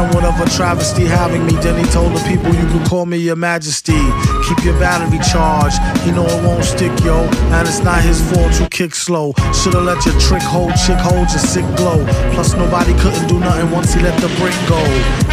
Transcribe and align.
somewhat 0.00 0.24
of 0.24 0.40
a 0.40 0.48
travesty 0.56 1.04
having 1.04 1.44
me. 1.44 1.52
Then 1.60 1.76
he 1.76 1.84
told 1.92 2.12
the 2.16 2.22
people 2.24 2.48
you 2.54 2.66
can 2.72 2.82
call 2.86 3.04
me 3.04 3.18
your 3.18 3.36
majesty. 3.36 4.00
Keep 4.48 4.64
your 4.64 4.78
battery 4.80 5.20
charged. 5.32 5.76
You 6.06 6.12
know 6.12 6.24
it 6.24 6.40
won't 6.42 6.64
stick, 6.64 6.92
yo. 7.04 7.18
And 7.54 7.68
it's 7.68 7.80
not 7.80 8.00
his 8.00 8.18
fault 8.30 8.58
you 8.58 8.66
kick 8.68 8.94
slow. 8.94 9.34
Should've 9.52 9.82
let 9.82 10.00
your 10.06 10.18
trick 10.18 10.42
hold, 10.42 10.72
chick 10.84 10.96
hold 10.96 11.28
your 11.34 11.44
sick 11.52 11.66
glow. 11.76 12.00
Plus 12.32 12.54
nobody 12.54 12.94
couldn't 13.02 13.26
do 13.28 13.38
nothing 13.40 13.70
once 13.70 13.92
he 13.92 14.00
let 14.00 14.18
the 14.24 14.28
brick 14.40 14.56
go. 14.74 14.80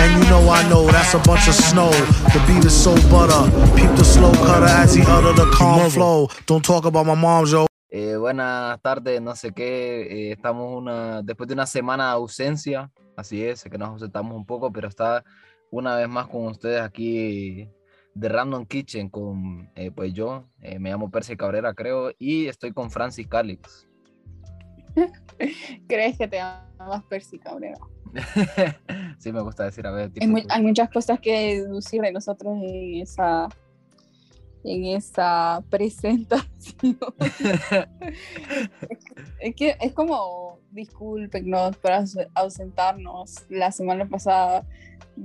And 0.02 0.10
you 0.18 0.30
know 0.30 0.44
I 0.50 0.68
know 0.70 0.86
that's 0.86 1.14
a 1.14 1.20
bunch 1.20 1.48
of 1.48 1.56
snow. 1.56 1.92
The 2.36 2.44
beat 2.48 2.66
is 2.66 2.76
so 2.76 2.94
butter. 3.10 3.44
Peep 3.78 3.92
the 3.96 4.04
slow 4.04 4.34
cutter 4.34 4.72
as 4.84 4.94
he 4.94 5.02
utter 5.08 5.32
the 5.32 5.50
calm 5.52 5.90
flow. 5.90 6.30
Don't 6.46 6.66
talk 6.66 6.84
about 6.84 7.06
my 7.06 7.16
mom's 7.16 7.54
yo. 7.54 7.68
Eh, 7.90 8.18
buenas 8.18 8.82
tardes, 8.82 9.22
no 9.22 9.36
sé 9.36 9.54
qué. 9.54 10.02
eh, 10.02 10.32
estamos 10.34 10.78
una, 10.78 11.22
después 11.22 11.48
de 11.48 11.54
una 11.54 11.66
semana 11.66 12.08
de 12.08 12.12
ausencia, 12.12 12.92
así 13.16 13.44
es, 13.44 13.62
sé 13.62 13.70
que 13.70 13.78
nos 13.78 13.90
ausentamos 13.90 14.36
un 14.36 14.46
poco, 14.46 14.72
pero 14.72 14.90
está 14.90 15.24
una 15.72 15.96
vez 15.96 16.10
más 16.10 16.28
con 16.28 16.48
ustedes 16.48 16.82
aquí 16.82 17.70
de 18.14 18.30
Random 18.30 18.66
Kitchen 18.66 19.10
con 19.10 19.70
eh, 19.76 19.92
pues 19.92 20.14
yo, 20.14 20.50
eh, 20.62 20.80
me 20.80 20.90
llamo 20.90 21.10
Percy 21.10 21.38
Cabrera 21.38 21.74
creo, 21.74 22.12
y 22.20 22.48
estoy 22.48 22.74
con 22.74 22.92
Francis 22.92 23.28
Calix. 23.28 23.88
¿Crees 25.88 26.18
que 26.18 26.28
te 26.28 26.38
llamas 26.38 27.04
Percy 27.10 27.40
Cabrera? 27.40 27.78
sí, 29.20 29.32
me 29.32 29.42
gusta 29.42 29.64
decir 29.66 29.86
a 29.88 29.92
ver. 29.92 30.12
Hay, 30.20 30.46
hay 30.50 30.64
muchas 30.64 30.90
cosas 30.90 31.20
que 31.20 31.58
deducir 31.58 32.02
de 32.02 32.12
nosotros 32.12 32.54
en 32.56 33.02
esa, 33.02 33.48
en 34.64 34.86
esa 34.86 35.64
presentación. 35.70 36.98
es 39.40 39.56
que 39.56 39.78
es 39.80 39.94
como, 39.94 40.60
discúlpenos 40.72 41.78
por 41.78 41.92
aus- 41.92 42.28
ausentarnos 42.36 43.46
la 43.50 43.72
semana 43.72 44.08
pasada, 44.08 44.66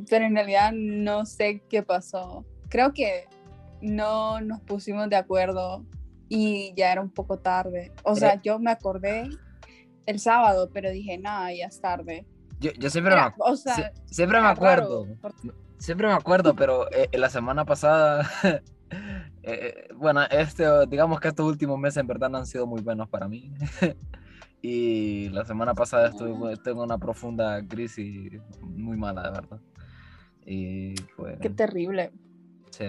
pero 0.08 0.24
en 0.24 0.34
realidad 0.34 0.72
no 0.74 1.26
sé 1.26 1.62
qué 1.68 1.82
pasó. 1.82 2.44
Creo 2.68 2.92
que 2.92 3.26
no 3.80 4.40
nos 4.40 4.60
pusimos 4.60 5.08
de 5.10 5.16
acuerdo 5.16 5.84
y 6.28 6.72
ya 6.76 6.92
era 6.92 7.00
un 7.00 7.10
poco 7.10 7.38
tarde. 7.38 7.92
O 8.04 8.14
sea, 8.16 8.40
yo 8.42 8.58
me 8.58 8.70
acordé 8.70 9.28
el 10.06 10.18
sábado, 10.20 10.70
pero 10.72 10.90
dije, 10.90 11.18
nada, 11.18 11.52
ya 11.52 11.66
es 11.66 11.80
tarde. 11.80 12.26
yo, 12.60 12.70
yo 12.78 12.90
siempre, 12.90 13.14
me, 13.14 13.20
Era- 13.20 13.34
ac- 13.34 13.36
o 13.38 13.56
sea, 13.56 13.74
sie- 13.76 13.92
siempre 14.06 14.38
me 14.38 14.44
raro, 14.44 14.54
acuerdo, 14.56 15.06
porque- 15.20 15.50
siempre 15.78 16.06
me 16.06 16.12
acuerdo, 16.14 16.54
pero 16.54 16.90
eh, 16.92 17.08
la 17.12 17.28
semana 17.28 17.64
pasada, 17.64 18.30
eh, 19.42 19.88
bueno, 19.94 20.22
este, 20.30 20.64
digamos 20.88 21.20
que 21.20 21.28
estos 21.28 21.46
últimos 21.46 21.78
meses 21.78 21.98
en 21.98 22.06
verdad 22.06 22.30
no 22.30 22.38
han 22.38 22.46
sido 22.46 22.66
muy 22.66 22.80
buenos 22.80 23.08
para 23.08 23.28
mí. 23.28 23.52
y 24.62 25.28
la 25.30 25.44
semana 25.44 25.74
pasada 25.74 26.08
estuve, 26.08 26.52
estuve 26.52 26.74
en 26.74 26.78
una 26.80 26.98
profunda 26.98 27.66
crisis 27.66 28.40
muy 28.60 28.96
mala, 28.96 29.22
de 29.24 29.30
verdad. 29.30 29.60
Y 30.44 30.94
pues, 31.16 31.38
Qué 31.40 31.50
terrible. 31.50 32.12
sí. 32.70 32.86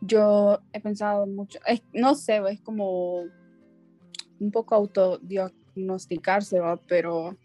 Yo 0.00 0.58
he 0.72 0.80
pensado 0.80 1.26
mucho, 1.26 1.58
es- 1.66 1.82
no 1.92 2.14
sé, 2.14 2.40
es 2.50 2.60
como 2.60 3.22
un 4.40 4.50
poco 4.50 4.74
autodiagnosticarse, 4.74 6.58
¿va? 6.58 6.76
pero 6.88 7.36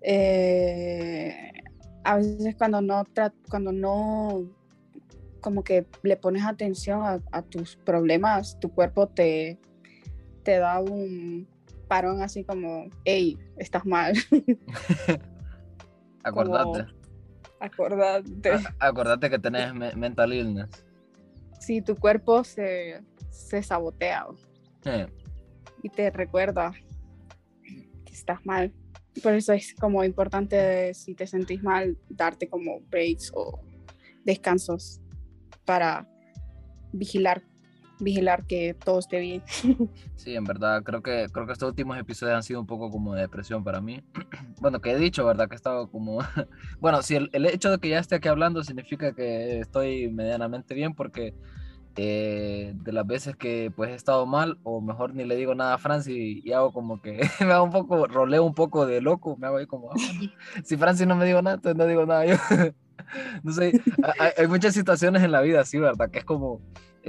eh, 0.00 1.52
a 2.04 2.16
veces 2.16 2.56
cuando 2.56 2.80
no, 2.80 3.04
cuando 3.50 3.72
no, 3.72 4.44
como 5.40 5.62
que 5.64 5.86
le 6.02 6.16
pones 6.16 6.44
atención 6.44 7.02
a, 7.02 7.20
a 7.32 7.42
tus 7.42 7.76
problemas, 7.76 8.58
tu 8.60 8.70
cuerpo 8.72 9.08
te, 9.08 9.58
te 10.42 10.58
da 10.58 10.80
un 10.80 11.48
parón 11.88 12.20
así 12.22 12.44
como, 12.44 12.86
hey, 13.04 13.38
estás 13.56 13.84
mal, 13.86 14.14
Acordate, 16.24 16.86
acordate. 17.60 18.50
a- 18.52 18.88
acordate 18.88 19.30
que 19.30 19.38
tenés 19.38 19.72
me- 19.74 19.94
mental 19.94 20.32
illness. 20.32 20.68
Si 21.60 21.80
tu 21.80 21.96
cuerpo 21.96 22.44
se, 22.44 23.00
se 23.30 23.62
sabotea. 23.62 24.26
y 25.82 25.88
te 25.88 26.10
recuerda 26.10 26.72
que 28.04 28.12
estás 28.12 28.44
mal. 28.44 28.72
Por 29.22 29.32
eso 29.34 29.52
es 29.52 29.74
como 29.74 30.04
importante 30.04 30.92
si 30.94 31.14
te 31.14 31.26
sentís 31.26 31.62
mal, 31.62 31.96
darte 32.08 32.48
como 32.48 32.80
breaks 32.90 33.32
o 33.34 33.60
descansos 34.24 35.00
para 35.64 36.06
vigilar, 36.92 37.42
vigilar 38.00 38.46
que 38.46 38.74
todo 38.74 38.98
esté 38.98 39.20
bien. 39.20 39.42
Sí, 40.18 40.34
en 40.34 40.42
verdad, 40.44 40.82
creo 40.82 41.00
que, 41.00 41.28
creo 41.32 41.46
que 41.46 41.52
estos 41.52 41.68
últimos 41.68 41.96
episodios 41.96 42.34
han 42.34 42.42
sido 42.42 42.60
un 42.60 42.66
poco 42.66 42.90
como 42.90 43.14
de 43.14 43.20
depresión 43.22 43.62
para 43.62 43.80
mí. 43.80 44.02
Bueno, 44.60 44.80
que 44.80 44.90
he 44.90 44.98
dicho, 44.98 45.24
¿verdad? 45.24 45.48
Que 45.48 45.54
he 45.54 45.56
estado 45.56 45.88
como... 45.90 46.18
Bueno, 46.80 47.02
si 47.02 47.14
el, 47.14 47.30
el 47.32 47.46
hecho 47.46 47.70
de 47.70 47.78
que 47.78 47.88
ya 47.88 48.00
esté 48.00 48.16
aquí 48.16 48.28
hablando 48.28 48.64
significa 48.64 49.12
que 49.14 49.60
estoy 49.60 50.10
medianamente 50.10 50.74
bien 50.74 50.94
porque 50.94 51.34
eh, 51.96 52.74
de 52.76 52.92
las 52.92 53.06
veces 53.06 53.36
que 53.36 53.72
pues 53.74 53.90
he 53.90 53.94
estado 53.94 54.24
mal 54.26 54.58
o 54.62 54.80
mejor 54.80 55.14
ni 55.14 55.24
le 55.24 55.34
digo 55.36 55.54
nada 55.54 55.74
a 55.74 55.78
Francis 55.78 56.44
y 56.44 56.52
hago 56.52 56.72
como 56.72 57.00
que 57.02 57.20
me 57.40 57.52
hago 57.52 57.64
un 57.64 57.70
poco, 57.72 58.06
roleo 58.06 58.44
un 58.44 58.54
poco 58.54 58.86
de 58.86 59.00
loco, 59.00 59.36
me 59.36 59.46
hago 59.46 59.56
ahí 59.58 59.66
como... 59.66 59.90
"Ah, 59.90 59.94
bueno". 59.96 60.32
Si 60.64 60.76
Francis 60.76 61.06
no 61.06 61.14
me 61.16 61.24
digo 61.26 61.40
nada, 61.42 61.56
entonces 61.56 61.76
no 61.76 61.86
digo 61.86 62.06
nada 62.06 62.26
yo. 62.26 62.34
No 63.42 63.52
sé, 63.52 63.80
hay, 64.18 64.30
hay 64.36 64.46
muchas 64.46 64.74
situaciones 64.74 65.22
en 65.22 65.32
la 65.32 65.40
vida 65.40 65.60
así, 65.60 65.78
¿verdad? 65.78 66.10
Que 66.10 66.18
es 66.20 66.24
como 66.24 66.60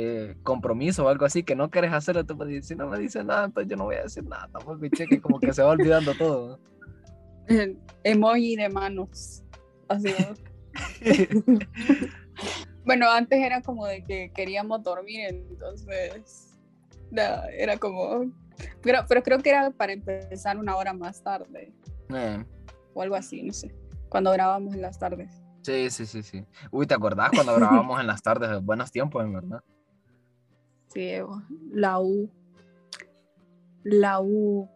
eh, 0.01 0.37
compromiso 0.43 1.03
o 1.03 1.09
algo 1.09 1.25
así 1.25 1.43
que 1.43 1.57
no 1.57 1.69
quieres 1.69 1.91
hacerlo, 1.91 2.25
tú 2.25 2.37
puedes 2.37 2.53
decir, 2.53 2.63
si 2.63 2.75
no 2.75 2.87
me 2.87 2.97
dice 2.99 3.21
nada, 3.21 3.45
entonces 3.45 3.69
yo 3.69 3.75
no 3.75 3.83
voy 3.83 3.95
a 3.95 4.03
decir 4.03 4.23
nada 4.23 4.47
tampoco, 4.47 4.85
y 4.85 4.89
cheque, 4.91 5.19
como 5.19 5.41
que 5.41 5.51
se 5.51 5.61
va 5.61 5.71
olvidando 5.71 6.13
todo. 6.13 6.57
Emoji 8.03 8.55
de 8.55 8.69
manos. 8.69 9.43
Así. 9.89 10.13
bueno, 12.85 13.11
antes 13.11 13.39
era 13.39 13.61
como 13.61 13.87
de 13.87 14.03
que 14.05 14.31
queríamos 14.33 14.83
dormir, 14.83 15.25
entonces 15.31 16.57
era 17.57 17.77
como... 17.77 18.31
Pero, 18.81 18.99
pero 19.09 19.21
creo 19.21 19.39
que 19.39 19.49
era 19.49 19.71
para 19.71 19.91
empezar 19.91 20.57
una 20.57 20.77
hora 20.77 20.93
más 20.93 21.23
tarde 21.23 21.73
Eh, 22.13 22.43
o 22.93 23.01
algo 23.01 23.15
así, 23.15 23.41
no 23.43 23.51
sé. 23.51 23.73
Cuando 24.07 24.31
grabábamos 24.31 24.75
en 24.75 24.81
las 24.81 24.97
tardes. 24.97 25.38
Sí, 25.61 25.89
sí, 25.89 26.05
sí, 26.05 26.23
sí. 26.23 26.45
Uy, 26.71 26.87
¿te 26.87 26.93
acordás 26.93 27.31
cuando 27.31 27.55
grabábamos 27.55 27.99
en 27.99 28.07
las 28.07 28.21
tardes? 28.21 28.61
Buenos 28.63 28.91
tiempos, 28.91 29.23
en 29.23 29.33
verdad. 29.33 29.63
Sí, 30.87 31.11
la 31.71 31.99
U. 31.99 32.29
La 33.83 34.19
U 34.19 34.69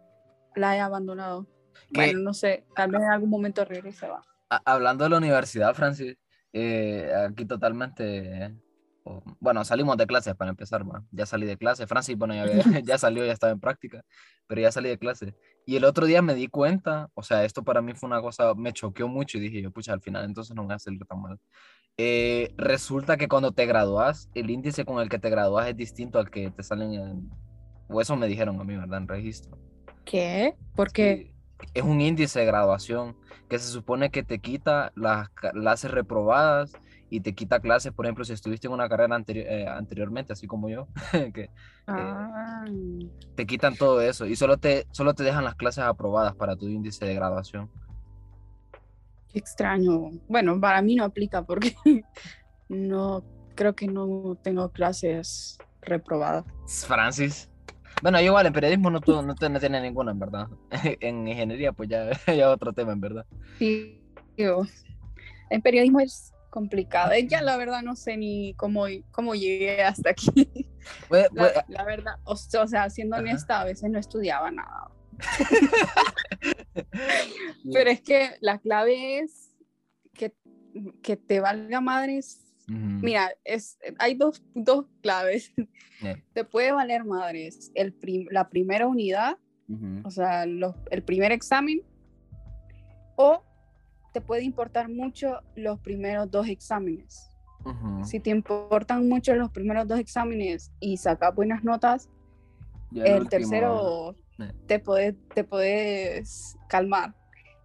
la 0.56 0.78
he 0.78 0.80
abandonado. 0.80 1.48
¿Qué? 1.92 2.02
Bueno, 2.02 2.20
no 2.20 2.34
sé, 2.34 2.66
tal 2.76 2.92
vez 2.92 3.02
en 3.02 3.10
algún 3.10 3.30
momento 3.30 3.66
regrese, 3.66 4.08
va. 4.08 4.22
Hablando 4.66 5.04
de 5.04 5.10
la 5.10 5.18
universidad, 5.18 5.74
Francis, 5.74 6.16
eh, 6.52 7.12
aquí 7.28 7.46
totalmente... 7.46 8.56
bueno, 9.40 9.64
salimos 9.66 9.97
de 9.97 10.08
clases 10.08 10.36
para 10.36 10.50
empezar, 10.52 10.86
ma. 10.86 11.03
ya 11.12 11.25
salí 11.25 11.46
de 11.46 11.58
clase. 11.58 11.88
Francis, 11.88 12.18
bueno, 12.18 12.34
ya, 12.36 12.44
había- 12.44 12.53
ya 12.84 12.97
salió, 12.97 13.25
ya 13.25 13.34
estaba 13.34 13.52
en 13.53 13.59
práctica, 13.59 14.03
pero 14.47 14.62
ya 14.62 14.72
salí 14.72 14.90
de 14.90 14.97
clase. 14.97 15.36
Y 15.66 15.75
el 15.75 15.86
otro 15.86 16.06
día 16.06 16.22
me 16.22 16.36
di 16.36 16.47
cuenta, 16.47 17.09
o 17.14 17.24
sea, 17.24 17.44
esto 17.44 17.64
para 17.64 17.81
mí 17.81 17.94
fue 17.94 18.08
una 18.08 18.22
cosa, 18.22 18.53
me 18.56 18.72
choqueó 18.74 19.08
mucho 19.08 19.38
y 19.38 19.41
dije 19.41 19.62
yo, 19.62 19.72
pucha, 19.72 19.94
al 19.94 20.02
final 20.02 20.25
entonces 20.25 20.56
no 20.56 20.64
me 20.64 20.69
va 20.69 20.75
a 20.75 20.80
salir 20.80 21.03
tan 21.06 21.22
mal. 21.22 21.40
Eh, 21.97 22.53
resulta 22.58 23.18
que 23.18 23.28
cuando 23.28 23.52
te 23.52 23.66
gradúas, 23.66 24.30
el 24.34 24.50
índice 24.50 24.84
con 24.84 25.00
el 25.02 25.09
que 25.09 25.20
te 25.20 25.30
gradúas 25.30 25.68
es 25.68 25.78
distinto 25.78 26.18
al 26.20 26.30
que 26.31 26.50
te 26.50 26.64
salen 26.64 26.94
en, 26.94 27.29
o 27.88 28.02
eso 28.02 28.16
me 28.16 28.28
dijeron 28.28 28.59
a 28.59 28.64
mí, 28.64 28.76
¿verdad? 28.76 28.97
En 29.00 29.08
registro. 29.08 29.58
¿Qué? 30.05 30.55
¿Por 30.76 30.91
qué? 30.91 31.34
Sí, 31.59 31.67
Es 31.76 31.84
un 31.84 32.02
índice 32.02 32.40
de 32.40 32.46
graduación 32.46 33.16
que 33.47 33.59
se 33.59 33.67
supone 33.72 34.09
que 34.09 34.23
te 34.23 34.40
quita 34.40 34.91
las 34.96 35.29
clases 35.29 35.91
reprobadas 35.91 36.73
y 37.16 37.22
te 37.22 37.34
quita 37.36 37.60
clases, 37.60 37.92
por 37.94 38.06
ejemplo, 38.08 38.26
si 38.26 38.34
estuviste 38.34 38.66
en 38.68 38.74
una 38.74 38.90
carrera 38.90 39.16
anteri- 39.16 39.46
eh, 39.48 39.68
anteriormente, 39.68 40.34
así 40.34 40.48
como 40.48 40.68
yo, 40.68 40.88
que 41.34 41.50
Ah, 41.86 42.66
te 43.36 43.46
quitan 43.46 43.76
todo 43.76 44.02
eso 44.02 44.26
y 44.26 44.36
solo 44.36 44.58
te, 44.58 44.88
solo 44.92 45.14
te 45.14 45.24
dejan 45.24 45.44
las 45.44 45.54
clases 45.56 45.84
aprobadas 45.84 46.36
para 46.36 46.56
tu 46.56 46.68
índice 46.68 47.06
de 47.06 47.14
graduación. 47.14 47.70
qué 49.32 49.38
extraño. 49.40 50.10
Bueno, 50.28 50.60
para 50.60 50.82
mí 50.82 50.96
no 50.96 51.04
aplica 51.04 51.44
porque 51.44 51.74
no, 52.70 53.24
creo 53.56 53.76
que 53.76 53.88
no 53.88 54.36
tengo 54.42 54.70
clases 54.70 55.58
reprobadas. 55.82 56.46
Francis. 56.88 57.50
Bueno, 58.02 58.20
yo 58.20 58.26
igual 58.28 58.48
en 58.48 58.54
periodismo 58.54 58.90
no, 58.90 59.00
tu- 59.02 59.22
no, 59.22 59.34
no 59.36 59.60
tiene 59.60 59.82
ninguna, 59.82 60.12
en 60.12 60.20
verdad. 60.20 60.48
En 61.00 61.28
ingeniería, 61.28 61.72
pues 61.74 61.90
ya, 61.90 62.10
ya 62.36 62.50
otro 62.50 62.74
tema, 62.74 62.92
en 62.94 63.02
verdad. 63.02 63.26
Sí, 63.60 64.02
en 65.50 65.62
periodismo 65.62 66.00
es 66.00 66.33
complicado. 66.53 67.11
Ya 67.28 67.41
la 67.41 67.58
verdad 67.58 67.82
no 67.82 67.96
sé 67.96 68.16
ni 68.16 68.53
cómo, 68.53 68.85
cómo 69.11 69.34
llegué 69.34 69.82
hasta 69.82 70.11
aquí. 70.11 70.32
Pues- 71.08 71.29
La, 71.32 71.44
pues, 71.53 71.53
la 71.70 71.84
verdad, 71.85 72.16
o, 72.26 72.34
o 72.34 72.67
sea, 72.67 72.90
siendo 72.90 73.16
Ajá. 73.16 73.23
honesta, 73.23 73.61
a 73.61 73.64
veces 73.64 73.90
no 73.90 73.97
estudiaba 73.97 74.52
nada. 74.52 74.91
Pero 77.73 77.90
es 77.90 78.02
que 78.02 78.32
la 78.41 78.59
clave 78.59 79.20
es 79.20 79.55
que, 80.14 80.34
que 81.02 81.16
te 81.16 81.40
valga 81.40 81.79
madres. 81.79 82.41
Ujú, 82.67 82.78
Mira, 83.02 83.32
es, 83.46 83.78
hay 83.97 84.16
dos, 84.16 84.44
dos 84.53 84.85
claves. 85.02 85.53
eh, 86.03 86.22
Te 86.34 86.44
puede 86.44 86.73
valer 86.73 87.05
madres 87.05 87.72
el 87.76 87.94
prim- 87.94 88.28
la 88.29 88.50
primera 88.50 88.85
unidad, 88.88 89.38
ujú. 89.70 90.02
o 90.03 90.11
sea, 90.11 90.46
los- 90.46 90.76
el 90.91 91.02
primer 91.03 91.32
examen, 91.32 91.82
O 93.16 93.41
te 94.14 94.22
puede 94.22 94.44
importar 94.44 94.90
mucho 94.90 95.42
los 95.56 95.80
primeros 95.80 96.30
dos 96.30 96.48
exámenes. 96.48 97.30
Si 98.04 98.20
te 98.20 98.30
importan 98.30 99.08
mucho 99.08 99.34
los 99.36 99.50
primeros 99.50 99.88
dos 99.88 99.98
exámenes 99.98 100.72
y 100.82 100.98
sacas 100.98 101.34
buenas 101.34 101.64
notas, 101.64 102.10
el 102.94 103.30
tercero 103.30 104.16
te 104.68 104.80
puedes, 104.80 105.16
te 105.34 105.44
puedes 105.44 106.58
calmar. 106.68 107.16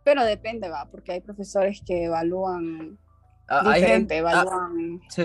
Pero 0.05 0.25
depende, 0.25 0.69
va, 0.69 0.89
porque 0.89 1.13
hay 1.13 1.21
profesores 1.21 1.83
que 1.85 2.05
evalúan 2.05 2.99
ah, 3.49 3.63
hay 3.73 3.83
gente, 3.83 4.15
ah, 4.15 4.19
evalúan. 4.19 5.01
Sí. 5.09 5.25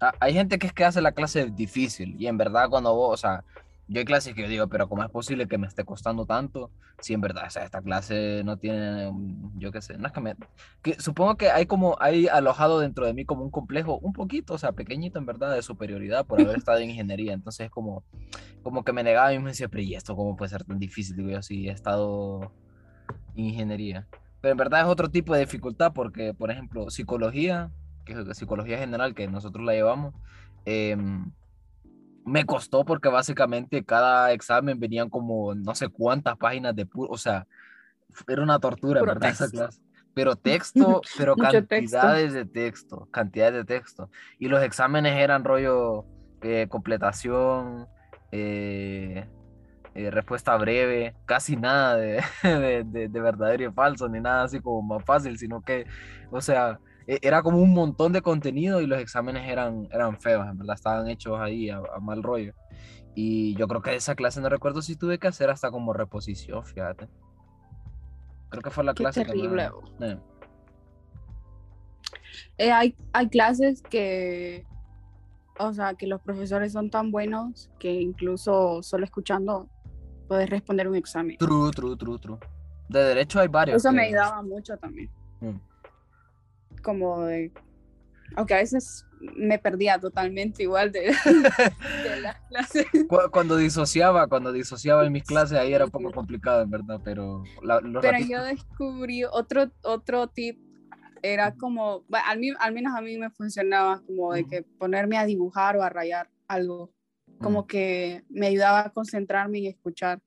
Ah, 0.00 0.12
Hay 0.20 0.34
gente 0.34 0.58
que 0.58 0.68
es 0.68 0.72
que 0.72 0.84
hace 0.84 1.00
la 1.00 1.12
clase 1.12 1.46
difícil 1.46 2.14
y 2.18 2.26
en 2.28 2.36
verdad 2.36 2.68
cuando 2.68 2.94
vos, 2.94 3.14
o 3.14 3.16
sea, 3.16 3.42
yo 3.88 4.00
hay 4.00 4.04
clases 4.04 4.34
que 4.34 4.42
yo 4.42 4.48
digo, 4.48 4.68
pero 4.68 4.86
¿cómo 4.86 5.02
es 5.02 5.10
posible 5.10 5.48
que 5.48 5.56
me 5.56 5.66
esté 5.66 5.84
costando 5.84 6.26
tanto? 6.26 6.70
Si 7.00 7.14
en 7.14 7.22
verdad, 7.22 7.44
o 7.46 7.50
sea, 7.50 7.64
esta 7.64 7.80
clase 7.80 8.42
no 8.44 8.58
tiene, 8.58 9.10
yo 9.56 9.72
qué 9.72 9.80
sé, 9.80 9.96
no 9.96 10.06
es 10.06 10.12
que 10.12 10.20
me... 10.20 10.36
Que 10.82 11.00
supongo 11.00 11.36
que 11.36 11.50
hay 11.50 11.64
como, 11.64 11.96
hay 11.98 12.28
alojado 12.28 12.80
dentro 12.80 13.06
de 13.06 13.14
mí 13.14 13.24
como 13.24 13.44
un 13.44 13.50
complejo, 13.50 13.98
un 13.98 14.12
poquito, 14.12 14.54
o 14.54 14.58
sea, 14.58 14.72
pequeñito 14.72 15.18
en 15.18 15.24
verdad, 15.24 15.54
de 15.54 15.62
superioridad 15.62 16.26
por 16.26 16.38
haber 16.40 16.56
estado 16.58 16.78
en 16.78 16.90
ingeniería. 16.90 17.32
Entonces 17.32 17.66
es 17.66 17.70
como, 17.70 18.04
como 18.62 18.84
que 18.84 18.92
me 18.92 19.02
negaba 19.02 19.32
y 19.32 19.38
me 19.38 19.50
decía, 19.50 19.68
pero 19.68 19.82
¿y 19.82 19.94
esto 19.94 20.14
cómo 20.14 20.36
puede 20.36 20.50
ser 20.50 20.64
tan 20.64 20.78
difícil? 20.78 21.16
Digo 21.16 21.30
yo, 21.30 21.42
si 21.42 21.68
he 21.68 21.72
estado 21.72 22.52
en 23.36 23.46
ingeniería. 23.46 24.06
Pero 24.42 24.52
en 24.52 24.58
verdad 24.58 24.82
es 24.82 24.86
otro 24.86 25.10
tipo 25.10 25.32
de 25.32 25.40
dificultad 25.40 25.94
porque, 25.94 26.34
por 26.34 26.50
ejemplo, 26.50 26.90
psicología, 26.90 27.70
que 28.04 28.12
es 28.12 28.36
psicología 28.36 28.78
general, 28.78 29.14
que 29.14 29.28
nosotros 29.28 29.64
la 29.64 29.72
llevamos, 29.72 30.14
em, 30.66 31.32
me 32.28 32.44
costó 32.46 32.84
porque 32.84 33.08
básicamente 33.08 33.84
cada 33.84 34.32
examen 34.32 34.78
venían 34.80 35.10
como 35.10 35.54
no 35.54 35.74
sé 35.74 35.88
cuántas 35.88 36.36
páginas 36.36 36.74
de 36.76 36.86
puro, 36.86 37.10
o 37.12 37.18
sea, 37.18 37.46
era 38.26 38.42
una 38.42 38.58
tortura, 38.58 39.00
Puro 39.00 39.12
verdad, 39.14 39.30
esa 39.30 39.50
clase. 39.50 39.80
Pero 40.14 40.36
texto, 40.42 41.02
pero 41.16 41.36
Mucho 41.36 41.64
texto. 41.66 41.98
cantidades 41.98 42.32
de 42.32 42.46
texto, 42.46 43.08
cantidades 43.10 43.54
de 43.54 43.64
texto. 43.64 44.10
Y 44.38 44.48
los 44.48 44.62
exámenes 44.62 45.16
eran 45.16 45.44
rollo 45.44 46.06
eh, 46.42 46.66
completación, 46.68 47.86
eh, 48.32 49.28
eh, 49.94 50.10
respuesta 50.10 50.56
breve, 50.56 51.16
casi 51.26 51.56
nada 51.56 51.96
de, 51.96 52.22
de, 52.42 52.84
de- 52.84 53.08
de 53.08 53.20
verdadero 53.20 53.64
y 53.70 53.72
falso, 53.72 54.08
ni 54.08 54.20
nada 54.20 54.44
así 54.44 54.60
como 54.60 54.82
más 54.82 55.04
fácil, 55.04 55.38
sino 55.38 55.62
que, 55.62 55.86
o 56.30 56.40
sea, 56.40 56.80
era 57.22 57.42
como 57.42 57.58
un 57.58 57.72
montón 57.72 58.12
de 58.12 58.20
contenido 58.20 58.82
y 58.82 58.86
los 58.86 59.00
exámenes 59.00 59.48
eran, 59.48 59.88
eran 59.90 60.20
feos, 60.20 60.46
en 60.46 60.58
verdad, 60.58 60.74
estaban 60.74 61.08
hechos 61.08 61.40
ahí 61.40 61.70
a, 61.70 61.78
a 61.78 62.00
mal 62.00 62.22
rollo. 62.22 62.52
Y 63.14 63.54
yo 63.56 63.66
creo 63.66 63.80
que 63.80 63.96
esa 63.96 64.14
clase 64.14 64.40
no 64.42 64.48
recuerdo 64.50 64.82
si 64.82 64.94
tuve 64.94 65.18
que 65.18 65.26
hacer 65.26 65.48
hasta 65.50 65.70
como 65.70 65.92
reposición, 65.94 66.64
fíjate. 66.64 67.08
Creo 68.50 68.62
que 68.62 68.70
fue 68.70 68.84
la 68.84 68.92
Qué 68.94 69.02
clase 69.04 69.24
que 69.24 69.32
terrible. 69.32 69.70
más- 69.98 70.10
eh, 70.10 70.18
Eh, 72.58 72.72
hay, 72.72 72.94
hay 73.12 73.28
clases 73.28 73.82
que, 73.82 74.66
o 75.58 75.72
sea, 75.72 75.94
que 75.94 76.06
los 76.06 76.20
profesores 76.20 76.72
son 76.72 76.90
tan 76.90 77.10
buenos 77.10 77.70
que 77.78 77.90
incluso 77.92 78.82
solo 78.82 79.04
escuchando 79.04 79.68
puedes 80.28 80.48
responder 80.50 80.88
un 80.88 80.96
examen. 80.96 81.36
True, 81.38 81.70
true, 81.70 81.96
true, 81.96 82.18
true. 82.18 82.38
De 82.88 83.00
derecho 83.00 83.40
hay 83.40 83.48
varios. 83.48 83.78
Eso 83.78 83.92
me 83.92 84.02
que- 84.02 84.08
ayudaba 84.08 84.42
mucho 84.42 84.76
también. 84.76 85.10
Mm. 85.40 85.56
Como 86.82 87.24
de, 87.24 87.52
aunque 88.36 88.54
a 88.54 88.58
veces 88.58 89.04
me 89.36 89.58
perdía 89.58 89.98
totalmente 89.98 90.62
igual 90.62 90.92
de, 90.92 91.00
de 92.04 92.20
las 92.20 92.40
clases. 92.48 92.86
Cu- 93.08 93.30
Cuando 93.32 93.56
disociaba, 93.56 94.26
cuando 94.28 94.52
disociaba 94.52 95.04
en 95.06 95.12
mis 95.12 95.24
clases, 95.24 95.58
ahí 95.58 95.72
era 95.72 95.84
un 95.86 95.90
poco 95.90 96.10
complicado, 96.12 96.62
en 96.62 96.70
verdad, 96.70 97.00
pero... 97.04 97.42
la- 97.62 97.80
los 97.80 98.02
Pero 98.02 98.18
ratitos- 98.18 98.28
yo 98.30 98.44
descubrí 98.44 99.24
otro, 99.24 99.70
otro 99.82 100.28
tip, 100.28 100.58
era 101.22 101.52
como, 101.56 102.04
al, 102.12 102.40
al 102.60 102.72
menos 102.74 102.94
a 102.94 103.00
mí 103.00 103.18
me 103.18 103.28
funcionaba 103.30 104.00
como 104.06 104.32
de 104.32 104.46
que 104.46 104.62
ponerme 104.62 105.16
a 105.18 105.26
dibujar 105.26 105.76
o 105.76 105.82
a 105.82 105.88
rayar 105.88 106.30
algo, 106.46 106.92
como 107.40 107.66
que 107.66 108.22
me 108.28 108.46
ayudaba 108.46 108.80
a 108.86 108.90
concentrarme 108.92 109.58
y 109.58 109.66
escuchar, 109.66 110.20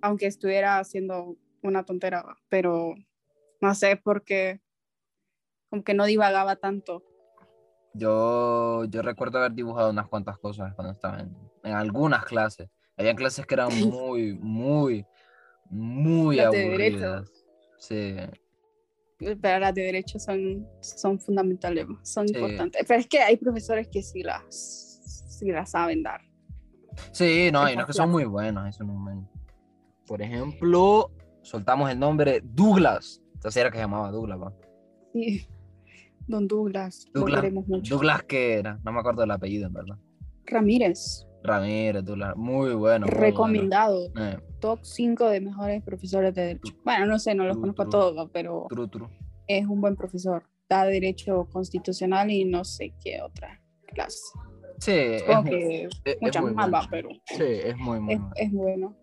aunque 0.00 0.26
estuviera 0.26 0.78
haciendo 0.78 1.36
una 1.62 1.84
tontera, 1.84 2.24
pero 2.48 2.94
no 3.60 3.74
sé 3.74 3.96
por 3.96 4.24
qué, 4.24 4.60
como 5.70 5.82
que 5.84 5.94
no 5.94 6.04
divagaba 6.06 6.56
tanto. 6.56 7.02
Yo, 7.94 8.84
yo 8.84 9.02
recuerdo 9.02 9.38
haber 9.38 9.52
dibujado 9.52 9.90
unas 9.90 10.08
cuantas 10.08 10.38
cosas 10.38 10.74
cuando 10.74 10.92
estaba 10.92 11.20
en, 11.20 11.36
en 11.64 11.72
algunas 11.72 12.24
clases. 12.24 12.68
Había 12.96 13.14
clases 13.14 13.46
que 13.46 13.54
eran 13.54 13.68
muy, 13.90 14.34
muy, 14.34 15.04
muy 15.70 16.36
Las 16.36 16.52
de 16.52 16.58
derecho. 16.58 16.96
aburridas. 17.06 17.32
Sí, 17.78 18.16
Pero 19.18 19.58
las 19.60 19.74
de 19.74 19.82
derecho 19.82 20.18
son, 20.18 20.66
son 20.80 21.18
fundamentales, 21.20 21.86
son 22.02 22.26
Sí. 22.28 22.34
importantes. 22.34 22.84
Pero 22.86 23.00
es 23.00 23.06
que 23.06 23.20
hay 23.20 23.36
profesores 23.36 23.88
que 23.88 24.02
sí 24.02 24.22
las, 24.22 24.44
sí 25.38 25.50
las 25.50 25.70
saben 25.70 26.02
dar. 26.02 26.20
sí, 27.12 27.50
no, 27.52 27.62
hay 27.62 27.74
unos 27.74 27.86
que 27.86 27.92
son 27.92 28.10
muy 28.10 28.24
buenos, 28.24 28.80
muy 28.80 28.96
buenos. 28.96 29.28
Por 30.06 30.22
ejemplo, 30.22 31.10
soltamos 31.42 31.90
el 31.90 31.98
nombre 31.98 32.40
Douglas. 32.42 33.22
Entonces 33.34 33.60
era 33.60 33.70
que 33.70 33.76
se 33.78 33.82
llamaba 33.84 34.10
Douglas, 34.10 34.40
¿va? 34.40 34.52
Sí. 35.12 35.46
Don 36.28 36.46
Douglas, 36.46 37.06
lo 37.14 37.20
Douglas, 37.22 37.40
queremos 37.40 37.66
mucho. 37.68 37.94
Douglas, 37.94 38.22
¿qué 38.24 38.54
era? 38.54 38.78
No 38.84 38.92
me 38.92 39.00
acuerdo 39.00 39.22
del 39.22 39.30
apellido, 39.30 39.66
en 39.66 39.72
verdad. 39.72 39.96
Ramírez, 40.44 41.26
Ramírez, 41.42 42.04
Douglas, 42.04 42.36
muy 42.36 42.74
bueno. 42.74 43.06
muy 43.06 43.14
bueno. 43.14 43.20
recomendado. 43.20 44.06
Eh, 44.18 44.38
Top 44.60 44.80
5 44.82 45.28
de 45.28 45.40
mejores 45.40 45.82
profesores 45.82 46.34
de 46.34 46.42
derecho. 46.46 46.74
Bueno, 46.84 47.06
no 47.06 47.18
sé, 47.18 47.34
no 47.34 47.44
los 47.44 47.54
True, 47.54 47.60
conozco 47.62 47.82
a 47.82 47.84
true. 47.86 47.92
todos, 47.92 48.30
pero 48.32 48.66
true. 48.90 49.08
es 49.46 49.66
un 49.66 49.80
buen 49.80 49.96
profesor. 49.96 50.44
Da 50.68 50.84
derecho 50.84 51.48
constitucional 51.50 52.30
y 52.30 52.44
no 52.44 52.62
sé 52.64 52.92
qué 53.02 53.22
otra 53.22 53.62
clase. 53.86 54.18
Sí, 54.80 54.92
es, 54.92 55.22
que 55.48 55.84
es- 55.84 56.00
es 56.04 56.16
muchas 56.20 56.42
muy 56.42 56.52
más, 56.52 56.70
bueno. 56.70 56.78
va, 56.84 56.88
pero 56.90 57.08
Sí, 57.26 57.42
es 57.44 57.76
muy, 57.78 58.00
muy 58.00 58.14
es, 58.14 58.20
bueno. 58.20 58.32
es 58.36 58.52
bueno. 58.52 58.96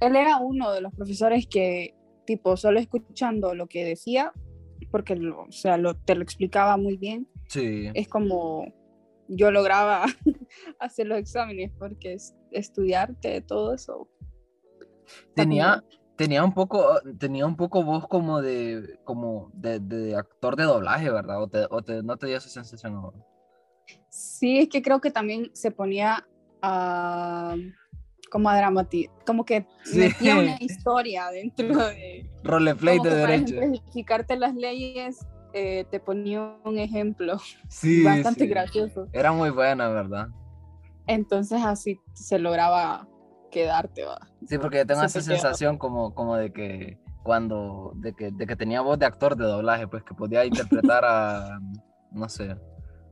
Él 0.00 0.16
era 0.16 0.38
uno 0.38 0.72
de 0.72 0.80
los 0.80 0.94
profesores 0.94 1.46
que, 1.46 1.94
tipo, 2.24 2.56
solo 2.56 2.80
escuchando 2.80 3.54
lo 3.54 3.66
que 3.66 3.84
decía, 3.84 4.32
porque, 4.90 5.16
lo- 5.16 5.42
o 5.42 5.52
sea, 5.52 5.76
lo, 5.76 5.94
te 5.96 6.14
lo 6.14 6.22
explicaba 6.22 6.76
muy 6.76 6.96
bien, 6.96 7.28
Sí. 7.48 7.90
es 7.94 8.08
como 8.08 8.64
yo 9.28 9.50
lograba 9.50 10.04
hacer 10.80 11.06
los 11.06 11.18
exámenes, 11.18 11.70
porque 11.78 12.14
es- 12.14 12.34
estudiarte 12.50 13.40
todo 13.42 13.74
eso. 13.74 14.08
Tenía, 15.34 15.80
como- 15.80 16.16
tenía 16.16 16.44
un 16.44 16.52
poco, 16.54 17.00
tenía 17.18 17.46
un 17.46 17.56
poco 17.56 17.82
voz 17.82 18.06
como 18.08 18.42
de, 18.42 18.98
como 19.04 19.50
de, 19.54 19.78
de 19.80 20.16
actor 20.16 20.56
de 20.56 20.64
doblaje, 20.64 21.10
¿verdad? 21.10 21.42
O, 21.42 21.48
te, 21.48 21.66
o 21.70 21.82
te- 21.82 22.02
no 22.02 22.16
te 22.16 22.26
dio 22.26 22.36
esa 22.36 22.48
sensación. 22.48 23.12
Sí, 24.08 24.58
es 24.58 24.68
que 24.68 24.82
creo 24.82 25.00
que 25.00 25.10
también 25.10 25.50
se 25.54 25.70
ponía 25.70 26.26
a 26.62 27.54
como 28.30 28.48
a 28.48 28.54
como 29.26 29.44
que 29.44 29.66
Sí. 29.84 29.98
metía 29.98 30.38
una 30.38 30.56
historia 30.60 31.30
dentro 31.30 31.66
de 31.88 32.28
Roleplay 32.42 32.98
de 32.98 33.02
que 33.02 33.08
para 33.10 33.26
derecho. 33.32 33.54
ejemplificarte 33.56 34.36
las 34.36 34.54
leyes, 34.54 35.26
eh, 35.52 35.84
te 35.90 36.00
ponía 36.00 36.56
un 36.64 36.78
ejemplo 36.78 37.38
Sí, 37.68 38.02
bastante 38.04 38.44
sí. 38.44 38.48
gracioso. 38.48 39.08
Era 39.12 39.32
muy 39.32 39.50
buena, 39.50 39.88
¿verdad? 39.88 40.28
Entonces 41.06 41.60
así 41.64 42.00
se 42.14 42.38
lograba 42.38 43.08
quedarte, 43.50 44.04
va. 44.04 44.18
Sí, 44.46 44.58
porque 44.58 44.78
yo 44.78 44.86
tengo 44.86 45.00
Se 45.00 45.06
esa 45.06 45.20
quedó. 45.20 45.24
sensación 45.40 45.76
como, 45.76 46.14
como 46.14 46.36
de 46.36 46.52
que 46.52 46.98
cuando, 47.24 47.92
de 47.96 48.14
que, 48.14 48.30
de 48.30 48.46
que 48.46 48.56
tenía 48.56 48.80
voz 48.80 48.98
de 48.98 49.06
actor 49.06 49.36
de 49.36 49.44
doblaje, 49.44 49.86
pues 49.88 50.04
que 50.04 50.14
podía 50.14 50.44
interpretar 50.44 51.04
a, 51.04 51.58
no 52.12 52.28
sé, 52.28 52.56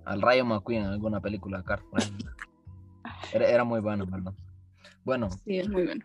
al 0.05 0.23
Rayo 0.23 0.45
McQueen 0.45 0.83
en 0.85 0.89
alguna 0.91 1.21
película 1.21 1.63
por 1.91 2.01
ejemplo. 2.01 2.31
Era, 3.33 3.47
era 3.49 3.65
muy 3.65 3.81
bueno, 3.81 4.07
¿verdad? 4.07 4.33
Bueno, 5.05 5.31
Sí, 5.31 5.59
es 5.59 5.69
muy 5.69 5.85
bueno. 5.85 6.05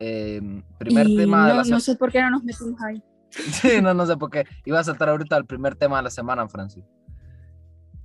eh, 0.00 0.40
primer 0.78 1.08
Y 1.08 1.16
tema 1.16 1.46
de 1.48 1.54
no, 1.54 1.62
la 1.62 1.68
no 1.68 1.80
sé 1.80 1.96
por 1.96 2.12
qué 2.12 2.20
no 2.22 2.30
nos 2.30 2.44
metimos 2.44 2.80
ahí. 2.82 3.02
Sí, 3.30 3.80
no, 3.82 3.94
no 3.94 4.06
sé 4.06 4.16
por 4.16 4.30
qué. 4.30 4.44
Iba 4.64 4.78
a 4.80 4.84
saltar 4.84 5.08
ahorita 5.08 5.36
el 5.36 5.46
primer 5.46 5.74
tema 5.74 5.96
de 5.96 6.04
la 6.04 6.10
semana, 6.10 6.46
Francis. 6.48 6.84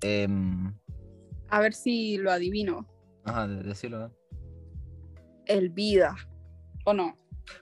Em, 0.02 0.74
A 1.50 1.60
ver 1.60 1.74
si 1.74 2.18
lo 2.18 2.32
adivino. 2.32 2.88
ajá, 3.26 3.48
de- 3.48 3.64
decilo. 3.64 4.06
¿eh? 4.06 4.10
El 5.46 5.70
vida. 5.70 6.16
¿O 6.86 6.94
no? 6.94 7.18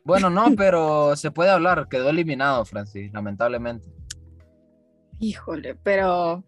Bueno, 0.05 0.29
no, 0.29 0.45
pero 0.57 1.15
se 1.15 1.31
puede 1.31 1.49
hablar. 1.49 1.87
Quedó 1.89 2.09
eliminado, 2.09 2.63
Francis, 2.65 3.11
lamentablemente. 3.11 3.87
Híjole, 5.19 5.75
pero 5.75 6.43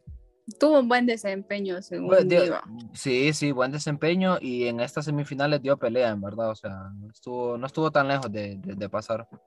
tuvo 0.60 0.80
un 0.80 0.88
buen 0.88 1.06
desempeño 1.06 1.82
según 1.82 2.08
Bueno, 2.08 2.24
dio- 2.30 2.42
Viva. 2.44 2.64
sí, 2.94 3.34
sí, 3.34 3.52
buen 3.52 3.72
desempeño 3.72 4.38
y 4.42 4.68
en 4.68 4.80
estas 4.80 5.06
semifinales 5.06 5.62
dio 5.62 5.78
pelea, 5.78 6.10
en 6.10 6.22
verdad. 6.22 6.50
O 6.50 6.56
sea, 6.56 6.92
estuvo, 7.14 7.58
no 7.58 7.66
estuvo 7.68 7.92
tan 7.92 8.08
lejos 8.08 8.32
de, 8.32 8.56
de- 8.58 8.76
de 8.76 8.90
pasar. 8.90 9.28
Qué 9.30 9.38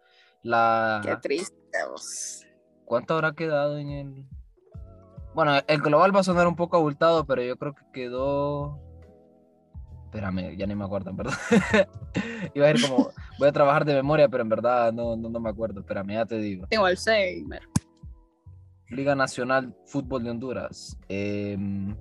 La, 0.49 1.19
triste. 1.23 1.57
vos. 1.91 2.45
¿Cuánto 2.85 3.15
habrá 3.15 3.33
quedado 3.33 3.79
en 3.79 3.91
el...? 3.91 4.27
Bueno, 5.35 5.53
el 5.67 5.81
global 5.81 6.15
va 6.15 6.21
a 6.21 6.25
sonar 6.25 6.47
un 6.47 6.57
poco 6.57 6.77
abultado, 6.77 7.25
pero 7.25 7.43
yo 7.43 7.57
creo 7.57 7.75
que 7.75 7.83
quedó... 7.93 8.79
Espérame, 10.05 10.55
ya 10.59 10.67
ni 10.67 10.75
me 10.75 10.85
acuerdo, 10.85 11.09
en 11.09 11.17
verdad. 11.17 11.33
Iba 12.55 12.67
a 12.67 12.71
ir 12.71 12.83
como, 12.83 13.09
voy 13.39 13.49
a 13.49 13.53
trabajar 13.53 13.87
de 13.87 13.95
memoria, 13.95 14.29
pero 14.29 14.43
en 14.43 14.51
verdad 14.51 14.93
no, 14.93 15.17
no, 15.17 15.31
no 15.31 15.41
me 15.41 15.49
acuerdo. 15.49 15.81
Espérame, 15.81 16.13
ya 16.13 16.27
te 16.27 16.37
digo. 16.37 16.67
Tengo 16.69 16.85
Alzheimer. 16.85 17.63
Liga 18.93 19.15
Nacional 19.15 19.75
Fútbol 19.87 20.23
de 20.25 20.31
Honduras. 20.31 20.99
em, 21.09 21.97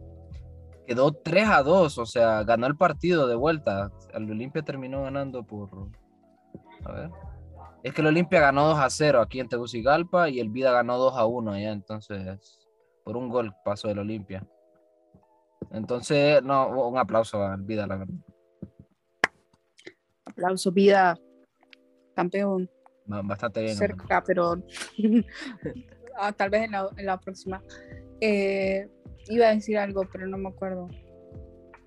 quedó 0.85 1.11
3 1.13 1.47
a 1.47 1.63
2, 1.63 1.97
o 1.97 2.05
sea, 2.05 2.43
ganó 2.43 2.67
el 2.67 2.75
partido 2.77 3.27
de 3.27 3.35
vuelta. 3.35 3.91
El 4.13 4.29
Olimpia 4.29 4.61
terminó 4.61 5.03
ganando 5.03 5.43
por. 5.43 5.69
A 6.85 6.91
ver. 6.91 7.09
Es 7.83 7.93
que 7.93 8.01
el 8.01 8.07
Olimpia 8.07 8.41
ganó 8.41 8.67
2 8.67 8.79
a 8.79 8.89
0 8.89 9.21
aquí 9.21 9.39
en 9.39 9.47
Tegucigalpa 9.49 10.29
y 10.29 10.39
el 10.39 10.49
Vida 10.49 10.71
ganó 10.71 10.97
2 10.97 11.15
a 11.17 11.25
1 11.25 11.51
allá, 11.53 11.71
entonces. 11.71 12.59
Por 13.03 13.17
un 13.17 13.29
gol 13.29 13.53
pasó 13.65 13.89
el 13.89 13.97
Olimpia. 13.99 14.45
Entonces, 15.71 16.43
no, 16.43 16.87
un 16.89 16.97
aplauso 16.97 17.41
al 17.43 17.61
Vida, 17.63 17.87
la 17.87 17.97
verdad. 17.97 18.13
Aplauso, 20.25 20.71
vida. 20.71 21.17
Campeón. 22.15 22.69
Ba- 23.05 23.21
Bastante 23.23 23.61
bien. 23.61 23.75
cerca, 23.75 24.23
pero 24.25 24.55
ah, 26.21 26.31
tal 26.31 26.49
vez 26.49 26.63
en 26.63 26.71
la, 26.71 26.89
en 26.97 27.05
la 27.05 27.19
próxima. 27.19 27.61
Eh, 28.21 28.87
iba 29.27 29.47
a 29.47 29.53
decir 29.55 29.77
algo, 29.77 30.03
pero 30.11 30.27
no 30.27 30.37
me 30.37 30.49
acuerdo. 30.49 30.87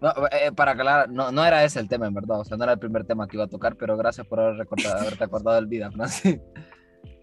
No, 0.01 0.13
eh, 0.33 0.53
para 0.53 0.73
aclarar, 0.73 1.09
no, 1.11 1.33
no 1.33 1.45
era 1.47 1.65
ese 1.65 1.81
el 1.81 1.89
tema, 1.89 2.07
en 2.07 2.15
verdad. 2.15 2.41
O 2.41 2.45
sea, 2.45 2.57
no 2.57 2.65
era 2.65 2.75
el 2.75 2.79
primer 2.79 3.05
tema 3.07 3.27
que 3.27 3.37
iba 3.37 3.45
a 3.45 3.49
tocar, 3.49 3.77
pero 3.77 3.97
gracias 3.97 4.27
por 4.27 4.41
haber 4.41 4.57
recordado, 4.57 4.99
haberte 5.01 5.25
acordado 5.25 5.57
del 5.57 5.67
Vida, 5.67 5.91
Francis. 5.91 6.39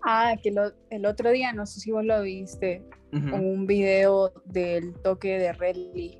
Ah, 0.04 0.34
que 0.42 0.50
lo- 0.50 0.72
el 0.90 1.06
otro 1.06 1.30
día, 1.30 1.54
no 1.54 1.68
sé 1.68 1.80
si 1.80 1.92
vos 1.92 2.04
lo 2.04 2.24
viste, 2.24 2.84
un 3.12 3.68
video 3.68 4.34
del 4.46 4.96
toque 5.04 5.38
de 5.38 5.54
Redley. 5.54 6.20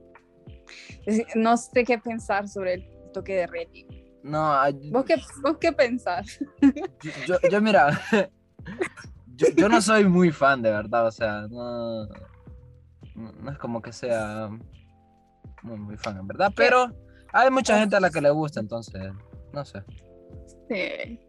No 1.34 1.58
sé 1.58 1.84
qué 1.84 1.98
pensar 1.98 2.48
sobre 2.48 2.76
el 2.76 2.88
toque 3.12 3.34
de 3.38 3.48
Redley. 3.48 3.88
No, 4.22 4.54
¿Vos 4.92 5.06
qué, 5.06 5.16
vos 5.42 5.58
qué 5.60 5.72
pensás? 5.72 6.40
yo, 6.62 7.12
yo, 7.26 7.50
yo, 7.50 7.60
mira, 7.60 8.00
yo, 9.42 9.56
yo 9.56 9.70
no 9.70 9.82
soy 9.82 10.06
muy 10.06 10.32
fan, 10.32 10.62
de 10.62 10.72
verdad, 10.72 11.08
o 11.08 11.12
sea, 11.12 11.48
no, 11.50 12.06
no 13.16 13.52
es 13.52 13.58
como 13.58 13.82
que 13.82 13.92
sea 13.92 14.50
muy, 15.64 15.78
muy 15.78 15.98
fan, 15.98 16.18
en 16.18 16.28
verdad, 16.28 16.52
pero 16.56 16.92
hay 17.34 17.50
mucha 17.50 17.80
gente 17.80 17.96
a 17.96 18.00
la 18.00 18.10
que 18.10 18.22
le 18.22 18.30
gusta, 18.30 18.60
entonces, 18.60 19.02
no 19.54 19.66
sé. 19.66 19.84
Eh, 20.70 21.20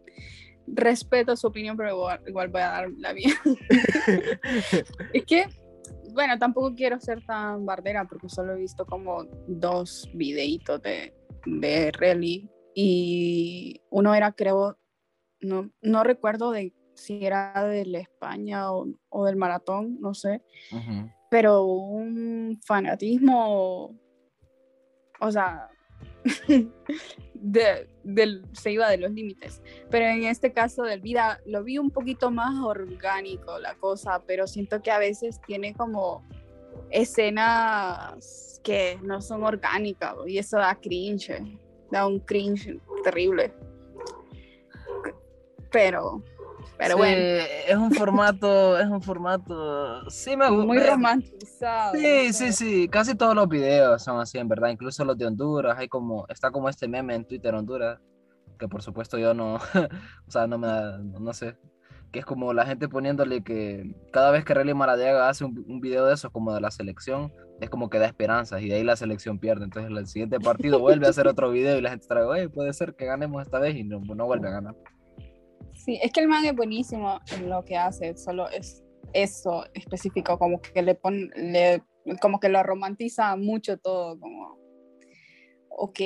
respeto 0.67 1.37
su 1.37 1.47
opinión, 1.47 1.77
pero 1.77 1.91
igual, 1.91 2.21
igual 2.27 2.49
voy 2.49 2.63
a 2.63 2.69
dar 2.69 2.91
la 2.99 3.15
mía. 3.15 3.35
es 5.13 5.25
que, 5.27 5.47
bueno, 6.13 6.39
tampoco 6.39 6.75
quiero 6.75 7.01
ser 7.01 7.25
tan 7.25 7.67
bardera 7.67 8.05
porque 8.05 8.29
solo 8.29 8.53
he 8.53 8.59
visto 8.59 8.87
como 8.87 9.25
dos 9.47 10.09
videitos 10.15 10.81
de, 10.83 11.15
de 11.47 11.93
rally 11.93 12.49
y 12.75 13.81
uno 13.91 14.15
era, 14.15 14.33
creo, 14.33 14.79
no, 15.41 15.71
no 15.83 16.05
recuerdo 16.05 16.53
de 16.53 16.73
si 16.95 17.25
era 17.25 17.67
del 17.67 17.95
España 17.95 18.73
o, 18.73 18.87
o 19.09 19.25
del 19.25 19.37
maratón, 19.37 19.99
no 20.01 20.15
sé, 20.15 20.43
Ujú. 20.71 21.11
pero 21.31 21.65
un 21.65 22.61
fanatismo, 22.65 23.97
o 25.21 25.33
sea, 25.33 25.69
de, 27.35 27.89
se 28.53 28.73
iba 28.73 28.89
de 28.89 28.99
los 28.99 29.11
límites. 29.11 29.63
Pero 29.91 30.07
en 30.07 30.25
este 30.25 30.53
caso 30.53 30.83
del 30.83 31.01
vida 31.01 31.41
lo 31.47 31.65
vi 31.65 31.79
un 31.79 31.91
poquito 31.91 32.31
más 32.31 32.63
orgánico 32.65 33.59
la 33.59 33.75
cosa, 33.75 34.23
pero 34.27 34.47
siento 34.47 34.83
que 34.83 34.91
a 34.91 34.99
veces 34.99 35.41
tiene 35.47 35.75
como 35.75 36.25
escenas 36.91 38.61
que 38.63 38.99
no 39.03 39.21
son 39.21 39.43
orgánicas 39.45 40.15
y 40.27 40.39
eso 40.39 40.59
da 40.59 40.75
cringe, 40.75 41.43
da 41.91 42.07
un 42.07 42.21
cringe 42.21 42.79
terrible. 43.03 43.53
Pero, 45.71 46.23
pero 46.83 46.95
Sí, 46.95 46.99
bueno, 46.99 47.23
es 47.69 47.77
un 47.77 47.93
formato, 47.93 48.79
es 48.81 48.89
un 48.89 49.03
formato, 49.03 50.11
sí 50.11 50.37
me 50.37 50.51
gusta. 50.51 50.67
muy 50.67 50.79
romantizado. 50.79 51.95
Sí, 51.95 52.27
no 52.27 52.33
sí, 52.33 52.53
sí, 52.53 52.89
casi 52.89 53.15
todos 53.15 53.37
los 53.37 53.49
videos 53.49 54.03
son 54.03 54.21
así, 54.21 54.39
en 54.39 54.49
verdad, 54.49 54.71
incluso 54.71 55.05
los 55.05 55.17
de 55.17 55.27
Honduras, 55.27 55.79
hay 55.79 55.89
como, 55.89 56.27
está 56.29 56.51
como 56.51 56.69
este 56.69 56.89
meme 56.89 57.15
en 57.15 57.25
Twitter 57.25 57.55
Honduras, 57.55 58.01
que 58.59 58.67
por 58.67 58.83
supuesto 58.83 59.17
yo 59.17 59.33
no, 59.33 59.55
o 60.27 60.31
sea, 60.31 60.49
no 60.49 60.59
me 60.59 60.67
da, 60.67 60.99
no, 60.99 61.21
no 61.21 61.33
sé, 61.33 61.57
que 62.11 62.19
es 62.19 62.25
como 62.25 62.53
la 62.53 62.67
gente 62.67 62.89
poniéndole 62.89 63.45
que 63.45 63.95
cada 64.13 64.33
vez 64.33 64.45
que 64.45 64.53
Relly 64.53 64.75
Maradiaga 64.75 65.29
hace 65.29 65.45
un, 65.45 65.65
un 65.69 65.81
video 65.81 66.05
de 66.07 66.15
esos 66.15 66.33
como 66.33 66.53
de 66.53 66.61
la 66.61 66.73
selección, 66.73 67.33
es 67.61 67.71
como 67.71 67.91
que 67.91 68.01
da 68.01 68.07
esperanzas 68.07 68.61
y 68.61 68.69
de 68.69 68.75
ahí 68.75 68.85
la 68.85 68.97
selección 68.97 69.39
pierde, 69.39 69.65
entonces 69.65 69.89
el 69.97 70.07
siguiente 70.09 70.41
partido 70.41 70.81
vuelve 70.81 71.07
a 71.07 71.11
hacer 71.11 71.29
otro 71.29 71.51
video 71.51 71.79
y 71.79 71.81
la 71.81 71.91
gente 71.91 72.09
trae, 72.09 72.25
oye, 72.25 72.49
puede 72.49 72.73
ser 72.73 72.97
que 72.97 73.07
ganemos 73.07 73.41
esta 73.41 73.61
vez 73.61 73.77
y 73.77 73.85
no, 73.85 74.01
no 74.01 74.27
vuelve 74.27 74.49
a 74.49 74.53
ganar. 74.53 74.75
Sí, 75.85 75.99
es 76.01 76.13
que 76.13 76.21
el 76.21 76.29
man 76.29 76.45
es 76.45 76.55
buenísimo 76.55 77.21
en 77.33 77.51
lo 77.51 77.65
que 77.65 77.77
hace, 77.77 78.17
solo 78.17 78.49
es 78.51 78.85
eso 79.13 79.65
específico, 79.75 80.39
como 80.39 80.61
que 80.61 80.81
le 80.81 80.95
pone, 80.95 81.29
le, 81.35 81.83
como 82.21 82.39
que 82.39 82.49
lo 82.49 82.63
romantiza 82.63 83.35
mucho 83.37 83.77
todo, 83.79 84.19
como, 84.21 84.59
ok, 85.71 86.01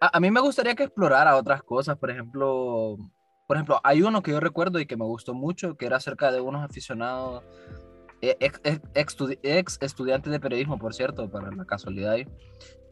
A, 0.00 0.16
a 0.16 0.20
mí 0.20 0.30
me 0.30 0.40
gustaría 0.40 0.74
que 0.74 0.84
explorara 0.84 1.36
otras 1.36 1.62
cosas, 1.62 1.98
por 1.98 2.10
ejemplo, 2.10 2.96
por 3.46 3.56
ejemplo, 3.56 3.80
hay 3.84 4.00
uno 4.02 4.22
que 4.22 4.30
yo 4.30 4.40
recuerdo 4.40 4.80
y 4.80 4.86
que 4.86 4.96
me 4.96 5.04
gustó 5.04 5.34
mucho, 5.34 5.76
que 5.76 5.84
era 5.84 5.98
acerca 5.98 6.32
de 6.32 6.40
unos 6.40 6.64
aficionados, 6.64 7.44
ex, 8.20 8.60
ex, 8.64 8.80
ex 8.94 9.16
ex 9.42 9.78
estudiantes 9.80 10.32
de 10.32 10.40
periodismo, 10.40 10.78
por 10.78 10.94
cierto, 10.94 11.30
para 11.30 11.50
la 11.50 11.64
casualidad. 11.64 12.16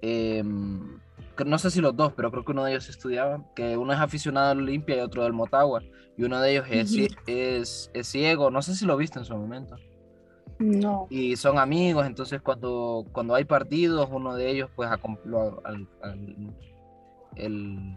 que 0.00 1.44
no 1.44 1.58
sé 1.58 1.70
si 1.70 1.80
los 1.80 1.94
dos, 1.96 2.12
pero 2.14 2.30
creo 2.30 2.44
que 2.44 2.52
uno 2.52 2.64
de 2.64 2.70
ellos 2.72 2.88
estudiaba, 2.88 3.44
que 3.54 3.76
uno 3.76 3.92
es 3.92 3.98
aficionado 3.98 4.50
al 4.52 4.58
Olimpia 4.58 4.96
y 4.96 5.00
otro 5.00 5.22
del 5.24 5.32
Motagua, 5.32 5.82
y 6.16 6.24
uno 6.24 6.40
de 6.40 6.52
ellos 6.52 6.66
es, 6.70 6.90
cie- 6.96 7.16
es, 7.26 7.90
es 7.92 8.06
ciego, 8.06 8.50
no 8.50 8.62
sé 8.62 8.74
si 8.74 8.86
lo 8.86 8.96
viste 8.96 9.18
en 9.18 9.24
su 9.24 9.36
momento. 9.36 9.76
No, 10.58 11.06
y 11.10 11.36
son 11.36 11.58
amigos, 11.58 12.06
entonces 12.06 12.40
cuando, 12.40 13.04
cuando 13.12 13.34
hay 13.34 13.44
partidos, 13.44 14.08
uno 14.10 14.34
de 14.34 14.48
ellos 14.50 14.70
pues 14.74 14.88
acom- 14.88 15.20
lo- 15.24 15.60
al- 15.66 15.86
al- 16.02 16.54
el, 17.36 17.94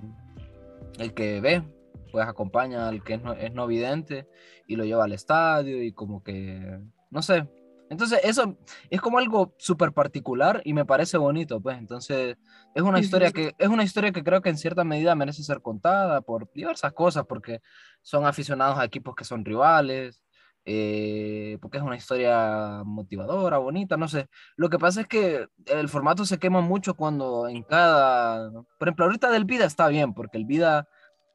el 0.98 1.14
que 1.14 1.40
ve, 1.40 1.64
pues 2.12 2.28
acompaña 2.28 2.90
al 2.90 3.02
que 3.04 3.14
es 3.14 3.22
no, 3.24 3.32
es 3.34 3.54
no 3.54 3.68
vidente 3.68 4.28
y 4.68 4.76
lo 4.76 4.84
lleva 4.84 5.06
al 5.06 5.14
estadio 5.14 5.82
y 5.82 5.94
como 5.94 6.22
que, 6.24 6.80
no 7.10 7.22
sé. 7.22 7.48
Entonces 7.90 8.20
eso 8.24 8.56
es 8.90 9.02
como 9.02 9.18
algo 9.18 9.56
súper 9.58 9.92
particular 9.94 10.62
y 10.64 10.74
me 10.74 10.86
parece 10.86 11.18
bonito, 11.18 11.60
pues 11.60 11.78
entonces 11.80 12.38
es 12.76 12.84
una 12.84 13.00
historia 13.00 13.32
que 13.32 13.56
es 13.58 13.68
una 13.68 13.84
historia 13.84 14.12
que 14.12 14.24
creo 14.24 14.42
que 14.42 14.50
en 14.50 14.58
cierta 14.58 14.84
medida 14.84 15.16
merece 15.16 15.44
ser 15.44 15.62
contada 15.62 16.22
por 16.22 16.52
diversas 16.54 16.94
cosas, 16.94 17.26
porque 17.28 17.62
son 18.04 18.26
aficionados 18.26 18.78
a 18.78 18.86
equipos 18.86 19.16
que 19.16 19.26
son 19.26 19.44
rivales, 19.44 20.22
eh, 20.66 21.58
porque 21.62 21.78
es 21.78 21.84
una 21.84 21.96
historia 21.96 22.84
motivadora, 22.86 23.58
bonita, 23.58 23.98
no 23.98 24.08
sé. 24.08 24.28
Lo 24.56 24.70
que 24.70 24.78
pasa 24.78 25.02
es 25.02 25.08
que 25.08 25.48
el 25.66 25.90
formato 25.90 26.26
se 26.26 26.38
quema 26.38 26.62
mucho 26.62 26.94
cuando 26.94 27.48
en 27.48 27.64
cada, 27.64 28.52
por 28.52 28.88
ejemplo, 28.88 29.06
ahorita 29.06 29.32
del 29.32 29.46
Vida 29.46 29.66
está 29.66 29.88
bien, 29.88 30.14
porque 30.14 30.38
el 30.38 30.46
Vida 30.46 30.88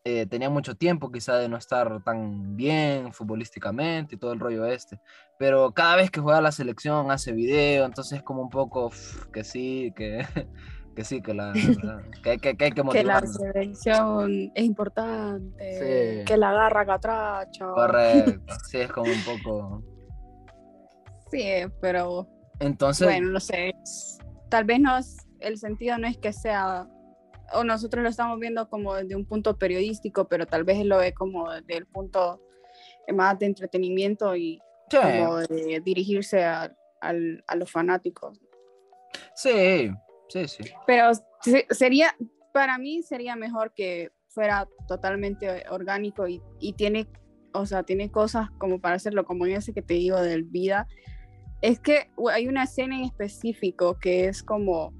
eh, 0.06 0.26
tenía 0.26 0.50
mucho 0.50 0.74
tiempo 0.74 1.10
quizá 1.10 1.38
de 1.38 1.48
no 1.48 1.56
estar 1.56 2.02
tan 2.04 2.56
bien 2.56 3.14
futbolísticamente 3.14 4.14
y 4.14 4.18
todo 4.18 4.34
el 4.34 4.40
rollo 4.40 4.66
este, 4.66 5.00
pero 5.38 5.72
cada 5.72 5.96
vez 5.96 6.10
que 6.10 6.20
juega 6.20 6.42
la 6.42 6.52
selección 6.52 7.10
hace 7.10 7.32
video, 7.32 7.86
entonces 7.86 8.18
es 8.18 8.22
como 8.22 8.42
un 8.42 8.50
poco 8.50 8.92
que 9.32 9.44
sí, 9.44 9.94
que, 9.96 10.26
que 10.94 11.04
sí, 11.04 11.22
que, 11.22 11.32
la, 11.32 11.54
que, 12.22 12.30
hay 12.30 12.38
que, 12.38 12.54
que 12.54 12.64
hay 12.66 12.72
que 12.72 12.82
que 12.82 13.02
la 13.02 13.22
selección 13.22 14.52
es 14.54 14.64
importante, 14.64 16.18
Sí. 16.18 16.24
que 16.26 16.36
la 16.36 16.52
garra 16.52 16.84
catracha, 16.84 17.66
Correcto, 17.66 18.54
sí, 18.68 18.80
es 18.80 18.92
como 18.92 19.10
un 19.10 19.24
poco... 19.24 19.82
sí, 21.30 21.46
pero 21.80 22.28
Entonces, 22.60 23.06
bueno, 23.06 23.30
no 23.30 23.40
sé, 23.40 23.74
tal 24.50 24.64
vez 24.64 24.80
no 24.80 24.98
el 25.40 25.56
sentido 25.56 25.96
no 25.96 26.06
es 26.06 26.18
que 26.18 26.34
sea, 26.34 26.86
o 27.54 27.64
nosotros 27.64 28.02
lo 28.02 28.08
estamos 28.08 28.38
viendo 28.38 28.68
como 28.68 28.94
desde 28.94 29.16
un 29.16 29.24
punto 29.26 29.56
periodístico, 29.58 30.28
pero 30.28 30.46
tal 30.46 30.64
vez 30.64 30.78
él 30.78 30.88
lo 30.88 30.98
ve 30.98 31.12
como 31.14 31.50
desde 31.52 31.76
el 31.78 31.86
punto 31.86 32.40
más 33.14 33.38
de 33.38 33.46
entretenimiento 33.46 34.34
y 34.36 34.60
sí, 34.90 34.96
como 35.00 35.38
de 35.38 35.80
dirigirse 35.84 36.42
a, 36.44 36.74
al- 37.00 37.44
a 37.46 37.56
los 37.56 37.70
fanáticos. 37.70 38.38
sí, 39.34 39.90
sí, 40.28 40.48
sí. 40.48 40.64
Pero 40.86 41.12
se- 41.42 41.66
sería, 41.70 42.14
para 42.52 42.78
mí 42.78 43.02
sería 43.02 43.36
mejor 43.36 43.72
que 43.74 44.10
fuera 44.28 44.68
totalmente 44.88 45.64
orgánico 45.70 46.26
y, 46.26 46.42
y 46.58 46.72
tiene, 46.72 47.06
o 47.52 47.66
sea, 47.66 47.82
tiene 47.84 48.10
cosas 48.10 48.50
como 48.58 48.80
para 48.80 48.96
hacerlo, 48.96 49.24
como 49.24 49.46
ese 49.46 49.72
que 49.72 49.82
te 49.82 49.94
digo 49.94 50.20
del 50.20 50.44
vida. 50.44 50.86
Es 51.62 51.78
que 51.78 52.10
hay 52.32 52.48
una 52.48 52.64
escena 52.64 52.96
en 52.96 53.04
específico 53.04 53.98
que 53.98 54.26
es 54.26 54.42
como 54.42 54.92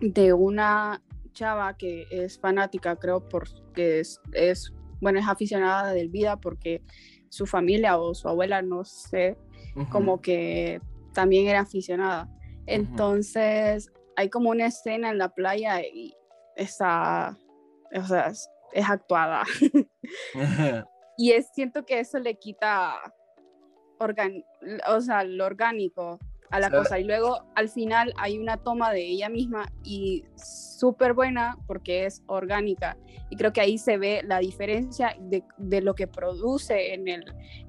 de 0.00 0.32
una 0.32 1.02
chava 1.32 1.76
que 1.76 2.06
es 2.10 2.38
fanática, 2.38 2.96
creo, 2.96 3.28
porque 3.28 4.00
es, 4.00 4.20
es 4.32 4.72
bueno, 5.00 5.18
es 5.18 5.28
aficionada 5.28 5.92
del 5.92 6.08
vida 6.08 6.36
porque 6.38 6.82
su 7.28 7.46
familia 7.46 7.98
o 7.98 8.14
su 8.14 8.28
abuela, 8.28 8.62
no 8.62 8.84
sé, 8.84 9.36
como 9.90 10.20
que 10.20 10.80
también 11.14 11.46
era 11.46 11.60
aficionada. 11.60 12.28
Entonces, 12.66 13.90
hay 14.16 14.28
como 14.28 14.50
una 14.50 14.66
escena 14.66 15.10
en 15.10 15.18
la 15.18 15.30
playa 15.30 15.80
y 15.82 16.14
está, 16.56 17.38
o 17.94 18.04
sea, 18.04 18.26
es, 18.28 18.48
es 18.72 18.88
actuada. 18.88 19.44
y 21.16 21.32
es, 21.32 21.48
siento 21.54 21.84
que 21.86 22.00
eso 22.00 22.18
le 22.18 22.38
quita 22.38 22.94
organ, 23.98 24.44
o 24.88 25.00
sea, 25.00 25.24
lo 25.24 25.46
orgánico 25.46 26.18
a 26.50 26.60
la 26.60 26.70
cosa. 26.70 26.98
Y 26.98 27.04
luego 27.04 27.44
al 27.54 27.68
final 27.68 28.12
hay 28.16 28.38
una 28.38 28.56
toma 28.56 28.92
de 28.92 29.06
ella 29.06 29.28
misma 29.28 29.70
y 29.84 30.24
súper 30.36 31.14
buena 31.14 31.56
porque 31.66 32.06
es 32.06 32.22
orgánica. 32.26 32.96
Y 33.30 33.36
creo 33.36 33.52
que 33.52 33.60
ahí 33.60 33.78
se 33.78 33.96
ve 33.96 34.22
la 34.24 34.38
diferencia 34.38 35.16
de, 35.20 35.44
de 35.56 35.80
lo 35.80 35.94
que 35.94 36.06
produce 36.06 36.94
en 36.94 37.08
el, 37.08 37.24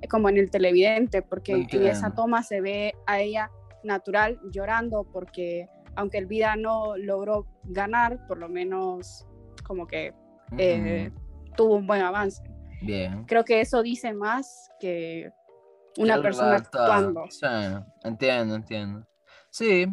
como 0.09 0.29
en 0.29 0.37
el 0.37 0.49
televidente, 0.49 1.21
porque 1.21 1.67
en 1.69 1.85
esa 1.85 2.13
toma 2.13 2.43
se 2.43 2.61
ve 2.61 2.95
a 3.05 3.19
ella 3.19 3.51
natural 3.83 4.39
llorando 4.51 5.03
porque 5.11 5.67
aunque 5.95 6.17
el 6.17 6.25
vida 6.25 6.55
no 6.55 6.95
logró 6.97 7.47
ganar, 7.63 8.25
por 8.27 8.37
lo 8.37 8.49
menos 8.49 9.27
como 9.65 9.87
que 9.87 10.13
eh, 10.57 11.11
tuvo 11.55 11.75
un 11.75 11.87
buen 11.87 12.01
avance. 12.01 12.41
Bien. 12.81 13.25
Creo 13.25 13.43
que 13.43 13.61
eso 13.61 13.83
dice 13.83 14.13
más 14.13 14.69
que 14.79 15.31
una 15.97 16.21
persona 16.21 16.55
actuando. 16.55 17.25
Sí, 17.29 17.45
entiendo, 18.03 18.55
entiendo. 18.55 19.05
Sí. 19.49 19.87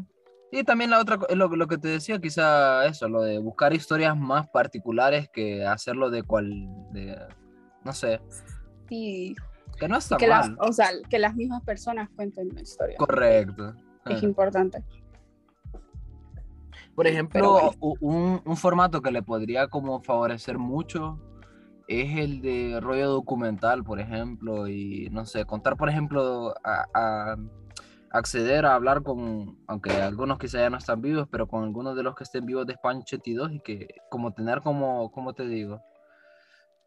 Y 0.50 0.64
también 0.64 0.90
la 0.90 1.00
otra, 1.00 1.18
lo, 1.34 1.48
lo 1.48 1.66
que 1.68 1.76
te 1.76 1.88
decía, 1.88 2.18
quizá 2.18 2.86
eso, 2.86 3.08
lo 3.08 3.20
de 3.22 3.38
buscar 3.38 3.74
historias 3.74 4.16
más 4.16 4.48
particulares 4.48 5.28
que 5.30 5.66
hacerlo 5.66 6.08
de 6.10 6.22
cual, 6.22 6.50
de, 6.92 7.18
no 7.84 7.92
sé, 7.92 8.20
Sí, 8.88 9.36
que 9.78 9.86
no 9.88 9.98
está 9.98 10.16
que, 10.16 10.26
mal. 10.28 10.56
o 10.60 10.72
sea, 10.72 10.88
que 11.10 11.18
las 11.18 11.34
mismas 11.34 11.62
personas 11.62 12.08
cuenten 12.16 12.48
la 12.54 12.62
historia. 12.62 12.96
Correcto. 12.96 13.74
Es 14.06 14.22
Ah. 14.22 14.24
importante. 14.24 14.82
Por 16.94 17.06
ejemplo, 17.06 17.52
bueno. 17.52 17.96
un, 18.00 18.40
un 18.44 18.56
formato 18.56 19.02
que 19.02 19.10
le 19.10 19.22
podría 19.22 19.68
como 19.68 20.00
favorecer 20.02 20.56
mucho 20.58 21.20
es 21.88 22.16
el 22.18 22.42
de 22.42 22.78
rollo 22.80 23.08
documental, 23.10 23.82
por 23.82 23.98
ejemplo, 23.98 24.68
y 24.68 25.08
no 25.10 25.24
sé, 25.26 25.44
contar, 25.46 25.76
por 25.76 25.88
ejemplo, 25.88 26.54
a, 26.62 26.84
a- 26.94 27.36
acceder 28.10 28.64
a 28.66 28.74
hablar 28.74 29.02
con, 29.02 29.58
aunque 29.66 29.90
algunos 29.90 30.38
quizá 30.38 30.58
ya 30.60 30.70
no 30.70 30.78
están 30.78 31.02
vivos, 31.02 31.26
pero 31.30 31.46
con 31.48 31.64
algunos 31.64 31.96
de 31.96 32.02
los 32.02 32.14
que 32.14 32.24
estén 32.24 32.46
vivos 32.46 32.66
de 32.66 32.74
España 32.74 33.00
82 33.00 33.52
y 33.52 33.60
que 33.60 33.88
como 34.10 34.32
tener 34.32 34.60
como, 34.62 35.10
¿cómo 35.12 35.32
te 35.34 35.46
digo? 35.46 35.80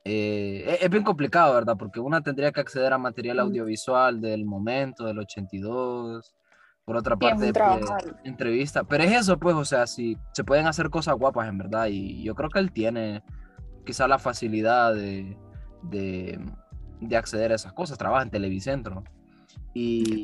Eh, 0.03 0.63
es, 0.67 0.83
es 0.83 0.89
bien 0.89 1.03
complicado, 1.03 1.53
¿verdad? 1.53 1.77
Porque 1.77 1.99
una 1.99 2.21
tendría 2.21 2.51
que 2.51 2.61
acceder 2.61 2.91
a 2.93 2.97
material 2.97 3.39
audiovisual 3.39 4.19
del 4.21 4.45
momento, 4.45 5.05
del 5.05 5.19
82. 5.19 6.33
Por 6.85 6.95
otra 6.97 7.15
parte, 7.15 7.45
pues, 7.53 8.15
entrevista. 8.23 8.83
Pero 8.83 9.03
es 9.03 9.11
eso, 9.11 9.37
pues, 9.37 9.55
o 9.55 9.63
sea, 9.65 9.85
si 9.85 10.17
se 10.33 10.43
pueden 10.43 10.65
hacer 10.65 10.89
cosas 10.89 11.15
guapas, 11.15 11.47
en 11.47 11.59
verdad. 11.59 11.87
Y 11.89 12.23
yo 12.23 12.33
creo 12.33 12.49
que 12.49 12.57
él 12.59 12.71
tiene 12.71 13.23
quizá 13.85 14.07
la 14.07 14.19
facilidad 14.19 14.93
de, 14.93 15.37
de, 15.83 16.39
de 16.99 17.17
acceder 17.17 17.51
a 17.51 17.55
esas 17.55 17.73
cosas. 17.73 17.97
Trabaja 17.97 18.23
en 18.23 18.29
Televicentro. 18.31 19.03
Y, 19.73 20.23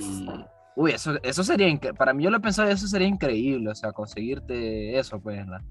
uy, 0.76 0.92
eso, 0.92 1.14
eso 1.24 1.44
sería, 1.44 1.78
para 1.98 2.14
mí 2.14 2.24
yo 2.24 2.30
lo 2.30 2.38
he 2.38 2.42
pensado, 2.42 2.70
eso 2.70 2.88
sería 2.88 3.08
increíble, 3.08 3.70
o 3.70 3.76
sea, 3.76 3.92
conseguirte 3.94 4.98
eso, 5.00 5.20
pues, 5.20 5.46
la- 5.48 5.64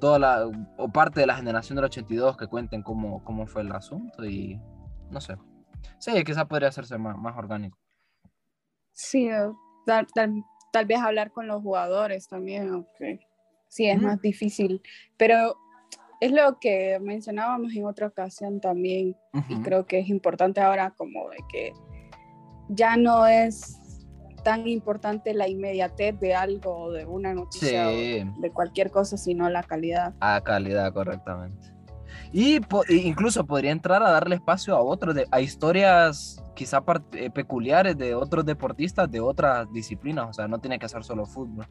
toda 0.00 0.18
la, 0.18 0.46
o 0.76 0.88
parte 0.92 1.20
de 1.20 1.26
la 1.26 1.36
generación 1.36 1.76
del 1.76 1.86
82 1.86 2.36
que 2.36 2.46
cuenten 2.46 2.82
cómo, 2.82 3.24
cómo 3.24 3.46
fue 3.46 3.62
el 3.62 3.72
asunto 3.72 4.24
y, 4.24 4.60
no 5.10 5.20
sé. 5.20 5.36
Sí, 5.98 6.12
quizá 6.24 6.46
podría 6.46 6.68
hacerse 6.68 6.98
más, 6.98 7.16
más 7.16 7.36
orgánico. 7.36 7.78
Sí, 8.92 9.28
eh, 9.28 9.50
tal, 9.86 10.06
tal- 10.14 10.44
tal 10.72 10.86
vez 10.86 10.98
hablar 11.00 11.32
con 11.32 11.46
los 11.46 11.62
jugadores 11.62 12.28
también, 12.28 12.68
aunque 12.70 13.20
sí 13.68 13.86
es 13.86 13.96
Ujú. 13.96 14.06
más 14.06 14.20
difícil. 14.20 14.82
Pero 15.16 15.56
es 16.24 16.32
lo 16.32 16.58
que 16.58 16.98
mencionábamos 17.00 17.72
en 17.74 17.84
otra 17.86 18.06
ocasión 18.06 18.60
también, 18.60 19.16
y 19.48 19.54
creo 19.62 19.86
que 19.86 19.98
es 20.00 20.08
importante 20.08 20.60
ahora 20.60 20.92
como 20.96 21.28
de 21.30 21.38
que 21.50 21.72
ya 22.68 22.96
no 22.96 23.26
es 23.26 23.78
tan 24.42 24.66
importante 24.68 25.32
la 25.34 25.48
inmediatez 25.48 26.18
de 26.20 26.34
algo, 26.34 26.76
o 26.76 26.92
de 26.92 27.06
una 27.06 27.32
noticia, 27.34 27.88
Sí. 27.90 28.24
o 28.36 28.40
de 28.40 28.50
cualquier 28.50 28.90
cosa, 28.90 29.16
sino 29.16 29.48
la 29.48 29.62
calidad. 29.62 30.14
A 30.20 30.40
calidad, 30.42 30.92
correctamente. 30.92 31.68
Y 32.32 32.60
po- 32.60 32.84
e 32.88 32.94
incluso 32.96 33.44
podría 33.46 33.72
entrar 33.72 34.02
a 34.02 34.10
darle 34.10 34.36
espacio 34.36 34.76
a 34.76 34.82
otros, 34.82 35.14
de- 35.14 35.26
a 35.30 35.40
historias 35.40 36.42
quizá 36.54 36.82
eh, 37.12 37.30
peculiares 37.30 37.96
de 37.96 38.14
otros 38.14 38.44
deportistas 38.44 39.10
de 39.10 39.20
otras 39.20 39.70
disciplinas, 39.72 40.28
o 40.28 40.32
sea, 40.32 40.46
no 40.46 40.58
tiene 40.58 40.78
que 40.78 40.88
ser 40.88 41.02
solo 41.04 41.26
fútbol. 41.26 41.66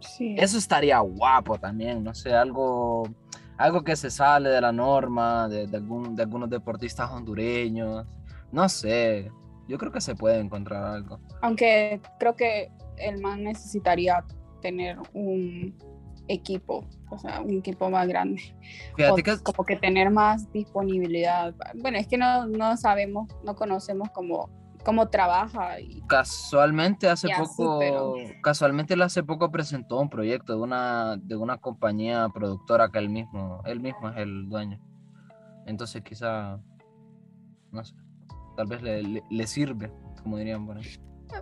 Sí. 0.00 0.36
Eso 0.38 0.58
estaría 0.58 0.98
guapo 1.00 1.58
también, 1.58 2.02
no 2.02 2.14
sé, 2.14 2.34
algo, 2.34 3.08
algo 3.56 3.82
que 3.82 3.96
se 3.96 4.10
sale 4.10 4.48
de 4.50 4.60
la 4.60 4.72
norma, 4.72 5.48
de, 5.48 5.66
de 5.66 5.76
algún, 5.76 6.14
de 6.16 6.22
algunos 6.22 6.50
deportistas 6.50 7.10
hondureños, 7.10 8.06
no 8.52 8.68
sé, 8.68 9.30
yo 9.68 9.78
creo 9.78 9.92
que 9.92 10.00
se 10.00 10.14
puede 10.14 10.38
encontrar 10.38 10.84
algo. 10.84 11.18
Aunque 11.42 12.00
creo 12.18 12.36
que 12.36 12.70
el 12.96 13.20
man 13.20 13.44
necesitaría 13.44 14.24
tener 14.62 14.98
un 15.12 15.74
equipo, 16.28 16.84
o 17.10 17.18
sea, 17.18 17.40
un 17.40 17.58
equipo 17.58 17.90
más 17.90 18.06
grande. 18.08 18.42
O 19.10 19.16
que 19.16 19.38
como 19.42 19.64
que 19.64 19.76
tener 19.76 20.10
más 20.10 20.50
disponibilidad. 20.52 21.54
Bueno, 21.74 21.98
es 21.98 22.06
que 22.06 22.18
no, 22.18 22.46
no 22.46 22.76
sabemos, 22.76 23.28
no 23.44 23.54
conocemos 23.54 24.10
cómo, 24.10 24.48
cómo 24.86 25.08
trabaja 25.08 25.80
y 25.80 26.00
Casualmente 26.06 27.08
hace 27.08 27.28
poco, 27.36 27.78
pero- 27.80 28.14
casualmente 28.40 28.94
él 28.94 29.02
hace 29.02 29.24
poco 29.24 29.50
presentó 29.50 29.98
un 29.98 30.08
proyecto 30.08 30.52
de 30.54 30.60
una, 30.60 31.16
de 31.16 31.34
una 31.34 31.58
compañía 31.58 32.28
productora 32.32 32.88
que 32.90 33.00
él 33.00 33.08
mismo, 33.10 33.60
él 33.66 33.80
mismo 33.80 34.08
es 34.10 34.16
el 34.18 34.48
dueño. 34.48 34.80
Entonces 35.66 36.02
quizá, 36.04 36.60
no 37.72 37.82
sé, 37.84 37.94
tal 38.56 38.66
vez 38.68 38.80
le, 38.80 39.02
le- 39.02 39.22
le 39.28 39.46
sirve, 39.48 39.92
como 40.22 40.38
dirían 40.38 40.64
por 40.64 40.76
ahí. 40.78 40.86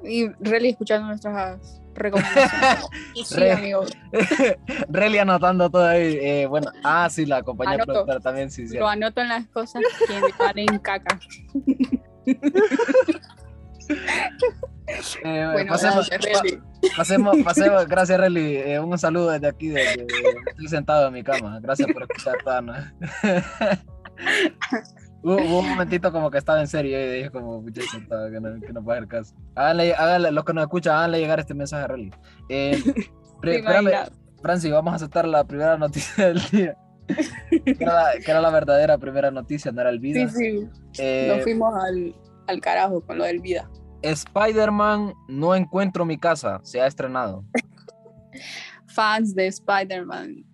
y 0.03 0.29
really 0.41 0.71
escuchando 0.71 1.09
nuestras 1.09 1.83
recomendaciones. 1.95 2.87
sí, 3.27 3.35
Re- 3.37 3.53
amigo, 3.53 3.85
Relly 4.89 5.19
anotando 5.19 5.69
todo 5.69 5.85
ahí. 5.87 6.17
eh, 6.19 6.47
bueno, 6.47 6.71
ah, 6.83 7.09
sí, 7.11 7.27
la 7.27 7.43
compañía 7.43 7.75
Anoto. 7.75 7.93
productora 7.93 8.21
también, 8.21 8.51
sí, 8.51 8.67
sí. 8.67 8.79
lo 8.79 8.89
anoto 8.89 9.21
en 9.21 9.29
las 9.29 9.47
cosas 9.49 9.83
que 10.09 10.15
me 10.19 10.33
valen 10.39 10.79
caca. 10.79 11.21
Eh, 13.89 15.49
Bueno, 15.53 15.73
pasemos, 15.73 16.11
gracias, 16.11 16.43
pasemos, 16.97 17.37
pasemos, 17.45 17.87
gracias 17.87 18.21
Relly, 18.21 18.57
eh, 18.57 18.79
un 18.81 18.99
saludo 18.99 19.31
desde 19.31 19.49
aquí, 19.49 19.69
desde, 19.69 20.07
estoy 20.51 20.69
sentado 20.69 21.09
en 21.09 21.15
mi 21.15 21.23
cama, 21.25 21.59
gracias 21.61 21.91
por 21.93 22.03
escuchar 22.03 22.35
hubo, 25.23 25.37
un 25.61 25.69
momentito 25.71 26.13
como 26.13 26.31
que 26.31 26.39
estaba 26.39 26.61
en 26.61 26.69
serio 26.69 27.01
y 27.01 27.17
dije 27.17 27.31
como, 27.31 27.65
que 27.65 27.73
no, 28.41 28.61
que 28.61 28.73
no 28.73 28.85
puede 28.85 28.99
hacer 28.99 29.09
caso. 29.09 29.35
Háganle, 29.55 29.95
háganle, 29.95 30.31
los 30.33 30.45
que 30.45 30.53
nos 30.53 30.63
escuchan, 30.65 30.97
háganle 30.97 31.19
llegar 31.21 31.41
este 31.41 31.55
mensaje 31.55 31.85
a 31.85 31.87
Relly. 31.89 32.11
Eh, 32.51 32.83
pre- 33.41 33.57
espérame. 33.61 33.91
Francis, 34.43 34.71
vamos 34.71 34.93
a 34.93 34.97
aceptar 34.97 35.27
la 35.27 35.45
primera 35.45 35.79
noticia 35.79 36.27
del 36.29 36.41
día. 36.51 36.77
que, 37.51 37.77
era 37.81 37.93
la, 37.95 38.11
que 38.23 38.31
era 38.31 38.41
la 38.41 38.51
verdadera 38.51 38.99
primera 38.99 39.31
noticia, 39.31 39.73
no 39.73 39.81
era 39.81 39.91
el 39.91 39.97
Sí, 39.97 40.03
video. 40.03 40.29
sí, 40.29 40.69
Eh, 40.99 41.33
nos 41.35 41.43
fuimos 41.43 41.75
al, 41.83 42.15
al 42.47 42.61
carajo 42.61 43.01
con 43.01 43.19
lo 43.19 43.25
del 43.25 43.41
vida. 43.41 43.71
Spider-Man 44.03 45.15
No 45.29 45.55
Encuentro 45.55 46.05
Mi 46.05 46.19
Casa 46.19 46.61
se 46.63 46.81
ha 46.81 46.87
estrenado. 46.87 47.45
Fans 48.87 49.35
de 49.35 49.47
Spider-Man, 49.47 50.45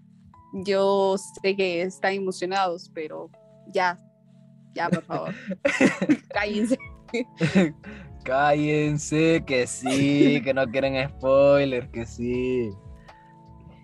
yo 0.64 1.16
sé 1.18 1.57
que 1.57 1.83
están 1.83 2.14
emocionados, 2.14 2.90
pero 2.94 3.31
ya, 3.74 3.98
ya, 4.74 4.88
por 4.88 5.03
favor, 5.05 5.35
cállense. 6.33 6.79
Cállense, 8.24 9.42
que 9.46 9.66
sí, 9.66 10.42
que 10.44 10.53
no 10.53 10.66
quieren 10.66 11.09
spoilers, 11.09 11.88
que 11.88 12.05
sí. 12.05 12.70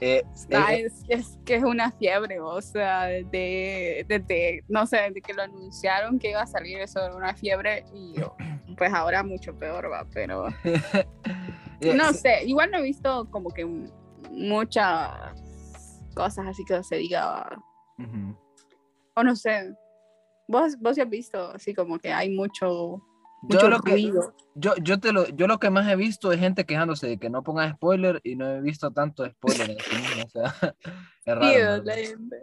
Eh, 0.00 0.22
Ah, 0.52 0.74
eh, 0.74 0.86
es, 0.86 1.04
es 1.08 1.38
que 1.46 1.54
es 1.54 1.64
una 1.64 1.90
fiebre, 1.90 2.38
o 2.38 2.60
sea, 2.60 3.04
desde, 3.04 4.04
desde, 4.06 4.62
no 4.68 4.86
sé, 4.86 4.98
desde 4.98 5.22
que 5.22 5.32
lo 5.32 5.42
anunciaron 5.42 6.18
que 6.18 6.30
iba 6.30 6.42
a 6.42 6.46
salir 6.46 6.78
eso 6.80 7.02
era 7.02 7.16
una 7.16 7.34
fiebre 7.34 7.84
y 7.94 8.14
pues 8.76 8.92
ahora 8.92 9.22
mucho 9.22 9.54
peor 9.58 9.90
va, 9.90 10.06
pero 10.12 10.48
eh, 11.80 11.94
no 11.94 12.12
sé, 12.12 12.44
igual 12.44 12.70
no 12.70 12.78
he 12.78 12.82
visto 12.82 13.26
como 13.30 13.50
que 13.50 13.64
muchas 14.30 15.10
cosas 16.14 16.46
así 16.46 16.64
que 16.64 16.82
se 16.82 16.96
diga, 16.96 17.48
o 19.14 19.22
no 19.22 19.34
sé, 19.34 19.74
vos, 20.46 20.78
vos 20.78 20.96
ya 20.96 21.04
has 21.04 21.10
visto 21.10 21.52
así 21.52 21.74
como 21.74 21.98
que 21.98 22.12
hay 22.12 22.30
mucho, 22.30 23.02
Yo 23.48 23.54
mucho 23.56 23.68
lo 23.68 23.80
que, 23.80 23.92
ruido. 23.92 24.34
yo, 24.54 24.74
yo, 24.82 24.98
te 24.98 25.12
lo, 25.12 25.28
yo 25.28 25.46
lo 25.46 25.58
que 25.58 25.70
más 25.70 25.88
he 25.90 25.96
visto 25.96 26.32
es 26.32 26.40
gente 26.40 26.64
quejándose 26.64 27.06
de 27.06 27.18
que 27.18 27.30
no 27.30 27.42
pongan 27.42 27.74
spoiler 27.74 28.20
y 28.24 28.36
no 28.36 28.48
he 28.48 28.60
visto 28.60 28.90
tanto 28.90 29.28
spoiler 29.28 29.70
en 29.70 29.78
sí 29.78 29.96
mismo, 29.96 30.24
o 30.24 30.28
sea, 30.28 30.44
es 31.24 31.34
raro. 31.34 31.46
¿verdad? 31.52 31.84
la 31.84 31.94
gente, 31.94 32.36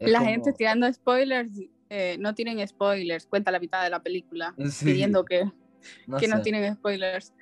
la 0.00 0.18
como- 0.18 0.30
gente 0.30 0.52
tirando 0.52 0.92
spoilers, 0.92 1.50
eh, 1.90 2.16
no 2.20 2.34
tienen 2.34 2.66
spoilers, 2.68 3.26
cuenta 3.26 3.50
la 3.50 3.58
mitad 3.60 3.82
de 3.82 3.90
la 3.90 4.02
película, 4.02 4.54
Sí, 4.70 4.84
pidiendo 4.86 5.24
que 5.24 5.44
no 6.06 6.18
que 6.18 6.28
no 6.28 6.40
tienen 6.42 6.74
spoilers. 6.74 7.32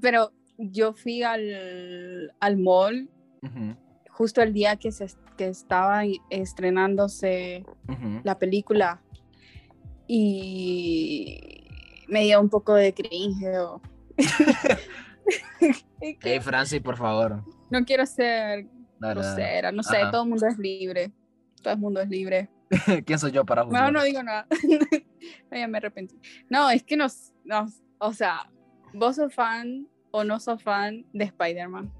Pero 0.00 0.32
yo 0.58 0.92
fui 0.94 1.22
al, 1.22 2.32
al 2.40 2.56
mall 2.58 3.08
Ujú, 3.42 3.76
justo 4.10 4.42
el 4.42 4.52
día 4.52 4.76
que, 4.76 4.92
se, 4.92 5.06
que 5.36 5.48
estaba 5.48 6.02
estrenándose 6.30 7.64
ujú. 7.88 8.20
la 8.24 8.38
película 8.38 9.02
y 10.06 11.63
me 12.08 12.22
dio 12.22 12.40
un 12.40 12.48
poco 12.48 12.74
de 12.74 12.92
cringe. 12.94 13.58
o- 13.58 13.80
Hey, 16.00 16.38
Francis, 16.40 16.80
por 16.82 16.96
favor. 16.96 17.42
no 17.70 17.84
quiero 17.84 18.04
ser 18.04 18.66
Dale, 18.98 19.14
dale. 19.14 19.14
grosera, 19.20 19.72
no 19.72 19.82
sé, 19.82 19.96
Ajá. 19.96 20.10
todo 20.10 20.22
el 20.24 20.28
mundo 20.28 20.46
es 20.46 20.58
libre. 20.58 21.12
Todo 21.62 21.72
el 21.74 21.80
mundo 21.80 22.00
es 22.02 22.08
libre. 22.08 22.50
¿Quién 23.06 23.18
soy 23.18 23.32
yo 23.32 23.44
para 23.44 23.64
juzgar? 23.64 23.84
No, 23.84 23.98
no 23.98 24.04
digo 24.04 24.22
nada. 24.22 24.46
No, 25.50 25.56
ya 25.56 25.66
me 25.66 25.78
arrepentí. 25.78 26.20
No, 26.50 26.68
es 26.68 26.82
que 26.82 26.98
nos, 26.98 27.32
nos, 27.44 27.80
o 27.98 28.12
sea, 28.12 28.50
vos 28.92 29.16
sos 29.16 29.32
fan 29.34 29.88
o 30.10 30.22
no 30.22 30.38
sos 30.38 30.62
fan 30.62 31.06
de 31.14 31.24
Spider-Man. 31.24 31.90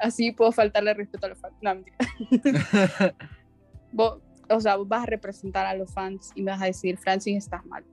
Así 0.00 0.32
puedo 0.32 0.50
faltarle 0.50 0.94
respeto 0.94 1.26
a 1.26 1.28
los 1.28 1.38
fans. 1.38 1.54
No, 1.60 1.74
mentira. 1.74 1.96
Vos, 3.92 4.22
o 4.48 4.60
sea, 4.60 4.76
vos 4.76 4.88
vas 4.88 5.02
a 5.02 5.06
representar 5.06 5.66
a 5.66 5.74
los 5.74 5.92
fans 5.92 6.30
y 6.34 6.42
vas 6.42 6.62
a 6.62 6.64
decir, 6.64 6.96
Francis, 6.96 7.36
estás 7.36 7.66
mal. 7.66 7.84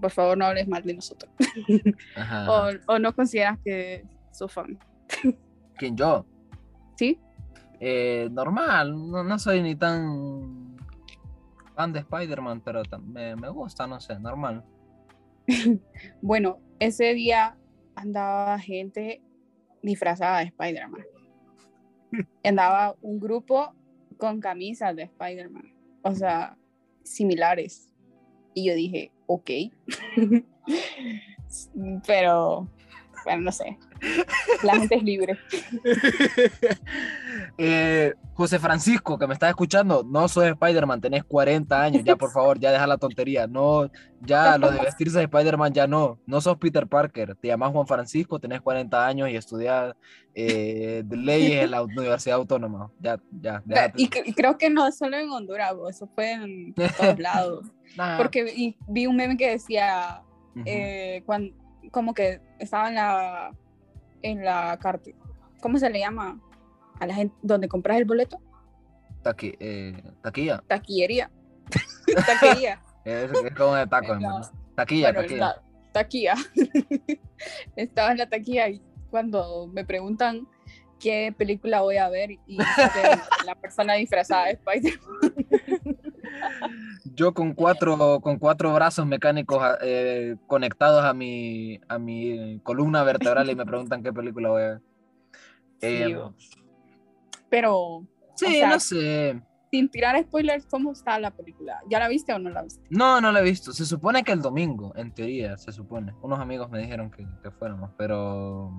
Por 0.00 0.10
favor, 0.10 0.36
no 0.36 0.46
hables 0.46 0.68
mal 0.68 0.82
de 0.82 0.94
nosotros. 0.94 1.30
Ajá, 2.16 2.70
O, 2.86 2.98
no 2.98 3.14
consideras 3.14 3.58
que 3.64 4.04
sos 4.32 4.52
fan. 4.52 4.78
¿Quién 5.76 5.96
yo? 5.96 6.24
¿Sí? 6.96 7.18
Eh, 7.80 8.28
normal, 8.30 9.10
no, 9.10 9.22
no 9.24 9.38
soy 9.38 9.62
ni 9.62 9.74
tan 9.74 10.76
fan 11.74 11.92
de 11.92 12.00
Spider-Man, 12.00 12.60
pero 12.64 12.82
me, 13.02 13.36
me 13.36 13.48
gusta, 13.48 13.86
no 13.86 14.00
sé, 14.00 14.18
normal. 14.18 14.64
Bueno, 16.22 16.58
ese 16.78 17.14
día 17.14 17.56
andaba 17.94 18.58
gente 18.58 19.22
disfrazada 19.82 20.38
de 20.38 20.44
Spider-Man. 20.46 21.04
Andaba 22.44 22.96
un 23.00 23.20
grupo 23.20 23.74
con 24.16 24.40
camisas 24.40 24.94
de 24.96 25.02
Spider-Man, 25.02 25.74
o 26.02 26.14
sea, 26.14 26.56
similares. 27.02 27.90
Y 28.54 28.66
yo 28.68 28.74
dije, 28.74 29.10
ok. 29.26 29.50
Pero, 32.06 32.68
bueno, 33.24 33.42
no 33.42 33.52
sé. 33.52 33.78
La 34.62 34.74
gente 34.76 34.94
es 34.96 35.02
libre. 35.02 35.38
Eh, 37.58 38.14
José 38.34 38.58
Francisco, 38.58 39.16
que 39.18 39.26
me 39.28 39.34
estás 39.34 39.50
escuchando, 39.50 40.04
no 40.08 40.26
soy 40.28 40.48
Spider-Man, 40.48 41.00
tenés 41.00 41.22
40 41.24 41.80
años, 41.82 42.02
ya 42.04 42.16
por 42.16 42.32
favor, 42.32 42.58
ya 42.58 42.72
deja 42.72 42.86
la 42.86 42.96
tontería, 42.98 43.46
no, 43.46 43.88
ya 44.22 44.58
lo 44.58 44.72
de 44.72 44.80
vestirse 44.80 45.18
de 45.18 45.24
Spider-Man 45.24 45.72
ya 45.72 45.86
no, 45.86 46.18
no 46.26 46.40
sos 46.40 46.56
Peter 46.58 46.86
Parker, 46.88 47.36
te 47.36 47.48
llamas 47.48 47.70
Juan 47.70 47.86
Francisco, 47.86 48.40
tenés 48.40 48.60
40 48.60 49.06
años 49.06 49.28
y 49.30 49.36
estudias 49.36 49.94
eh, 50.34 51.04
leyes 51.10 51.64
en 51.64 51.70
la 51.70 51.82
Universidad 51.82 52.38
Autónoma, 52.38 52.90
ya, 52.98 53.20
ya, 53.40 53.62
déjate. 53.64 54.02
Y, 54.02 54.10
y 54.24 54.32
creo 54.32 54.58
que 54.58 54.68
no 54.70 54.90
solo 54.90 55.16
en 55.16 55.30
Honduras, 55.30 55.72
eso 55.90 56.08
fue 56.14 56.32
en 56.32 56.74
todos 56.74 57.18
lados. 57.18 57.66
Nah, 57.96 58.16
Porque 58.16 58.74
vi, 58.88 59.06
un 59.06 59.14
meme 59.16 59.36
que 59.36 59.50
decía, 59.50 60.22
eh, 60.64 61.22
cuan- 61.26 61.52
como 61.92 62.14
que 62.14 62.40
estaba 62.58 62.88
en 62.88 62.94
la 62.96 63.52
en 64.24 64.44
la 64.44 64.76
carta 64.80 65.10
¿cómo 65.60 65.78
se 65.78 65.88
le 65.90 65.98
llama? 66.00 66.40
a 67.00 67.06
la 67.06 67.14
gente 67.14 67.34
donde 67.42 67.68
compras 67.68 67.98
el 67.98 68.04
boleto 68.04 68.40
Taqui- 69.22 69.56
eh, 69.60 70.02
taquilla, 70.22 70.62
taquillería 70.66 71.30
taquería 72.26 72.82
es, 73.04 73.30
es 73.32 73.54
como 73.54 73.74
de 73.74 73.86
taco, 73.86 74.14
en 74.14 74.22
La- 74.22 74.32
verdad. 74.34 74.52
Taquilla, 74.76 75.12
bueno, 75.12 75.20
taquilla. 75.22 75.40
la 75.46 75.62
taquilla 75.92 76.34
estaba 77.76 78.12
en 78.12 78.18
la 78.18 78.28
taquilla 78.28 78.68
y 78.68 78.82
cuando 79.10 79.66
me 79.68 79.84
preguntan 79.84 80.48
qué 80.98 81.34
película 81.36 81.82
voy 81.82 81.96
a 81.98 82.08
ver 82.08 82.30
y 82.32 82.56
la 83.46 83.54
persona 83.60 83.94
disfrazada 83.94 84.46
de 84.46 84.52
Spider 84.52 84.94
Yo 87.14 87.34
con 87.34 87.54
cuatro, 87.54 88.20
con 88.20 88.38
cuatro 88.38 88.72
brazos 88.74 89.06
mecánicos 89.06 89.62
eh, 89.82 90.36
conectados 90.46 91.04
a 91.04 91.14
mi, 91.14 91.80
a 91.88 91.98
mi 91.98 92.60
columna 92.62 93.02
vertebral 93.04 93.50
y 93.50 93.54
me 93.54 93.66
preguntan 93.66 94.02
qué 94.02 94.12
película 94.12 94.48
voy 94.48 94.62
a 94.62 94.66
ver. 94.66 94.80
Eh, 95.80 96.18
pero 97.50 98.06
sí, 98.36 98.46
o 98.46 98.50
sea, 98.50 98.70
no 98.70 98.80
sé. 98.80 99.42
sin 99.70 99.88
tirar 99.90 100.20
spoilers 100.22 100.64
cómo 100.66 100.92
está 100.92 101.18
la 101.18 101.30
película 101.30 101.78
¿ya 101.90 101.98
la 101.98 102.08
viste 102.08 102.32
o 102.32 102.38
no 102.38 102.48
la 102.48 102.62
viste? 102.62 102.82
No, 102.88 103.20
no 103.20 103.30
la 103.32 103.40
he 103.40 103.44
visto. 103.44 103.72
Se 103.72 103.84
supone 103.84 104.24
que 104.24 104.32
el 104.32 104.40
domingo, 104.40 104.92
en 104.96 105.12
teoría, 105.12 105.56
se 105.58 105.72
supone. 105.72 106.14
Unos 106.22 106.40
amigos 106.40 106.70
me 106.70 106.78
dijeron 106.78 107.10
que, 107.10 107.26
que 107.42 107.50
fuéramos, 107.50 107.90
pero 107.98 108.72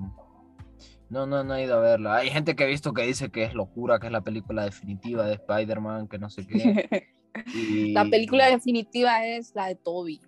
no, 1.09 1.25
no, 1.27 1.43
no 1.43 1.55
he 1.55 1.63
ido 1.63 1.77
a 1.77 1.79
verla. 1.79 2.15
Hay 2.15 2.29
gente 2.29 2.55
que 2.55 2.63
he 2.63 2.67
visto 2.67 2.93
que 2.93 3.03
dice 3.03 3.29
que 3.29 3.43
es 3.43 3.53
locura, 3.53 3.99
que 3.99 4.07
es 4.07 4.11
la 4.11 4.21
película 4.21 4.63
definitiva 4.63 5.25
de 5.25 5.35
Spider-Man, 5.35 6.07
que 6.07 6.17
no 6.17 6.29
sé 6.29 6.47
qué. 6.47 7.07
y- 7.53 7.93
La 7.93 8.05
película 8.05 8.47
definitiva 8.47 9.25
es 9.25 9.53
la 9.55 9.67
de 9.67 9.75
Toby. 9.75 10.19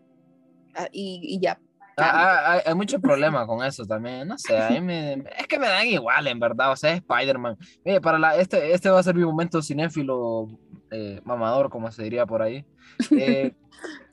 Ah, 0.76 0.88
Y, 0.92 1.22
y 1.24 1.40
ya. 1.40 1.60
Ah, 2.00 2.12
ah, 2.14 2.52
hay, 2.54 2.60
hay 2.68 2.76
mucho 2.76 3.00
problema 3.00 3.48
con 3.48 3.66
eso 3.66 3.84
también, 3.84 4.28
no 4.28 4.38
sé, 4.38 4.56
a 4.56 4.70
mí 4.70 4.80
me, 4.82 5.14
es 5.36 5.48
que 5.50 5.58
me 5.58 5.66
dan 5.68 5.88
igual 5.88 6.28
en 6.28 6.40
verdad, 6.40 6.72
o 6.72 6.76
sea, 6.76 6.94
Spider-Man. 6.94 7.58
Mire, 7.84 8.00
para 8.02 8.20
la, 8.20 8.36
este, 8.38 8.72
este 8.72 8.92
va 8.92 9.00
a 9.00 9.04
ser 9.04 9.16
mi 9.16 9.26
momento 9.26 9.64
cinéfilo 9.64 10.48
eh, 10.92 11.20
mamador, 11.26 11.72
como 11.72 11.92
se 11.92 12.04
diría 12.04 12.28
por 12.28 12.44
ahí. 12.44 12.64
Eh, 13.10 13.52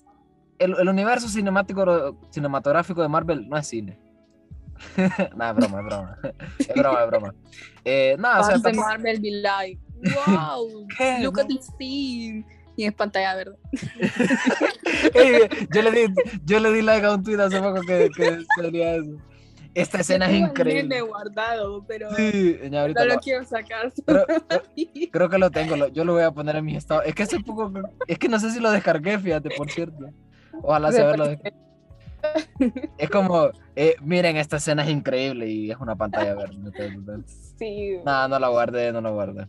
el, 0.59 0.75
el 0.79 0.89
universo 0.89 1.29
cinemático, 1.29 2.19
cinematográfico 2.31 3.03
de 3.03 3.09
Marvel 3.09 3.47
no 3.51 3.59
es 3.59 3.67
cine. 3.67 3.99
Nada, 5.37 5.51
es 5.51 5.57
broma, 5.57 5.81
es 5.81 5.85
broma. 5.85 6.19
Es 6.59 6.75
broma, 6.75 7.01
es 7.03 7.07
broma. 7.07 7.35
Eh, 7.85 8.17
nada, 8.19 8.41
o 8.41 8.45
sea, 8.45 8.59
de 8.59 8.73
Marvel 8.73 9.21
be 9.21 9.31
like, 9.31 9.79
wow, 10.27 10.87
look 11.23 11.39
at 11.39 11.49
this 11.49 11.67
scene. 11.79 12.47
Y 12.77 12.85
es 12.85 12.93
pantalla 12.93 13.35
verde. 13.37 13.57
Yo, 15.73 15.83
le 15.83 15.91
di, 15.91 16.15
yo 16.45 16.61
le 16.61 16.73
di 16.73 16.83
like 16.83 17.07
a 17.07 17.13
un 17.15 17.23
tweet 17.23 17.39
hace 17.41 17.61
poco 17.61 17.81
que, 17.83 18.09
que 18.17 18.39
sería 18.61 18.97
eso. 18.97 19.17
Esta 19.75 20.01
escena 20.01 20.31
es 20.31 20.37
increíble. 20.39 21.01
guardado, 21.01 21.85
pero 21.87 22.09
Sí, 22.15 22.57
no 22.71 22.87
lo- 22.89 23.05
lo 23.07 23.17
quiero 23.21 23.45
sacar. 23.45 23.93
Creo, 24.07 24.25
creo 25.13 25.29
que 25.29 25.39
lo 25.39 25.51
tengo, 25.51 25.77
lo- 25.77 25.89
yo 25.89 26.05
lo 26.05 26.13
voy 26.15 26.23
a 26.23 26.31
poner 26.31 26.57
en 26.57 26.65
mi 26.65 26.77
estado. 26.77 27.03
Es 27.03 27.15
que 27.15 27.25
hace 27.25 27.41
poco, 27.41 27.73
es 28.07 28.19
que 28.19 28.29
no 28.29 28.39
sé 28.39 28.51
si 28.51 28.61
lo 28.61 28.71
descargué, 28.71 29.19
fíjate, 29.19 29.51
por 29.57 29.71
cierto. 29.71 30.11
Ojalá 30.63 30.93
se 30.93 31.03
verlo. 31.05 31.27
Es 32.99 33.11
como, 33.11 33.51
eh, 33.77 33.97
miren, 34.01 34.37
esta 34.37 34.57
escena 34.59 34.85
es 34.85 34.91
increíble 34.91 35.49
y 35.49 35.71
es 35.73 35.77
una 35.79 35.97
pantalla 35.97 36.35
verde. 36.35 36.57
Sí, 37.59 37.97
No, 38.05 38.29
no 38.29 38.39
la 38.39 38.49
guardé, 38.49 38.93
no 38.93 39.01
la 39.01 39.11
guardé. 39.11 39.47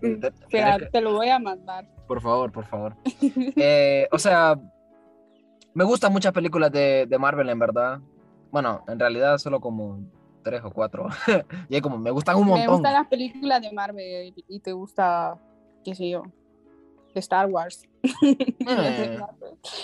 Que- 0.00 0.88
te 0.92 1.00
lo 1.00 1.14
voy 1.14 1.28
a 1.28 1.38
mandar. 1.38 1.86
Por 2.06 2.20
favor, 2.20 2.50
por 2.52 2.64
favor. 2.66 2.94
Eh, 3.56 4.08
o 4.12 4.18
sea, 4.18 4.58
me 5.74 5.84
gustan 5.84 6.12
muchas 6.12 6.32
películas 6.32 6.70
de, 6.72 7.06
de 7.06 7.18
Marvel, 7.18 7.48
en 7.48 7.58
verdad. 7.58 8.00
Bueno, 8.50 8.82
en 8.88 8.98
realidad 8.98 9.38
solo 9.38 9.60
como 9.60 10.00
tres 10.42 10.62
o 10.64 10.70
cuatro. 10.70 11.08
y 11.68 11.80
como, 11.80 11.98
me 11.98 12.10
gustan 12.10 12.36
un 12.36 12.44
Me 12.46 12.50
montón. 12.52 12.74
gustan 12.76 12.92
las 12.94 13.06
películas 13.08 13.60
de 13.60 13.72
Marvel 13.72 14.32
y 14.48 14.60
te 14.60 14.72
gusta, 14.72 15.36
qué 15.84 15.94
sé 15.94 16.08
yo, 16.10 16.22
Star 17.14 17.46
Wars. 17.50 17.82
Eh, 18.22 19.18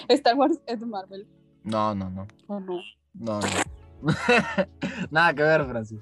Star 0.09 0.35
Wars 0.37 0.61
es 0.67 0.81
de 0.81 0.87
Marvel, 0.87 1.27
no, 1.65 1.95
no, 1.95 2.09
no. 2.11 2.27
¿o 2.47 2.61
no? 2.61 2.81
No, 3.15 3.41
no. 3.41 4.13
Nada 5.11 5.35
que 5.35 5.43
ver, 5.43 5.65
Francis. 5.67 5.99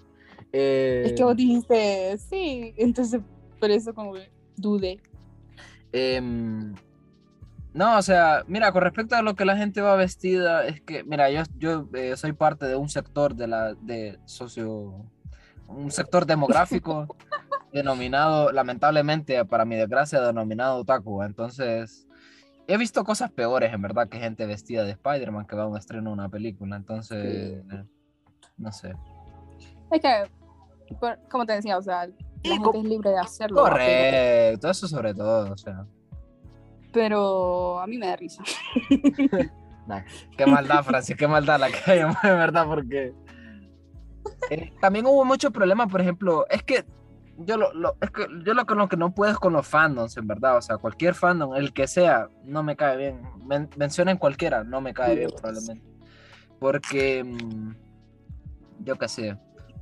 Eh, 0.52 1.04
Es 1.06 1.12
que 1.14 1.24
vos 1.24 1.36
dijiste, 1.36 2.18
sí, 2.18 2.74
entonces 2.76 3.20
por 3.62 3.70
eso 3.70 3.94
como 3.94 4.14
que 4.14 4.28
dudé. 4.56 5.00
em, 5.92 6.74
no, 7.72 7.96
o 7.96 8.02
sea, 8.02 8.42
mira, 8.48 8.72
con 8.72 8.82
respecto 8.82 9.14
a 9.14 9.22
lo 9.22 9.36
que 9.36 9.44
la 9.44 9.56
gente 9.56 9.80
va 9.80 9.94
vestida, 9.94 10.66
es 10.66 10.80
que, 10.80 11.04
mira, 11.04 11.30
yo, 11.30 11.44
yo 11.58 11.88
eh, 11.94 12.16
soy 12.16 12.32
parte 12.32 12.66
de 12.66 12.74
un 12.74 12.88
sector 12.88 13.36
de 13.36 13.46
la, 13.46 13.74
de 13.74 14.18
socio, 14.24 15.06
un 15.68 15.92
sector 15.92 16.26
demográfico 16.26 17.06
denominado, 17.72 18.50
lamentablemente, 18.50 19.44
para 19.44 19.64
mi 19.64 19.76
desgracia, 19.76 20.20
denominado 20.20 20.80
otaku. 20.80 21.22
Entonces, 21.22 22.08
he 22.66 22.76
visto 22.76 23.04
cosas 23.04 23.30
peores, 23.30 23.72
en 23.72 23.80
verdad, 23.80 24.08
que 24.08 24.18
gente 24.18 24.44
vestida 24.44 24.82
de 24.82 24.90
Spider-Man 24.90 25.46
que 25.46 25.54
va 25.54 25.62
a 25.62 25.68
un 25.68 25.78
estreno 25.78 26.10
de 26.10 26.14
una 26.14 26.28
película. 26.28 26.74
Entonces, 26.74 27.62
no 28.56 28.72
sé. 28.72 28.92
Es 29.92 30.00
que, 30.00 30.28
como 31.30 31.46
te 31.46 31.52
decía, 31.52 31.78
o 31.78 31.82
sea, 31.82 32.08
la 32.44 32.54
gente 32.56 32.78
es 32.78 32.84
libre 32.84 33.10
de 33.10 33.18
hacerlo. 33.18 33.62
Correcto, 33.62 34.70
eso 34.70 34.88
sobre 34.88 35.14
todo, 35.14 35.52
o 35.52 35.56
sea. 35.56 35.86
pero 36.92 37.80
a 37.80 37.86
mí 37.86 37.98
me 37.98 38.06
da 38.06 38.16
risa. 38.16 38.42
Nah, 39.84 40.02
qué 40.38 40.46
maldad, 40.46 40.84
Francis, 40.84 41.16
qué 41.16 41.26
maldad 41.26 41.58
la 41.58 41.68
que 41.68 41.90
hay, 41.90 41.98
de 42.22 42.30
verdad, 42.36 42.66
porque 42.68 43.12
eh, 44.50 44.72
también 44.80 45.06
hubo 45.06 45.24
muchos 45.24 45.50
problemas, 45.50 45.90
por 45.90 46.00
ejemplo, 46.00 46.46
es 46.48 46.62
que 46.62 46.84
yo 47.38 47.56
lo, 47.56 47.72
lo- 47.74 47.96
es 48.00 48.10
que 48.12 48.28
yo 48.44 48.54
lo, 48.54 48.62
lo 48.62 48.88
que 48.88 48.96
no 48.96 49.12
puedo 49.12 49.32
es 49.32 49.38
con 49.38 49.52
los 49.54 49.66
fandoms, 49.66 50.16
en 50.16 50.28
verdad, 50.28 50.56
o 50.56 50.62
sea, 50.62 50.76
cualquier 50.78 51.16
fandom, 51.16 51.56
el 51.56 51.72
que 51.72 51.88
sea, 51.88 52.28
no 52.44 52.62
me 52.62 52.76
cae 52.76 52.96
bien. 52.96 53.22
Men- 53.44 53.70
mencionen 53.76 54.18
cualquiera, 54.18 54.62
no 54.62 54.80
me 54.80 54.94
cae 54.94 55.16
bien 55.16 55.30
probablemente. 55.36 55.84
Porque, 56.60 57.24
mm, 57.24 57.74
yo 58.84 58.96
qué 58.96 59.08
sé, 59.08 59.36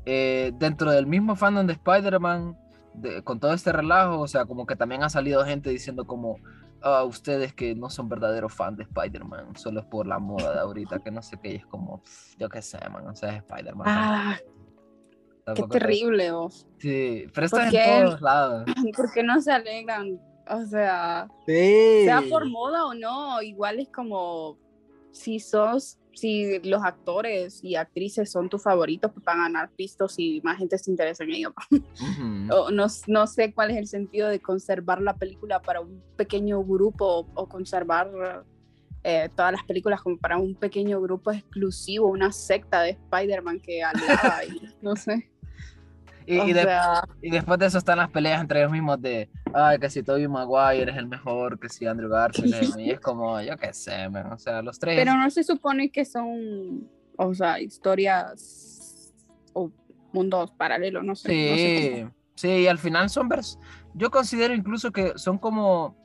eh, 0.06 0.52
dentro 0.58 0.90
del 0.90 1.06
mismo 1.06 1.36
fandom 1.36 1.66
de 1.66 1.74
Spider-Man, 1.74 2.56
de- 2.94 3.22
con 3.22 3.38
todo 3.40 3.52
este 3.52 3.72
relajo, 3.72 4.20
o 4.20 4.28
sea, 4.28 4.44
como 4.46 4.66
que 4.66 4.76
también 4.76 5.02
ha 5.02 5.08
salido 5.10 5.44
gente 5.44 5.70
diciendo 5.70 6.06
como, 6.06 6.36
a 6.82 7.04
ustedes 7.04 7.52
que 7.52 7.74
no 7.74 7.90
son 7.90 8.08
verdaderos 8.08 8.54
fans 8.54 8.78
de 8.78 8.84
Spider-Man, 8.84 9.54
solo 9.56 9.80
es 9.80 9.86
por 9.86 10.06
la 10.06 10.18
moda 10.18 10.54
de 10.54 10.60
ahorita, 10.60 10.98
que 11.00 11.10
no 11.10 11.20
sé 11.22 11.38
qué, 11.42 11.52
y 11.52 11.56
es 11.56 11.66
como, 11.66 12.02
yo 12.38 12.48
qué 12.48 12.62
sé, 12.62 12.78
man, 12.90 13.06
o 13.06 13.14
sea, 13.14 13.30
es 13.30 13.36
Spider-Man. 13.44 13.86
Ah, 13.88 14.38
qué 15.54 15.62
terrible, 15.64 16.30
vos. 16.32 16.66
Sí, 16.78 17.26
pero 17.34 17.44
esto 17.46 17.60
es 17.60 17.74
en 17.74 18.04
todos 18.06 18.20
lados. 18.22 18.64
¿Por 18.96 19.12
qué 19.12 19.22
no 19.22 19.40
se 19.40 19.52
alegran? 19.52 20.18
O 20.48 20.64
sea, 20.66 21.28
Sí. 21.46 22.04
sea 22.04 22.22
por 22.28 22.48
moda 22.48 22.86
o 22.86 22.94
no, 22.94 23.40
igual 23.42 23.78
es 23.78 23.88
como 23.90 24.56
si 25.12 25.38
sos, 25.38 25.98
si 26.14 26.58
los 26.60 26.82
actores 26.82 27.60
y 27.62 27.76
actrices 27.76 28.30
son 28.30 28.48
tus 28.48 28.62
favoritos, 28.62 29.12
pues 29.12 29.24
van 29.24 29.40
a 29.40 29.42
ganar 29.44 29.70
pistos 29.70 30.14
y 30.18 30.40
más 30.42 30.58
gente 30.58 30.76
se 30.78 30.90
interesa 30.90 31.24
en 31.24 31.30
ellos. 31.32 31.52
O 32.52 32.70
no, 32.70 32.86
no 33.06 33.26
sé 33.28 33.54
cuál 33.54 33.70
es 33.70 33.76
el 33.76 33.86
sentido 33.86 34.28
de 34.28 34.40
conservar 34.40 35.00
la 35.00 35.16
película 35.16 35.62
para 35.62 35.80
un 35.80 36.02
pequeño 36.16 36.64
grupo 36.64 37.04
o, 37.06 37.26
o 37.34 37.48
conservar 37.48 38.10
eh, 39.02 39.30
todas 39.34 39.52
las 39.52 39.64
películas 39.64 40.02
como 40.02 40.18
para 40.18 40.36
un 40.36 40.54
pequeño 40.54 41.00
grupo 41.00 41.32
exclusivo, 41.32 42.08
una 42.08 42.32
secta 42.32 42.82
de 42.82 42.90
Spider-Man 42.90 43.60
que 43.60 43.82
alaba 43.82 44.44
y 44.44 44.60
no 44.82 44.94
sé. 44.94 45.30
Y, 46.32 46.50
y 46.50 46.52
de- 46.52 46.62
sea, 46.62 47.02
y 47.20 47.30
después 47.30 47.58
de 47.58 47.66
eso 47.66 47.78
están 47.78 47.98
las 47.98 48.08
peleas 48.10 48.40
entre 48.40 48.60
ellos 48.60 48.70
mismos 48.72 49.00
de, 49.02 49.28
ay, 49.52 49.78
que 49.78 49.90
si 49.90 50.02
Tobey 50.02 50.28
Maguire 50.28 50.90
es 50.92 50.96
el 50.96 51.06
mejor, 51.08 51.58
que 51.58 51.68
si 51.68 51.86
Andrew 51.86 52.08
Garfield 52.08 52.54
es, 52.54 52.76
y 52.78 52.90
es 52.90 53.00
como, 53.00 53.40
yo 53.40 53.56
qué 53.56 53.72
sé, 53.72 54.08
man, 54.08 54.32
o 54.32 54.38
sea, 54.38 54.62
los 54.62 54.78
tres. 54.78 54.96
pero 54.96 55.14
no 55.16 55.28
se 55.30 55.42
supone 55.42 55.90
que 55.90 56.04
son, 56.04 56.88
o 57.16 57.34
sea, 57.34 57.60
historias 57.60 59.12
o 59.52 59.70
mundos 60.12 60.50
paralelos, 60.52 61.04
no 61.04 61.14
sé. 61.16 61.28
no 61.28 61.34
sé 61.56 62.10
Sí, 62.36 62.48
sí, 62.48 62.48
y 62.62 62.66
al 62.68 62.78
final 62.78 63.10
son 63.10 63.28
vers 63.28 63.58
yo 63.94 64.10
considero 64.10 64.54
incluso 64.54 64.92
que 64.92 65.12
son 65.16 65.36
como 65.38 65.96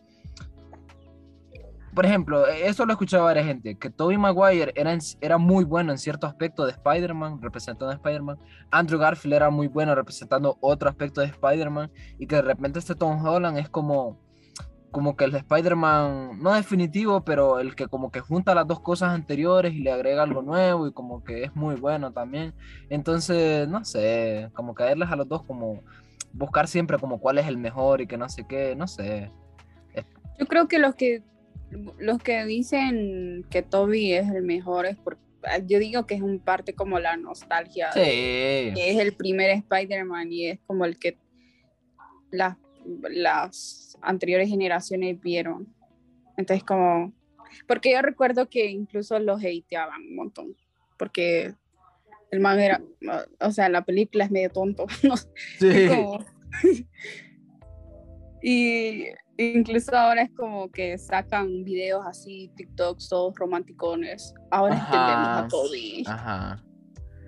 por 1.95 2.05
ejemplo, 2.05 2.47
e, 2.47 2.67
eso 2.67 2.85
lo 2.85 2.91
he 2.91 2.95
escuchado 2.95 3.23
varias 3.23 3.45
gente, 3.45 3.75
que 3.77 3.89
Tobey 3.89 4.17
Maguire 4.17 4.71
era, 4.75 4.91
en- 4.93 4.99
era 5.21 5.37
muy 5.37 5.63
bueno 5.63 5.91
en 5.91 5.97
cierto 5.97 6.27
aspecto 6.27 6.65
de 6.65 6.71
Spider-Man, 6.73 7.41
representando 7.41 7.89
a 7.89 7.95
Spider-Man, 7.95 8.37
Andrew 8.69 8.99
Garfield 8.99 9.33
era 9.33 9.49
muy 9.49 9.67
bueno 9.67 9.95
representando 9.95 10.57
otro 10.61 10.89
aspecto 10.89 11.21
de 11.21 11.27
Spider-Man, 11.27 11.91
y 12.19 12.27
que 12.27 12.35
de 12.35 12.41
repente 12.43 12.79
este 12.79 12.93
Tom 12.93 13.25
Holland 13.25 13.57
es 13.57 13.69
como, 13.69 14.19
como 14.91 15.15
que 15.15 15.25
el 15.25 15.35
Spider-Man, 15.35 16.39
no 16.41 16.53
definitivo, 16.53 17.21
pero 17.25 17.59
el 17.59 17.75
que 17.75 17.87
como 17.87 18.11
que 18.11 18.19
junta 18.19 18.53
las 18.53 18.67
dos 18.67 18.81
cosas 18.81 19.09
anteriores 19.09 19.73
y 19.73 19.79
le 19.79 19.91
agrega 19.91 20.23
algo 20.23 20.41
nuevo, 20.41 20.87
y 20.87 20.93
como 20.93 21.23
que 21.23 21.45
es 21.45 21.55
muy 21.55 21.75
bueno 21.75 22.11
también. 22.11 22.53
Entonces, 22.89 23.67
no 23.67 23.83
sé, 23.85 24.49
como 24.53 24.73
caerles 24.75 25.09
a 25.09 25.15
los 25.15 25.27
dos, 25.27 25.43
como 25.43 25.81
buscar 26.33 26.67
siempre 26.67 26.97
como 26.99 27.19
cuál 27.19 27.37
es 27.37 27.47
el 27.47 27.57
mejor 27.57 28.01
y 28.01 28.07
que 28.07 28.17
no 28.17 28.27
sé 28.29 28.45
qué, 28.47 28.75
no 28.75 28.87
sé. 28.87 29.31
Yo 30.37 30.45
creo 30.47 30.67
que 30.67 30.79
los 30.79 30.95
que 30.95 31.23
los 31.99 32.17
que 32.19 32.45
dicen 32.45 33.45
que 33.49 33.61
Toby 33.61 34.13
es 34.13 34.29
el 34.29 34.43
mejor 34.43 34.85
es 34.85 34.97
porque 34.97 35.21
yo 35.67 35.77
digo 35.79 36.07
que 36.07 36.15
es 36.15 36.21
un 36.21 36.39
parte 36.39 36.73
como 36.73 36.99
la 36.99 37.17
nostalgia 37.17 37.91
de 37.93 38.03
Sí, 38.03 38.73
que 38.73 38.91
es 38.91 38.99
el 38.99 39.15
primer 39.15 39.51
Spider-Man 39.51 40.31
y 40.31 40.47
es 40.47 40.59
como 40.65 40.85
el 40.85 40.97
que 40.97 41.17
las, 42.31 42.57
las 43.09 43.97
anteriores 44.01 44.49
generaciones 44.49 45.19
vieron. 45.21 45.67
Entonces 46.37 46.63
como 46.63 47.13
porque 47.67 47.91
yo 47.91 48.01
recuerdo 48.01 48.49
que 48.49 48.65
incluso 48.69 49.17
los 49.19 49.41
hateaban 49.41 50.01
un 50.01 50.15
montón 50.15 50.55
porque 50.97 51.53
el 52.31 52.39
man 52.39 52.59
era 52.59 52.81
o 53.39 53.51
sea 53.51 53.69
la 53.69 53.85
película 53.85 54.25
es 54.25 54.31
medio 54.31 54.49
tonto 54.49 54.87
no 55.03 55.15
sí. 55.15 55.87
como- 55.87 56.25
y 58.41 59.05
incluso 59.37 59.95
ahora 59.95 60.23
es 60.23 60.31
como 60.31 60.69
que 60.69 60.97
sacan 60.97 61.63
videos 61.63 62.05
así, 62.05 62.51
TikToks, 62.55 63.09
todos 63.09 63.35
romanticones. 63.35 64.33
Ahora 64.51 64.75
Ajá. 64.75 64.85
entendemos 64.85 65.27
a 65.27 65.47
Toby, 65.47 66.03
Ajá, 66.07 66.63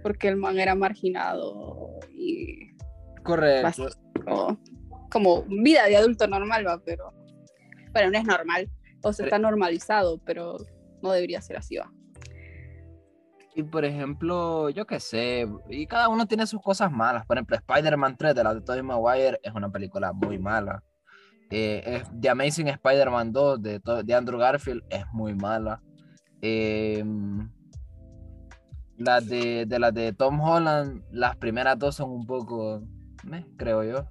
porque 0.04 0.28
el 0.30 0.38
man 0.38 0.58
era 0.60 0.76
marginado 0.76 2.00
y 2.14 2.72
correcto. 3.24 3.90
como, 5.12 5.44
vida 5.44 5.86
de 5.86 5.98
adulto 5.98 6.28
normal, 6.28 6.66
va, 6.66 6.80
pero 6.84 7.14
bueno, 7.92 8.12
no 8.12 8.18
es 8.18 8.26
normal. 8.26 8.70
O 9.04 9.14
sea, 9.14 9.26
está 9.26 9.40
normalizado, 9.40 10.20
pero 10.26 10.58
no 11.02 11.12
debería 11.12 11.42
ser 11.42 11.58
así, 11.58 11.78
va. 11.78 11.92
Y 13.56 13.64
por 13.64 13.86
ejemplo, 13.86 14.70
yo 14.70 14.86
qué 14.86 15.00
sé, 15.00 15.48
y 15.68 15.88
cada 15.88 16.10
uno 16.10 16.28
tiene 16.28 16.46
sus 16.46 16.62
cosas 16.62 16.92
malas. 16.92 17.26
Por 17.26 17.38
ejemplo, 17.38 17.56
Spider-Man 17.56 18.16
3 18.16 18.36
de 18.36 18.44
la 18.44 18.54
de 18.54 18.62
Tobey 18.62 18.84
Maguire 18.84 19.40
es 19.42 19.54
una 19.54 19.72
película 19.72 20.14
muy 20.14 20.38
mala. 20.38 20.84
Eh, 21.50 22.04
The 22.20 22.30
Amazing 22.30 22.68
Spider-Man 22.68 23.32
2 23.32 23.62
de, 23.62 24.16
Andrew 24.16 24.38
Garfield 24.38 24.84
es 24.90 25.06
muy 25.14 25.34
mala. 25.34 25.82
Eh, 26.42 27.04
de, 28.98 29.66
de 29.66 29.92
de 29.92 30.14
Tom 30.14 30.42
Holland, 30.42 31.04
las 31.12 31.36
primeras 31.38 31.78
dos 31.78 31.96
son 31.96 32.10
un 32.10 32.26
poco, 32.26 32.82
creo 33.58 33.84
yo. 33.84 34.08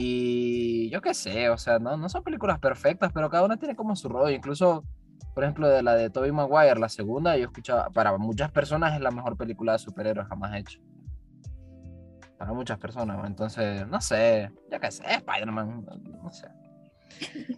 Y 0.00 0.88
yo 0.90 1.00
qué 1.00 1.12
sé, 1.12 1.50
o 1.50 1.58
sea, 1.58 1.80
no, 1.80 1.96
no 1.96 2.08
son 2.08 2.22
películas 2.22 2.60
perfectas, 2.60 3.10
pero 3.12 3.28
cada 3.28 3.44
una 3.44 3.56
tiene 3.56 3.74
como 3.74 3.96
su 3.96 4.08
rollo. 4.08 4.32
Incluso, 4.32 4.84
por 5.34 5.42
ejemplo, 5.42 5.68
de 5.68 5.82
la 5.82 5.94
de 5.96 6.08
Tobey 6.08 6.30
Maguire, 6.30 6.78
la 6.78 6.88
segunda, 6.88 7.36
yo 7.36 7.46
escuchaba, 7.46 7.90
para 7.90 8.16
muchas 8.16 8.52
personas 8.52 8.94
es 8.94 9.00
la 9.00 9.10
mejor 9.10 9.36
película 9.36 9.72
de 9.72 9.80
superhéroes 9.80 10.28
jamás 10.28 10.54
hecha. 10.54 10.78
Para 12.38 12.52
muchas 12.52 12.78
personas, 12.78 13.18
entonces, 13.26 13.86
no 13.88 14.00
sé, 14.00 14.50
yo 14.70 14.78
qué 14.80 14.90
sé, 14.90 15.02
Spider-Man, 15.08 15.84
no 16.22 16.32
sé. 16.32 16.46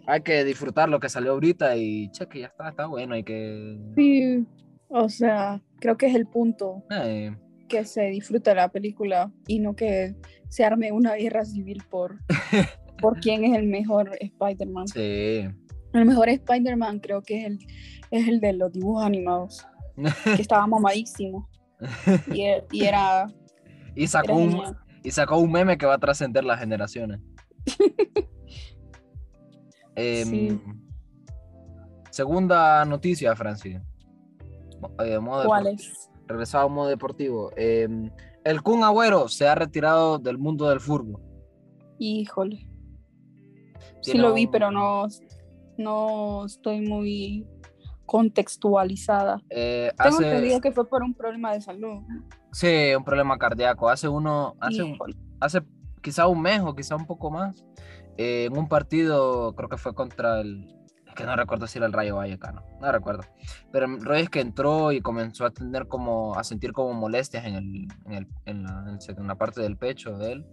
Hay 0.07 0.21
que 0.21 0.43
disfrutar 0.43 0.89
lo 0.89 0.99
que 0.99 1.07
salió 1.09 1.33
ahorita 1.33 1.75
y 1.75 2.09
cheque, 2.09 2.39
ya 2.39 2.47
está, 2.47 2.69
está 2.69 2.85
bueno, 2.87 3.13
hay 3.13 3.23
que... 3.23 3.77
Sí, 3.95 4.45
o 4.87 5.07
sea, 5.07 5.61
creo 5.79 5.97
que 5.97 6.07
es 6.07 6.15
el 6.15 6.25
punto. 6.25 6.83
eh, 6.89 7.35
que 7.69 7.85
se 7.85 8.01
disfruta 8.07 8.53
la 8.55 8.67
película 8.69 9.31
y 9.47 9.59
no 9.59 9.75
que 9.75 10.15
se 10.49 10.65
arme 10.65 10.91
una 10.91 11.13
guerra 11.13 11.45
civil 11.45 11.81
por, 11.89 12.17
por 13.01 13.19
quién 13.19 13.45
es 13.45 13.55
el 13.57 13.67
mejor 13.67 14.11
Spider-Man. 14.19 14.87
sí. 14.87 15.47
El 15.93 16.05
mejor 16.05 16.29
Spider-Man 16.29 16.99
creo 16.99 17.21
que 17.21 17.39
es 17.41 17.45
el, 17.47 17.59
es 18.11 18.27
el 18.27 18.39
de 18.39 18.53
los 18.53 18.71
dibujos 18.71 19.03
animados, 19.05 19.67
que 20.35 20.41
estaba 20.41 20.65
mamadísimo 20.65 21.49
y, 22.33 22.41
e- 22.43 22.63
y 22.71 22.85
era, 22.85 23.27
y, 23.95 24.07
sacó 24.07 24.35
un, 24.35 24.77
y 25.03 25.11
sacó 25.11 25.37
un 25.37 25.51
meme 25.51 25.77
que 25.77 25.85
va 25.85 25.95
a 25.95 25.99
trascender 25.99 26.43
las 26.43 26.59
generaciones. 26.59 27.19
Em, 29.93 30.25
Sí. 30.25 30.61
Segunda 32.11 32.83
noticia, 32.85 33.35
Francis. 33.35 33.77
Eh, 35.03 35.19
¿Cuál 35.45 35.67
es? 35.67 36.09
Regresado 36.27 36.65
a 36.65 36.69
modo 36.69 36.89
deportivo. 36.89 37.51
Em, 37.55 38.09
el 38.43 38.61
Kun 38.61 38.83
Agüero 38.83 39.27
se 39.27 39.47
ha 39.47 39.55
retirado 39.55 40.19
del 40.19 40.37
mundo 40.37 40.67
del 40.69 40.81
fútbol. 40.81 41.21
Híjole. 41.99 42.67
Sí 44.01 44.17
lo 44.17 44.33
vi, 44.33 44.47
pero 44.47 44.71
no, 44.71 45.07
no 45.77 46.45
estoy 46.45 46.81
muy 46.81 47.45
contextualizada. 48.11 49.41
Eh, 49.49 49.91
Tengo 50.03 50.17
hace, 50.17 50.25
entendido 50.25 50.59
que 50.59 50.71
fue 50.73 50.87
por 50.89 51.01
un 51.01 51.13
problema 51.13 51.53
de 51.53 51.61
salud. 51.61 52.03
sí, 52.51 52.93
un 52.97 53.05
problema 53.05 53.37
cardíaco. 53.37 53.89
Hace 53.89 54.09
uno, 54.09 54.55
hace, 54.59 54.83
un- 54.83 54.97
hace 55.39 55.61
quizá 56.01 56.27
un 56.27 56.41
mes 56.41 56.59
o 56.61 56.75
quizá 56.75 56.95
un 56.97 57.05
poco 57.05 57.31
más, 57.31 57.63
eh, 58.17 58.45
en 58.51 58.57
un 58.57 58.67
partido, 58.67 59.53
creo 59.55 59.69
que 59.69 59.77
fue 59.77 59.93
contra 59.95 60.41
el, 60.41 60.67
es 61.07 61.13
que 61.15 61.23
no 61.25 61.35
recuerdo 61.37 61.67
si 61.67 61.77
era 61.77 61.87
el 61.87 61.93
Rayo 61.93 62.17
Vallecano, 62.17 62.63
no 62.81 62.91
recuerdo, 62.91 63.23
pero 63.71 63.85
el 63.85 64.03
rollo 64.03 64.19
es 64.23 64.29
que 64.29 64.41
entró 64.41 64.91
y 64.91 64.99
comenzó 65.01 65.45
a 65.45 65.51
tener 65.51 65.87
como, 65.87 66.35
a 66.37 66.43
sentir 66.43 66.73
como 66.73 66.93
molestias 66.93 67.45
en, 67.45 67.55
el, 67.55 67.87
en, 68.07 68.11
el- 68.13 68.27
en 68.45 68.63
la, 68.63 68.97
en 69.07 69.27
la 69.27 69.35
parte 69.35 69.61
del 69.61 69.77
pecho 69.77 70.17
de 70.17 70.33
él 70.33 70.45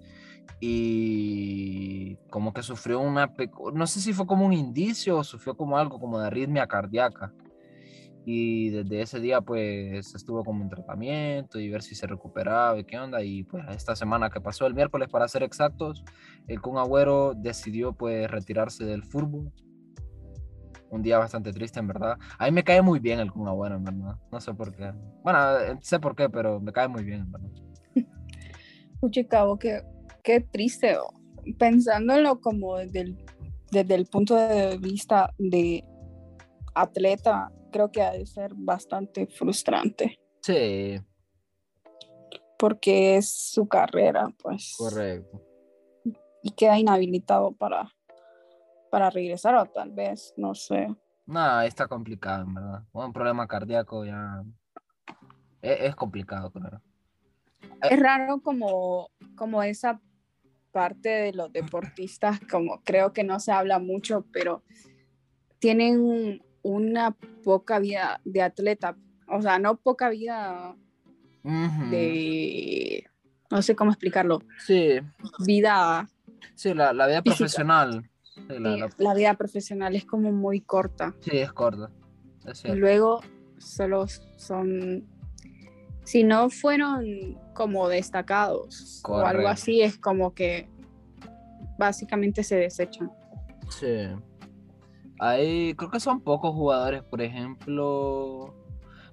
y 0.61 2.17
como 2.31 2.53
que 2.53 2.63
sufrió 2.63 3.01
una, 3.01 3.33
no 3.75 3.87
sé 3.87 4.01
si 4.01 4.13
fue 4.13 4.27
como 4.27 4.47
un 4.47 4.53
indicio 4.53 5.19
o 5.19 5.25
sufrió 5.25 5.57
como 5.57 5.77
algo 5.79 5.99
como 5.99 6.19
de 6.21 6.27
arritmia 6.29 6.67
cardíaca. 6.67 7.33
Y 8.31 8.69
desde 8.69 9.01
ese 9.01 9.21
día 9.21 9.41
pues 9.41 10.15
estuvo 10.15 10.45
como 10.45 10.63
en 10.63 10.69
tratamiento 10.69 11.59
y 11.59 11.71
ver 11.71 11.81
si 11.81 11.95
se 11.95 12.07
recuperaba 12.07 12.79
y 12.79 12.85
qué 12.85 12.99
onda. 12.99 13.23
Y 13.23 13.45
pues 13.45 13.65
esta 13.71 13.97
semana 13.97 14.29
que 14.29 14.39
pasó, 14.39 14.67
el 14.67 14.75
miércoles 14.75 15.09
para 15.09 15.27
ser 15.29 15.43
exactos, 15.43 16.05
el 16.47 16.61
Kun 16.61 16.77
Agüero 16.77 17.33
decidió 17.35 17.95
pues 17.95 18.31
retirarse 18.31 18.85
del 18.85 19.03
fútbol. 19.03 19.51
Un 20.91 21.01
día 21.01 21.17
bastante 21.17 21.55
triste 21.55 21.81
en 21.81 21.87
verdad. 21.87 22.19
A 22.39 22.45
mí 22.45 22.53
me 22.53 22.63
cae 22.63 22.83
muy 22.83 22.99
bien 22.99 23.19
el 23.19 23.33
Kun 23.33 23.49
Agüero 23.49 23.77
en 23.77 23.85
verdad. 23.85 24.17
No 24.31 24.41
sé 24.43 24.53
por 24.53 24.77
qué. 24.77 24.93
Bueno, 25.25 25.59
eh, 25.61 25.79
sé 25.81 25.99
por 25.99 26.15
qué, 26.15 26.29
pero 26.29 26.61
me 26.61 26.71
cae 26.71 26.87
muy 26.87 27.05
bien 27.05 27.21
en 27.21 27.33
verdad. 27.33 27.51
Pucha, 29.01 29.25
cabo, 29.25 29.59
qué, 29.59 29.81
qué 30.23 30.43
triste. 30.43 30.99
oh. 30.99 31.15
Pensándolo 31.59 32.43
como 32.43 32.77
desde 32.77 33.01
el, 33.01 33.25
desde 33.71 33.95
el 33.95 34.05
punto 34.05 34.35
de 34.37 34.77
vista 34.77 35.33
de 35.39 35.83
atleta, 36.75 37.51
creo 37.71 37.91
que 37.91 38.03
ha 38.03 38.13
de 38.13 38.27
ser 38.27 38.53
bastante 38.55 39.27
frustrante. 39.27 40.19
Sí, 40.43 41.01
porque 42.59 43.17
es 43.17 43.31
su 43.31 43.69
carrera, 43.69 44.29
pues. 44.43 44.75
Correcto. 44.77 45.41
Y 46.43 46.51
queda 46.51 46.79
inhabilitado 46.79 47.53
para, 47.53 47.91
para 48.91 49.11
regresar 49.11 49.55
o 49.55 49.67
tal 49.67 49.93
vez, 49.93 50.35
no 50.37 50.55
sé. 50.55 50.95
No, 51.27 51.63
está 51.63 51.87
complicado, 51.87 52.45
en 52.45 52.55
verdad. 52.55 52.83
Un 52.93 53.13
problema 53.13 53.47
cardíaco 53.47 54.05
ya 54.05 54.43
es, 55.63 55.81
es 55.81 55.97
complicado, 55.97 56.51
claro. 56.51 56.83
Es 57.83 58.01
raro 58.01 58.41
como, 58.41 59.11
como 59.37 59.63
esa 59.63 60.01
parte 60.73 61.09
de 61.09 61.33
los 61.33 61.53
deportistas, 61.53 62.41
como 62.51 62.83
creo 62.83 63.13
que 63.13 63.25
no 63.25 63.41
se 63.41 63.53
habla 63.53 63.79
mucho, 63.79 64.27
pero 64.33 64.63
tienen 65.59 66.43
una 66.63 67.13
poca 67.45 67.79
vida 67.79 68.21
de 68.25 68.43
atleta, 68.43 68.97
o 69.29 69.41
sea, 69.43 69.59
no 69.59 69.77
poca 69.77 70.09
vida 70.11 70.75
de, 71.91 73.05
no 73.51 73.63
sé 73.63 73.75
cómo 73.77 73.91
explicarlo, 73.91 74.43
Sí, 74.67 74.99
vida, 75.47 76.09
sí, 76.55 76.75
la, 76.75 76.93
la 76.93 77.07
vida 77.07 77.23
Física. 77.23 77.39
profesional. 77.39 78.11
Sí, 78.35 78.43
la- 78.59 78.75
sí, 78.75 78.81
la- 78.81 78.91
la 78.99 79.15
vida 79.15 79.35
profesional 79.35 79.97
es 79.97 80.05
como 80.05 80.33
muy 80.33 80.61
corta. 80.61 81.15
sí, 81.21 81.39
es 81.39 81.53
corta. 81.53 81.91
Es 82.47 82.65
Y 82.65 82.73
luego 82.73 83.21
solo 83.59 84.07
son, 84.37 85.07
si 86.05 86.23
no 86.25 86.49
fueron 86.51 87.39
como 87.55 87.89
destacados 87.89 89.03
o 89.05 89.19
algo 89.21 89.49
así, 89.49 89.83
es 89.83 89.99
como 89.99 90.35
que 90.35 90.69
básicamente 91.79 92.43
se 92.43 92.57
desechan. 92.57 93.11
Sí. 93.71 94.09
Hay, 95.19 95.75
creo 95.75 95.91
que 95.91 96.01
son 96.01 96.21
pocos 96.21 96.53
jugadores, 96.53 97.03
por 97.03 97.21
ejemplo. 97.21 98.55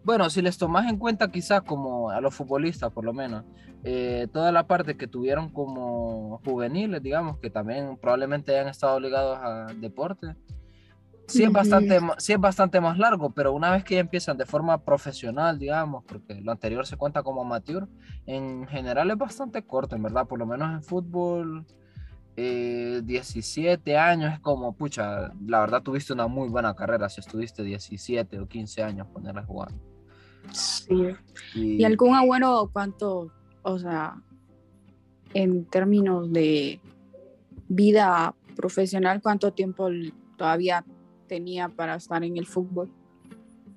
Bueno, 0.04 0.30
si 0.30 0.42
les 0.42 0.58
tomas 0.58 0.88
en 0.90 0.98
cuenta 0.98 1.32
quizás 1.32 1.62
como 1.64 2.12
a 2.12 2.22
los 2.22 2.36
futbolistas, 2.36 2.92
por 2.92 3.04
lo 3.04 3.14
menos, 3.14 3.44
eh, 3.84 4.28
toda 4.32 4.52
la 4.52 4.68
parte 4.68 4.98
que 4.98 5.08
tuvieron 5.08 5.50
como 5.50 6.42
juveniles, 6.46 7.02
digamos, 7.02 7.40
que 7.40 7.50
también 7.50 7.98
probablemente 7.98 8.52
hayan 8.52 8.68
estado 8.68 9.00
ligados 9.00 9.40
al 9.40 9.82
deporte, 9.82 10.36
sí 11.28 11.44
es, 11.44 11.52
bastante, 11.52 12.00
sí 12.18 12.34
es 12.34 12.40
bastante 12.40 12.80
más 12.80 12.98
largo, 12.98 13.32
pero 13.32 13.54
una 13.54 13.72
vez 13.72 13.84
que 13.84 13.96
ya 13.96 14.02
empiezan 14.02 14.38
de 14.38 14.46
forma 14.46 14.84
profesional, 14.84 15.58
digamos, 15.58 16.04
porque 16.06 16.36
lo 16.42 16.52
anterior 16.52 16.86
se 16.86 16.98
cuenta 16.98 17.24
como 17.24 17.42
amateur, 17.42 17.88
en 18.26 18.68
general 18.68 19.10
es 19.12 19.18
bastante 19.18 19.66
corto, 19.66 19.96
en 19.96 20.04
verdad, 20.04 20.28
por 20.28 20.40
lo 20.40 20.46
menos 20.46 20.72
en 20.72 20.84
fútbol 20.84 21.66
eh, 22.38 23.02
17 23.04 23.98
años 23.98 24.34
es 24.34 24.40
como, 24.40 24.74
pucha, 24.74 25.32
la 25.46 25.62
verdad 25.62 25.82
tuviste 25.82 26.14
una 26.14 26.28
muy 26.28 26.50
buena 26.50 26.76
carrera 26.76 27.08
si 27.10 27.22
estuviste 27.22 27.64
17 27.64 28.40
o 28.40 28.48
15 28.48 28.84
años 28.84 29.08
ponerla 29.08 29.42
a 29.42 29.46
jugar. 29.46 29.72
Sí. 30.52 31.16
Y, 31.56 31.82
¿Y 31.82 31.84
algún 31.86 32.14
abuelo 32.14 32.70
cuánto, 32.72 33.32
o 33.64 33.80
sea, 33.80 34.22
en 35.34 35.66
términos 35.66 36.32
de 36.32 36.80
vida 37.68 38.36
profesional, 38.56 39.22
cuánto 39.22 39.52
tiempo 39.54 39.90
todavía 40.38 40.84
tenía 41.28 41.70
para 41.70 41.96
estar 41.96 42.24
en 42.24 42.38
el 42.38 42.46
fútbol? 42.46 42.92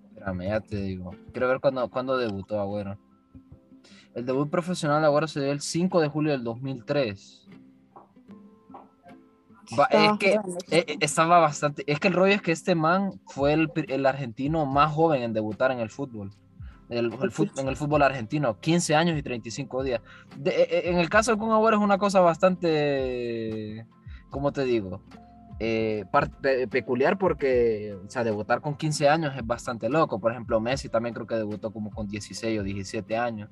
Espérame, 0.08 0.48
ya 0.48 0.60
te 0.60 0.76
digo. 0.82 1.12
Quiero 1.32 1.48
ver 1.48 1.60
cuándo, 1.60 1.88
cuándo 1.88 2.16
debutó 2.16 2.60
Agüero. 2.60 2.98
El 4.14 4.26
debut 4.26 4.50
profesional 4.50 5.00
de 5.00 5.06
Agüero 5.06 5.28
se 5.28 5.40
dio 5.40 5.52
el 5.52 5.60
5 5.60 6.00
de 6.00 6.08
julio 6.08 6.32
del 6.32 6.42
2003. 6.42 7.48
Es 10.12 10.18
que 10.18 10.30
eh, 10.70 10.84
eh, 10.88 10.96
estaba 11.00 11.38
bastante. 11.40 11.84
Es 11.86 12.00
que 12.00 12.08
el 12.08 12.14
rollo 12.14 12.34
es 12.34 12.42
que 12.42 12.52
este 12.52 12.74
man 12.74 13.20
fue 13.26 13.52
el, 13.52 13.70
el 13.88 14.06
argentino 14.06 14.64
más 14.66 14.92
joven 14.92 15.22
en 15.22 15.32
debutar 15.32 15.70
en 15.72 15.80
el 15.80 15.90
fútbol. 15.90 16.30
El, 16.88 17.12
el 17.12 17.30
fut- 17.30 17.58
en 17.60 17.68
el 17.68 17.76
fútbol 17.76 18.00
argentino, 18.02 18.58
15 18.60 18.94
años 18.94 19.18
y 19.18 19.22
35 19.22 19.82
días. 19.82 20.00
De- 20.36 20.50
eh, 20.62 20.90
en 20.90 20.98
el 20.98 21.10
caso 21.10 21.30
del 21.30 21.38
Kun 21.38 21.52
Agüero 21.52 21.76
es 21.76 21.82
una 21.82 21.98
cosa 21.98 22.20
bastante, 22.20 23.86
¿cómo 24.30 24.52
te 24.52 24.64
digo? 24.64 25.02
Eh, 25.60 26.04
peculiar 26.70 27.18
porque, 27.18 27.94
o 28.06 28.08
sea, 28.08 28.22
debutar 28.24 28.60
con 28.60 28.76
15 28.76 29.08
años 29.08 29.34
es 29.36 29.46
bastante 29.46 29.88
loco. 29.90 30.18
Por 30.20 30.32
ejemplo, 30.32 30.60
Messi 30.60 30.88
también 30.88 31.14
creo 31.14 31.26
que 31.26 31.34
debutó 31.34 31.72
como 31.72 31.90
con 31.90 32.06
16 32.08 32.60
o 32.60 32.62
17 32.62 33.16
años, 33.16 33.50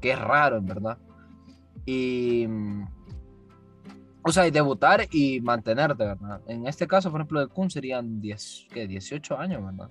que 0.00 0.12
es 0.12 0.18
raro, 0.20 0.58
en 0.58 0.66
verdad. 0.66 0.98
Y, 1.86 2.46
mm, 2.46 2.86
o 4.26 4.32
sea, 4.32 4.44
y 4.44 4.50
debutar 4.50 5.06
y 5.12 5.40
mantenerte, 5.40 6.04
¿verdad? 6.04 6.40
En 6.48 6.66
este 6.66 6.88
caso, 6.88 7.12
por 7.12 7.20
ejemplo, 7.20 7.38
de 7.38 7.46
Kun 7.46 7.70
serían 7.70 8.20
10, 8.20 8.66
¿qué? 8.72 8.88
18 8.88 9.38
años, 9.38 9.64
¿verdad? 9.64 9.88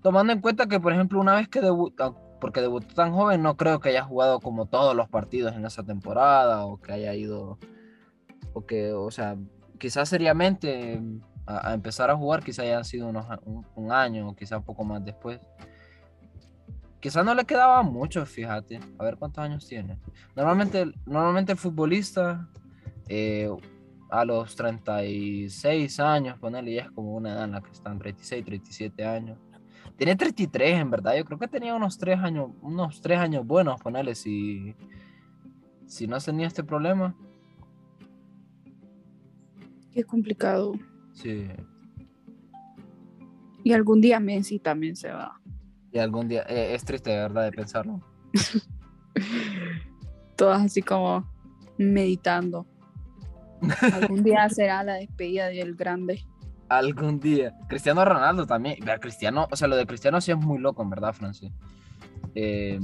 Tomando 0.00 0.32
en 0.32 0.40
cuenta 0.40 0.68
que, 0.68 0.78
por 0.78 0.92
ejemplo, 0.92 1.18
una 1.18 1.34
vez 1.34 1.48
que 1.48 1.60
debutó, 1.60 2.16
porque 2.40 2.60
debutó 2.60 2.94
tan 2.94 3.12
joven, 3.12 3.42
no 3.42 3.56
creo 3.56 3.80
que 3.80 3.88
haya 3.88 4.04
jugado 4.04 4.38
como 4.38 4.66
todos 4.66 4.94
los 4.94 5.08
partidos 5.08 5.56
en 5.56 5.66
esa 5.66 5.82
temporada 5.82 6.66
o 6.66 6.80
que 6.80 6.92
haya 6.92 7.12
ido, 7.14 7.58
o 8.52 8.64
que, 8.64 8.92
o 8.92 9.10
sea, 9.10 9.36
quizás 9.76 10.08
seriamente 10.08 11.02
a, 11.44 11.70
a 11.70 11.74
empezar 11.74 12.10
a 12.12 12.16
jugar, 12.16 12.44
quizás 12.44 12.60
haya 12.64 12.84
sido 12.84 13.08
unos, 13.08 13.26
un, 13.44 13.66
un 13.74 13.90
año 13.90 14.28
o 14.28 14.36
quizás 14.36 14.58
un 14.58 14.64
poco 14.64 14.84
más 14.84 15.04
después. 15.04 15.40
Quizás 17.00 17.24
no 17.24 17.34
le 17.34 17.44
quedaba 17.44 17.82
mucho, 17.82 18.24
fíjate. 18.24 18.78
A 18.98 19.04
ver 19.04 19.16
cuántos 19.16 19.42
años 19.42 19.66
tiene. 19.66 19.98
Normalmente, 20.36 20.92
normalmente 21.06 21.50
el 21.50 21.58
futbolista 21.58 22.48
eh, 23.08 23.48
a 24.10 24.24
los 24.24 24.56
36 24.56 26.00
años, 26.00 26.38
ponerle 26.38 26.74
ya 26.74 26.82
es 26.82 26.90
como 26.90 27.14
una 27.14 27.32
edad 27.32 27.44
en 27.44 27.52
la 27.52 27.60
que 27.60 27.70
están 27.70 27.98
36, 27.98 28.44
37 28.44 29.04
años. 29.04 29.38
Tiene 29.96 30.16
33 30.16 30.80
en 30.80 30.90
verdad, 30.90 31.16
yo 31.16 31.24
creo 31.24 31.38
que 31.38 31.48
tenía 31.48 31.74
unos 31.74 31.98
3 31.98 32.18
años, 32.20 32.50
unos 32.62 33.00
3 33.00 33.18
años 33.18 33.46
buenos, 33.46 33.80
ponerle 33.80 34.14
si, 34.14 34.74
si 35.86 36.06
no 36.06 36.18
tenía 36.20 36.46
este 36.46 36.64
problema. 36.64 37.14
Qué 39.92 40.04
complicado. 40.04 40.74
Sí, 41.12 41.48
Y 43.64 43.72
algún 43.72 44.00
día 44.00 44.20
Messi 44.20 44.60
también 44.60 44.94
se 44.94 45.10
va. 45.10 45.40
y 45.92 45.98
algún 45.98 46.28
día, 46.28 46.42
eh, 46.48 46.74
es 46.74 46.84
triste 46.84 47.10
de 47.10 47.16
verdad 47.16 47.44
de 47.44 47.52
pensarlo. 47.52 48.00
Todas 50.36 50.62
así 50.62 50.82
como 50.82 51.26
meditando. 51.76 52.66
Algún 53.92 54.22
día 54.22 54.48
será 54.48 54.82
la 54.82 54.94
despedida 54.94 55.46
del 55.46 55.74
grande. 55.74 56.24
Algún 56.68 57.18
día. 57.20 57.54
Cristiano 57.68 58.04
Ronaldo 58.04 58.46
también. 58.46 58.76
Cristiano, 59.00 59.48
o 59.50 59.56
sea, 59.56 59.68
lo 59.68 59.76
de 59.76 59.86
Cristiano 59.86 60.20
sí 60.20 60.32
es 60.32 60.36
muy 60.36 60.58
loco, 60.58 60.82
en 60.82 60.90
verdad, 60.90 61.12
Francis. 61.14 61.50
Eh, 62.34 62.78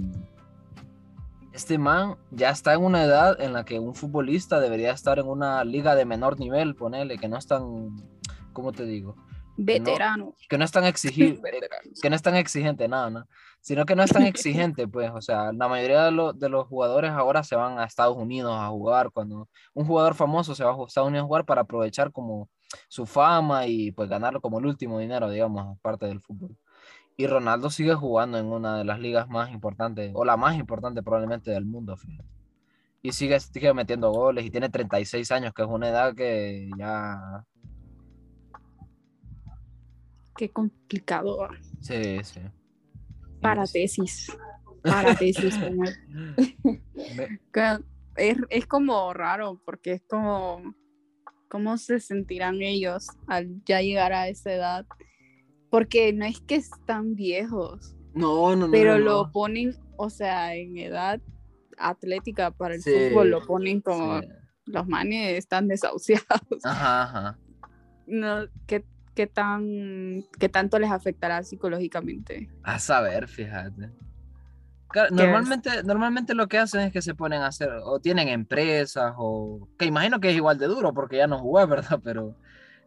este 1.52 1.78
man 1.78 2.16
ya 2.30 2.50
está 2.50 2.74
en 2.74 2.82
una 2.82 3.04
edad 3.04 3.40
en 3.40 3.52
la 3.52 3.64
que 3.64 3.78
un 3.78 3.94
futbolista 3.94 4.58
debería 4.58 4.90
estar 4.90 5.18
en 5.18 5.26
una 5.26 5.62
liga 5.64 5.94
de 5.94 6.04
menor 6.04 6.40
nivel, 6.40 6.74
ponele, 6.74 7.16
que 7.16 7.28
no 7.28 7.36
es 7.36 7.46
tan, 7.46 7.96
¿cómo 8.52 8.72
te 8.72 8.84
digo? 8.84 9.16
Veterano. 9.56 10.34
Que 10.48 10.58
no 10.58 10.64
es 10.64 10.72
tan 10.72 10.84
exigente, 10.84 11.40
que 12.02 12.10
no 12.10 12.16
es 12.16 12.22
tan 12.22 12.34
exigente, 12.34 12.88
nada, 12.88 13.10
¿no? 13.10 13.26
Sino 13.66 13.86
que 13.86 13.96
no 13.96 14.02
es 14.02 14.12
tan 14.12 14.22
exigente, 14.26 14.86
pues, 14.86 15.10
o 15.10 15.22
sea, 15.22 15.50
la 15.50 15.68
mayoría 15.68 16.04
de, 16.04 16.10
los- 16.10 16.38
de 16.38 16.50
los 16.50 16.66
jugadores 16.68 17.12
ahora 17.12 17.42
se 17.42 17.56
van 17.56 17.78
a 17.78 17.84
Estados 17.84 18.14
Unidos 18.14 18.54
a 18.54 18.68
jugar, 18.68 19.10
cuando 19.10 19.48
un 19.72 19.86
jugador 19.86 20.14
famoso 20.14 20.54
se 20.54 20.62
va 20.64 20.72
a 20.72 20.84
Estados 20.86 21.08
Unidos 21.08 21.24
a 21.24 21.26
jugar 21.26 21.46
para 21.46 21.62
aprovechar 21.62 22.12
como 22.12 22.50
su 22.88 23.06
fama 23.06 23.66
y 23.66 23.90
pues 23.92 24.10
ganar 24.10 24.38
como 24.42 24.58
el 24.58 24.66
último 24.66 24.98
dinero, 24.98 25.30
digamos, 25.30 25.78
aparte 25.78 26.04
del 26.04 26.20
fútbol. 26.20 26.54
Y 27.16 27.26
Ronaldo 27.26 27.70
sigue 27.70 27.94
jugando 27.94 28.36
en 28.36 28.44
una 28.46 28.76
de 28.76 28.84
las 28.84 29.00
ligas 29.00 29.30
más 29.30 29.50
importantes, 29.50 30.10
o 30.14 30.26
la 30.26 30.36
más 30.36 30.56
importante 30.56 31.02
probablemente 31.02 31.50
del 31.50 31.64
mundo, 31.64 31.96
fíjate. 31.96 32.28
Y 33.00 33.12
sigue, 33.12 33.40
sigue 33.40 33.72
metiendo 33.72 34.10
goles 34.10 34.44
y 34.44 34.50
tiene 34.50 34.68
36 34.68 35.32
años, 35.32 35.54
que 35.54 35.62
es 35.62 35.68
una 35.68 35.88
edad 35.88 36.14
que 36.14 36.68
ya... 36.76 37.46
Qué 40.36 40.50
complicado. 40.50 41.48
Sí, 41.80 42.18
sí. 42.24 42.40
Para 43.44 43.66
tesis. 43.66 44.32
Para 44.82 45.14
tesis. 45.14 45.58
es, 48.16 48.36
es 48.50 48.66
como 48.66 49.12
raro 49.12 49.60
porque 49.64 49.92
es 49.92 50.02
como 50.08 50.74
cómo 51.48 51.76
se 51.78 52.00
sentirán 52.00 52.62
ellos 52.62 53.06
al 53.26 53.62
ya 53.64 53.80
llegar 53.80 54.12
a 54.12 54.28
esa 54.28 54.52
edad 54.52 54.86
porque 55.70 56.12
no 56.12 56.24
es 56.24 56.40
que 56.40 56.56
están 56.56 57.14
viejos 57.14 57.96
No, 58.14 58.56
no, 58.56 58.66
no. 58.66 58.72
pero 58.72 58.94
no, 58.98 59.04
lo 59.04 59.32
ponen 59.32 59.76
o 59.96 60.10
sea 60.10 60.54
en 60.54 60.76
edad 60.78 61.20
atlética 61.78 62.50
para 62.50 62.74
el 62.74 62.82
Sí, 62.82 62.90
fútbol 62.90 63.30
lo 63.30 63.44
ponen 63.46 63.80
como 63.80 64.20
Sí. 64.20 64.28
los 64.66 64.86
manes 64.88 65.36
están 65.38 65.68
desahuciados 65.68 66.64
Ajá, 66.64 67.02
ajá. 67.02 67.38
no 68.06 68.46
qué, 68.66 68.84
qué 69.14 69.26
tan 69.26 70.22
qué 70.38 70.48
tanto 70.48 70.78
les 70.78 70.90
afectará 70.90 71.42
psicológicamente 71.42 72.48
A 72.62 72.78
saber, 72.78 73.28
fíjate. 73.28 73.90
Claro, 74.88 75.08
¿Qué 75.08 75.14
es? 75.14 75.16
normalmente, 75.16 75.70
normalmente 75.82 76.34
lo 76.34 76.46
que 76.46 76.58
hacen 76.58 76.82
es 76.82 76.92
que 76.92 77.02
se 77.02 77.14
ponen 77.14 77.42
a 77.42 77.48
hacer, 77.48 77.68
o 77.82 77.98
tienen 77.98 78.28
empresas, 78.28 79.12
o 79.16 79.68
que 79.78 79.86
imagino 79.86 80.20
que 80.20 80.30
es 80.30 80.36
igual 80.36 80.56
de 80.58 80.66
duro 80.66 80.94
porque 80.94 81.16
ya 81.16 81.26
no 81.26 81.38
jugué, 81.38 81.66
¿verdad? 81.66 82.00
Pero 82.02 82.36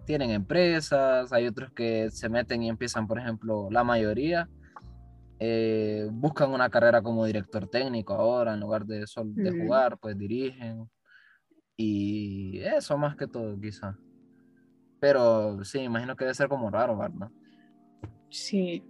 tienen 0.06 0.30
empresas, 0.32 1.34
hay 1.34 1.48
otros 1.48 1.72
que 1.74 2.10
se 2.12 2.30
meten 2.30 2.64
y 2.64 2.70
empiezan, 2.70 3.08
por 3.08 3.20
ejemplo, 3.20 3.68
la 3.72 3.84
mayoría 3.84 4.48
eh, 5.40 6.08
buscan 6.12 6.52
una 6.52 6.70
carrera 6.70 7.02
como 7.02 7.26
director 7.26 7.68
técnico 7.68 8.14
ahora, 8.14 8.54
en 8.54 8.62
lugar 8.62 8.86
de, 8.86 9.06
sol- 9.06 9.36
de 9.36 9.50
Ujú. 9.52 9.64
jugar, 9.64 9.98
pues 9.98 10.18
dirigen. 10.18 10.90
Y 11.76 12.60
eso 12.62 12.98
más 12.98 13.16
que 13.18 13.28
todo, 13.28 13.60
quizá. 13.60 13.98
Pero 15.00 15.64
sí, 15.64 15.80
imagino 15.80 16.16
que 16.16 16.26
debe 16.26 16.34
ser 16.36 16.50
como 16.50 16.70
raro, 16.70 16.98
¿verdad? 16.98 17.30
Sí. 18.30 18.84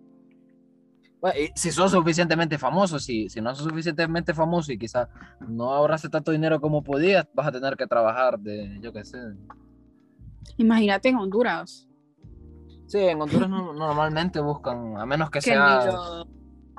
Bueno, 1.20 1.40
y 1.40 1.52
si 1.56 1.72
sos 1.72 1.92
suficientemente 1.92 2.58
famoso, 2.58 3.00
si, 3.00 3.28
si 3.30 3.42
no 3.42 3.54
sos 3.56 3.68
suficientemente 3.68 4.34
famoso 4.34 4.72
y 4.72 4.78
quizá 4.78 5.10
no 5.48 5.74
ahorraste 5.74 6.10
tanto 6.10 6.32
dinero 6.32 6.62
como 6.62 6.84
podías, 6.84 7.28
vas 7.34 7.48
a 7.48 7.52
tener 7.52 7.76
que 7.76 7.88
trabajar 7.88 8.40
de, 8.40 8.78
yo 8.82 8.94
qué 8.94 9.04
sé. 9.04 9.18
Imagínate 10.58 11.10
en 11.10 11.16
Honduras, 11.18 11.88
Sí, 12.88 13.00
en 13.00 13.22
Honduras 13.22 13.50
no- 13.50 13.74
normalmente 13.74 14.40
buscan, 14.40 14.96
a 14.98 15.06
menos 15.06 15.30
que 15.30 15.40
que 15.40 15.50
sea... 15.50 15.86
los 15.86 16.28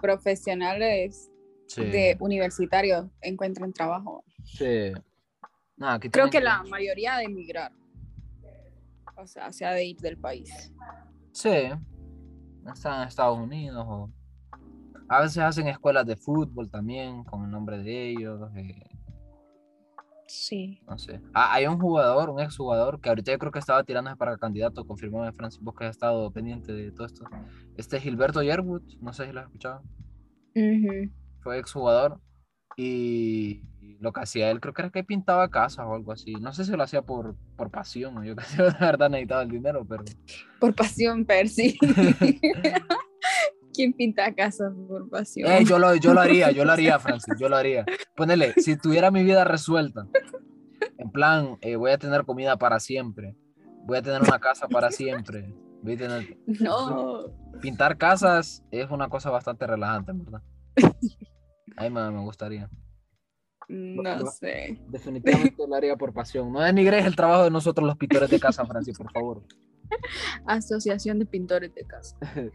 profesionales 0.00 1.30
Sí, 1.66 1.82
de 1.82 2.16
universitarios 2.20 3.06
encuentran 3.20 3.72
trabajo. 3.74 4.24
sí. 4.42 4.92
Creo 6.10 6.30
que 6.30 6.40
la 6.40 6.62
mayoría 6.64 7.16
de 7.18 7.24
emigrar. 7.24 7.72
O 9.18 9.26
sea, 9.26 9.52
se 9.52 9.64
ha 9.64 9.72
de 9.72 9.84
ir 9.84 9.96
del 9.98 10.16
país. 10.16 10.72
Sí, 11.32 11.50
están 12.72 13.02
en 13.02 13.08
Estados 13.08 13.38
Unidos 13.38 13.84
o... 13.88 14.10
A 15.08 15.22
veces 15.22 15.38
hacen 15.38 15.66
escuelas 15.68 16.06
de 16.06 16.16
fútbol 16.16 16.68
también 16.70 17.24
con 17.24 17.44
el 17.44 17.50
nombre 17.50 17.78
de 17.78 18.10
ellos. 18.10 18.50
eh, 18.56 18.82
Sí. 20.26 20.78
no 20.86 20.98
sé. 20.98 21.22
Ah, 21.32 21.54
hay 21.54 21.66
un 21.66 21.78
jugador, 21.80 22.28
un 22.28 22.38
exjugador, 22.40 23.00
que 23.00 23.08
ahorita 23.08 23.32
yo 23.32 23.38
creo 23.38 23.50
que 23.50 23.60
estaba 23.60 23.82
tirándose 23.82 24.16
para 24.16 24.36
candidato, 24.36 24.86
confirmó 24.86 25.24
Francis, 25.32 25.62
vos 25.62 25.74
que 25.74 25.86
has 25.86 25.92
estado 25.92 26.30
pendiente 26.30 26.70
de 26.74 26.92
todo 26.92 27.06
esto. 27.06 27.24
Este 27.78 27.96
es 27.96 28.02
Gilberto 28.02 28.42
Yerwood, 28.42 28.82
no 29.00 29.14
sé 29.14 29.26
si 29.26 29.32
lo 29.32 29.40
has 29.40 29.46
escuchado. 29.46 29.82
Ujú. 30.54 31.10
Fue 31.40 31.58
exjugador 31.58 32.20
y 32.76 33.62
lo 34.00 34.12
que 34.12 34.20
hacía 34.20 34.50
él 34.50 34.60
creo 34.60 34.74
que 34.74 34.82
era 34.82 34.90
que 34.90 35.04
pintaba 35.04 35.48
casas 35.48 35.86
o 35.86 35.94
algo 35.94 36.12
así. 36.12 36.34
No 36.34 36.52
sé 36.52 36.64
si 36.64 36.72
lo 36.72 36.82
hacía 36.82 37.02
por, 37.02 37.36
por 37.56 37.70
pasión 37.70 38.18
o 38.18 38.24
yo 38.24 38.34
que 38.56 38.62
verdad 38.80 39.10
necesitaba 39.10 39.42
el 39.42 39.50
dinero, 39.50 39.86
pero... 39.88 40.04
Por 40.60 40.74
pasión, 40.74 41.24
Percy. 41.24 41.78
¿Quién 43.72 43.92
pinta 43.92 44.34
casas 44.34 44.72
por 44.88 45.08
pasión? 45.08 45.50
Eh, 45.50 45.64
yo, 45.64 45.78
lo, 45.78 45.94
yo 45.94 46.12
lo 46.12 46.20
haría, 46.20 46.50
yo 46.50 46.64
lo 46.64 46.72
haría, 46.72 46.98
Francis, 46.98 47.34
yo 47.38 47.48
lo 47.48 47.56
haría. 47.56 47.84
Ponele, 48.16 48.54
si 48.54 48.76
tuviera 48.76 49.10
mi 49.10 49.22
vida 49.22 49.44
resuelta, 49.44 50.06
en 50.96 51.10
plan, 51.10 51.58
eh, 51.60 51.76
voy 51.76 51.92
a 51.92 51.98
tener 51.98 52.24
comida 52.24 52.56
para 52.56 52.80
siempre, 52.80 53.36
voy 53.84 53.98
a 53.98 54.02
tener 54.02 54.22
una 54.22 54.40
casa 54.40 54.66
para 54.68 54.90
siempre, 54.90 55.54
voy 55.82 55.94
a 55.94 55.96
tener... 55.96 56.38
No. 56.46 57.26
Pintar 57.60 57.98
casas 57.98 58.64
es 58.70 58.90
una 58.90 59.08
cosa 59.08 59.30
bastante 59.30 59.66
relajante, 59.66 60.12
verdad. 60.12 60.42
A 61.76 61.82
mí 61.84 61.90
me, 61.90 62.10
me 62.10 62.20
gustaría. 62.20 62.68
No 63.68 64.26
sé. 64.30 64.78
Definitivamente 64.88 65.56
lo 65.68 65.74
haría 65.74 65.96
por 65.96 66.12
pasión. 66.12 66.52
No 66.52 66.60
denigres 66.60 67.04
el 67.04 67.14
trabajo 67.14 67.44
de 67.44 67.50
nosotros 67.50 67.86
los 67.86 67.96
pintores 67.96 68.30
de 68.30 68.40
casa, 68.40 68.64
Francis, 68.64 68.96
por 68.96 69.12
favor. 69.12 69.42
Asociación 70.46 71.18
de 71.18 71.26
Pintores 71.26 71.74
de 71.74 71.84
Casa. 71.84 72.16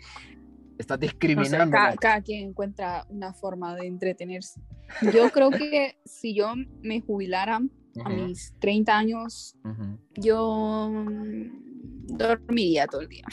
Estás 0.78 1.00
discriminando. 1.00 1.72
cada, 1.72 1.96
cada 1.96 2.22
quien 2.22 2.50
encuentra 2.50 3.06
una 3.08 3.32
forma 3.32 3.76
de 3.76 3.86
entretenerse. 3.86 4.60
Yo 5.14 5.30
creo 5.30 5.52
que 5.52 5.98
si 6.04 6.36
yo 6.36 6.54
me 6.82 7.00
jubilara 7.00 7.62
a 8.04 8.10
mis 8.10 8.56
30 8.60 8.98
años, 8.98 9.56
yo 10.16 10.92
dormiría 12.08 12.88
todo 12.88 13.02
el 13.02 13.08
día. 13.08 13.26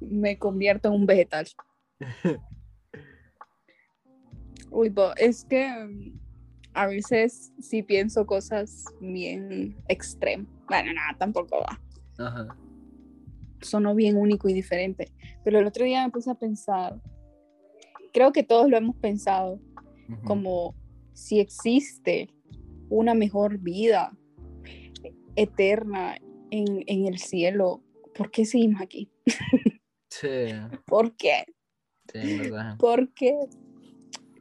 Me 0.00 0.38
convierto 0.38 0.88
en 0.88 0.94
un 0.94 1.04
vegetal. 1.06 1.48
Uy, 4.78 4.94
es 5.16 5.44
que 5.44 5.68
mm, 5.68 6.20
a 6.72 6.86
veces 6.86 7.52
sí 7.58 7.82
pienso 7.82 8.24
cosas 8.26 8.84
bien 9.00 9.76
extremas. 9.88 10.46
Bueno, 10.68 10.92
nada, 10.92 11.18
tampoco 11.18 11.56
va. 11.58 11.80
Ajá. 12.24 12.56
sonó 13.60 13.96
bien 13.96 14.16
único 14.16 14.48
y 14.48 14.52
diferente. 14.54 15.10
Pero 15.42 15.58
el 15.58 15.66
otro 15.66 15.84
día 15.84 16.04
me 16.04 16.12
puse 16.12 16.30
a 16.30 16.36
pensar, 16.36 17.02
creo 18.12 18.30
que 18.30 18.44
todos 18.44 18.70
lo 18.70 18.76
hemos 18.76 18.94
pensado, 18.94 19.60
como 20.22 20.76
si 21.12 21.40
existe 21.40 22.28
una 22.88 23.14
mejor 23.14 23.58
vida 23.58 24.16
eterna 25.34 26.18
en, 26.52 26.84
en 26.86 27.06
el 27.06 27.18
cielo, 27.18 27.82
¿por 28.16 28.30
qué 28.30 28.44
seguimos 28.44 28.80
aquí? 28.80 29.10
Sí, 30.08 30.28
¿Por 30.86 31.16
qué? 31.16 31.46
sí, 32.12 32.38
verdad. 32.38 32.76
¿Por 32.78 33.12
qué? 33.12 33.34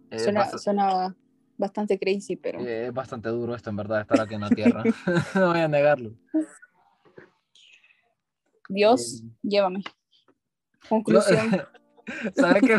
Es 0.09 0.23
Suena, 0.23 0.45
bast- 0.45 0.57
suena 0.59 1.15
bastante 1.57 1.99
crazy, 1.99 2.35
pero 2.35 2.59
eh, 2.59 2.87
es 2.87 2.93
bastante 2.93 3.29
duro 3.29 3.55
esto, 3.55 3.69
en 3.69 3.75
verdad, 3.75 4.01
estar 4.01 4.19
aquí 4.19 4.35
en 4.35 4.41
la 4.41 4.49
Tierra. 4.49 4.83
no 5.35 5.47
voy 5.49 5.59
a 5.59 5.67
negarlo. 5.67 6.11
Dios, 8.69 9.21
Eh, 9.23 9.29
llévame. 9.43 9.83
Conclusión. 10.89 11.51
¿Sabes 12.35 12.63
qué? 12.63 12.75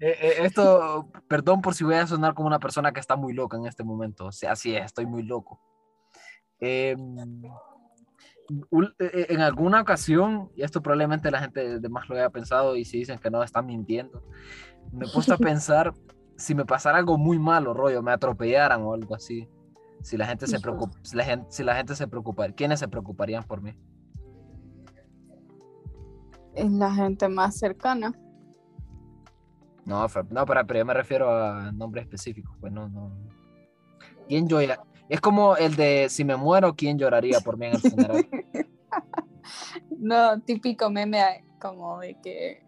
Eh, 0.00 0.16
eh, 0.20 0.34
esto, 0.42 1.10
perdón 1.28 1.60
por 1.60 1.74
si 1.74 1.82
voy 1.84 1.96
a 1.96 2.06
sonar 2.06 2.34
como 2.34 2.46
una 2.46 2.60
persona 2.60 2.92
que 2.92 3.00
está 3.00 3.16
muy 3.16 3.32
loca 3.32 3.56
en 3.56 3.66
este 3.66 3.82
momento. 3.82 4.26
O 4.26 4.32
sea, 4.32 4.52
así 4.52 4.74
es, 4.74 4.84
estoy 4.84 5.06
muy 5.06 5.24
loco. 5.24 5.60
Eh, 6.60 6.94
ul- 8.70 8.94
eh, 9.00 9.26
en 9.30 9.40
alguna 9.40 9.80
ocasión, 9.80 10.50
y 10.54 10.62
esto 10.62 10.80
probablemente 10.80 11.30
la 11.30 11.40
gente 11.40 11.80
de 11.80 11.88
más 11.88 12.08
lo 12.08 12.14
haya 12.16 12.30
pensado, 12.30 12.76
y 12.76 12.84
si 12.84 12.98
dicen 12.98 13.18
que 13.18 13.30
no, 13.30 13.42
están 13.42 13.66
mintiendo, 13.66 14.22
me 14.92 15.06
he 15.06 15.08
puesto 15.08 15.34
a 15.34 15.38
pensar 15.38 15.92
si 16.40 16.54
me 16.54 16.64
pasara 16.64 16.98
algo 16.98 17.18
muy 17.18 17.38
malo, 17.38 17.74
rollo, 17.74 18.02
me 18.02 18.12
atropellaran 18.12 18.82
o 18.82 18.94
algo 18.94 19.14
así. 19.14 19.48
Si 20.02 20.16
la 20.16 20.26
gente 20.26 20.46
se 20.46 20.58
preocupa, 20.58 20.98
si 21.02 21.14
la 21.14 21.24
gente, 21.24 21.46
si 21.50 21.62
la 21.62 21.76
gente 21.76 21.94
se 21.94 22.08
preocupa, 22.08 22.48
¿quiénes 22.52 22.80
se 22.80 22.88
preocuparían 22.88 23.44
por 23.44 23.60
mí? 23.60 23.74
Es 26.54 26.70
la 26.70 26.92
gente 26.92 27.28
más 27.28 27.58
cercana. 27.58 28.18
No, 29.84 30.06
no, 30.30 30.46
pero, 30.46 30.66
pero 30.66 30.78
yo 30.78 30.86
me 30.86 30.94
refiero 30.94 31.30
a 31.30 31.70
nombres 31.72 32.04
específicos, 32.04 32.56
pues 32.60 32.72
no, 32.72 32.88
no. 32.88 33.12
¿Quién? 34.26 34.48
Es 35.08 35.20
como 35.20 35.56
el 35.56 35.76
de 35.76 36.08
si 36.08 36.24
me 36.24 36.36
muero, 36.36 36.74
¿quién 36.74 36.98
lloraría 36.98 37.40
por 37.40 37.58
mí 37.58 37.66
en 37.66 37.74
el 37.74 37.80
funeral? 37.80 38.28
No, 39.98 40.40
típico 40.40 40.88
meme 40.90 41.44
como 41.58 41.98
de 41.98 42.14
que 42.22 42.62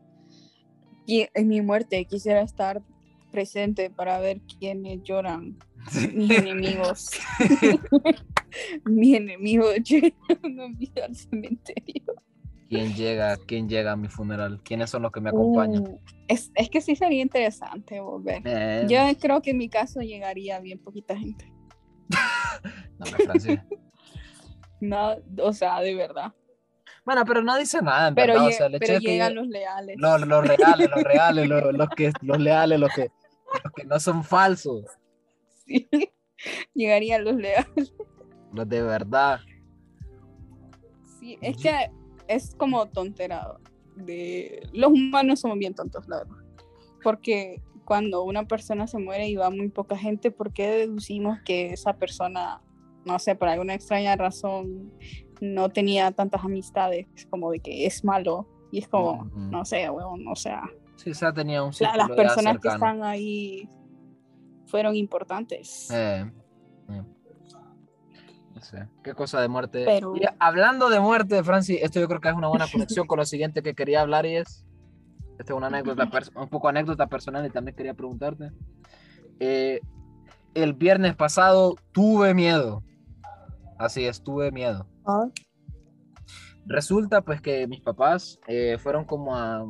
en 1.07 1.49
mi 1.49 1.61
muerte 1.63 2.05
quisiera 2.05 2.43
estar 2.43 2.83
presente 3.33 3.91
para 3.91 4.21
ver 4.21 4.41
quiénes 4.43 5.03
lloran, 5.03 5.59
mis 6.15 6.31
enemigos. 6.39 7.11
Mi 8.85 9.17
enemigo 9.17 9.73
llegando 9.75 10.65
al 11.03 11.17
cementerio. 11.17 12.15
¿Quién 12.69 12.95
llega? 12.95 13.37
¿Quién 13.37 13.69
llega 13.69 13.93
a 13.93 13.97
mi 13.97 14.09
funeral? 14.09 14.61
¿Quiénes 14.63 14.89
son 14.89 15.03
los 15.03 15.13
que 15.13 15.21
me 15.21 15.31
acompañan? 15.31 15.83
Uh, 15.83 16.01
es, 16.29 16.51
es 16.55 16.71
que 16.71 16.81
sí 16.81 16.97
sería 16.97 17.21
interesante 17.21 18.01
volver. 18.01 18.43
Eh, 18.45 18.87
Yo 18.89 18.99
creo 19.21 19.43
que 19.43 19.51
en 19.51 19.59
mi 19.59 19.69
caso 19.69 20.01
llegaría 20.01 20.59
bien 20.61 20.79
poquita 20.79 21.17
gente. 21.17 21.53
no. 22.99 23.07
No, 24.81 25.15
o 25.39 25.53
sea, 25.53 25.81
de 25.81 25.95
verdad. 25.95 26.33
Bueno, 27.05 27.25
pero 27.25 27.41
no 27.41 27.57
dice 27.57 27.81
nada, 27.81 28.09
en 28.09 28.17
Pero, 28.17 28.33
verdad. 28.33 28.49
O 28.49 28.51
sea, 28.51 28.69
pero 28.81 28.99
que 28.99 28.99
llegan 28.99 29.37
los 29.37 29.47
leales. 29.47 29.97
los, 29.97 30.27
los 30.27 30.45
reales, 30.45 30.91
los 30.91 31.03
reales, 31.05 31.49
los, 31.49 31.73
los 31.73 31.89
que, 31.91 32.13
los 32.21 32.39
leales, 32.41 32.81
los 32.81 32.93
que, 32.93 33.13
los 33.65 33.73
que 33.73 33.85
no 33.85 34.01
son 34.01 34.25
falsos, 34.25 34.85
Sí. 35.67 35.89
Llegarían 36.75 37.25
los 37.25 37.37
leales. 37.37 37.95
los 38.53 38.69
de 38.69 38.83
verdad. 38.83 39.41
Sí, 41.21 41.39
es 41.41 41.57
que 41.57 41.91
es 42.29 42.55
como 42.57 42.89
tontera. 42.89 43.59
De... 43.95 44.67
Los 44.73 44.91
humanos 44.91 45.41
somos 45.41 45.59
bien 45.59 45.75
tontos, 45.75 46.09
la 46.09 46.19
verdad. 46.19 46.37
Porque 47.03 47.63
cuando 47.85 48.23
una 48.23 48.47
persona 48.47 48.87
se 48.87 48.99
muere 48.99 49.29
y 49.29 49.37
va 49.37 49.51
muy 49.51 49.69
poca 49.69 49.97
gente, 49.97 50.31
¿por 50.31 50.53
qué 50.53 50.69
deducimos 50.69 51.39
que 51.45 51.73
esa 51.73 51.97
persona, 51.99 52.63
no 53.05 53.19
sé, 53.19 53.35
por 53.35 53.49
alguna 53.49 53.75
extraña 53.75 54.17
razón, 54.17 54.93
no 55.41 55.69
tenía 55.71 56.11
tantas 56.13 56.45
amistades 56.45 57.07
como 57.31 57.51
de 57.51 57.61
que 57.61 57.87
es 57.87 58.05
malo? 58.05 58.49
Y 58.71 58.79
es 58.79 58.89
como, 58.89 59.25
no 59.35 59.65
sé, 59.67 59.91
huevón, 59.91 60.27
o 60.27 60.35
sea, 60.35 60.63
Sí, 61.05 61.13
tenía 61.35 61.63
un 61.63 61.73
la- 61.81 61.97
las 61.97 62.11
personas 62.11 62.59
que 62.59 62.69
están 62.69 63.03
ahí 63.03 63.69
fueron 64.67 64.95
importantes. 64.95 65.91
Eh, 65.91 66.31
eh. 66.89 67.03
No 68.55 68.61
sé, 68.61 68.89
qué 69.03 69.15
cosa 69.15 69.41
de 69.41 69.49
muerte. 69.49 69.85
Pero- 69.85 70.15
Y 70.17 70.21
hablando 70.39 70.89
de 70.89 71.01
muerte, 71.01 71.43
Francis, 71.43 71.79
esto 71.83 71.99
yo 72.01 72.09
creo 72.09 72.21
que 72.21 72.29
es 72.29 72.35
una 72.35 72.49
buena 72.49 72.67
conexión 72.71 73.07
con 73.07 73.19
lo 73.19 73.25
siguiente 73.25 73.63
que 73.63 73.75
quería 73.75 74.01
hablar 74.03 74.27
y 74.27 74.37
es, 74.37 74.65
esta 75.39 75.53
es 75.53 75.57
una 75.57 75.67
anécdota, 75.67 76.09
un 76.37 76.49
poco 76.49 76.69
anécdota 76.69 77.07
personal 77.09 77.45
y 77.47 77.51
también 77.51 77.75
quería 77.75 77.95
preguntarte. 77.95 78.53
Eh, 79.41 79.81
el 80.55 80.75
viernes 80.75 81.17
pasado 81.17 81.75
tuve 81.93 82.35
miedo. 82.35 82.85
Así 83.79 84.07
es, 84.07 84.23
tuve 84.23 84.53
miedo. 84.53 84.87
Ah. 85.05 85.27
Resulta 86.67 87.23
pues 87.23 87.41
que 87.41 87.67
mis 87.67 87.81
papás 87.81 88.39
eh, 88.47 88.77
fueron 88.79 89.05
como 89.05 89.37
a 89.37 89.65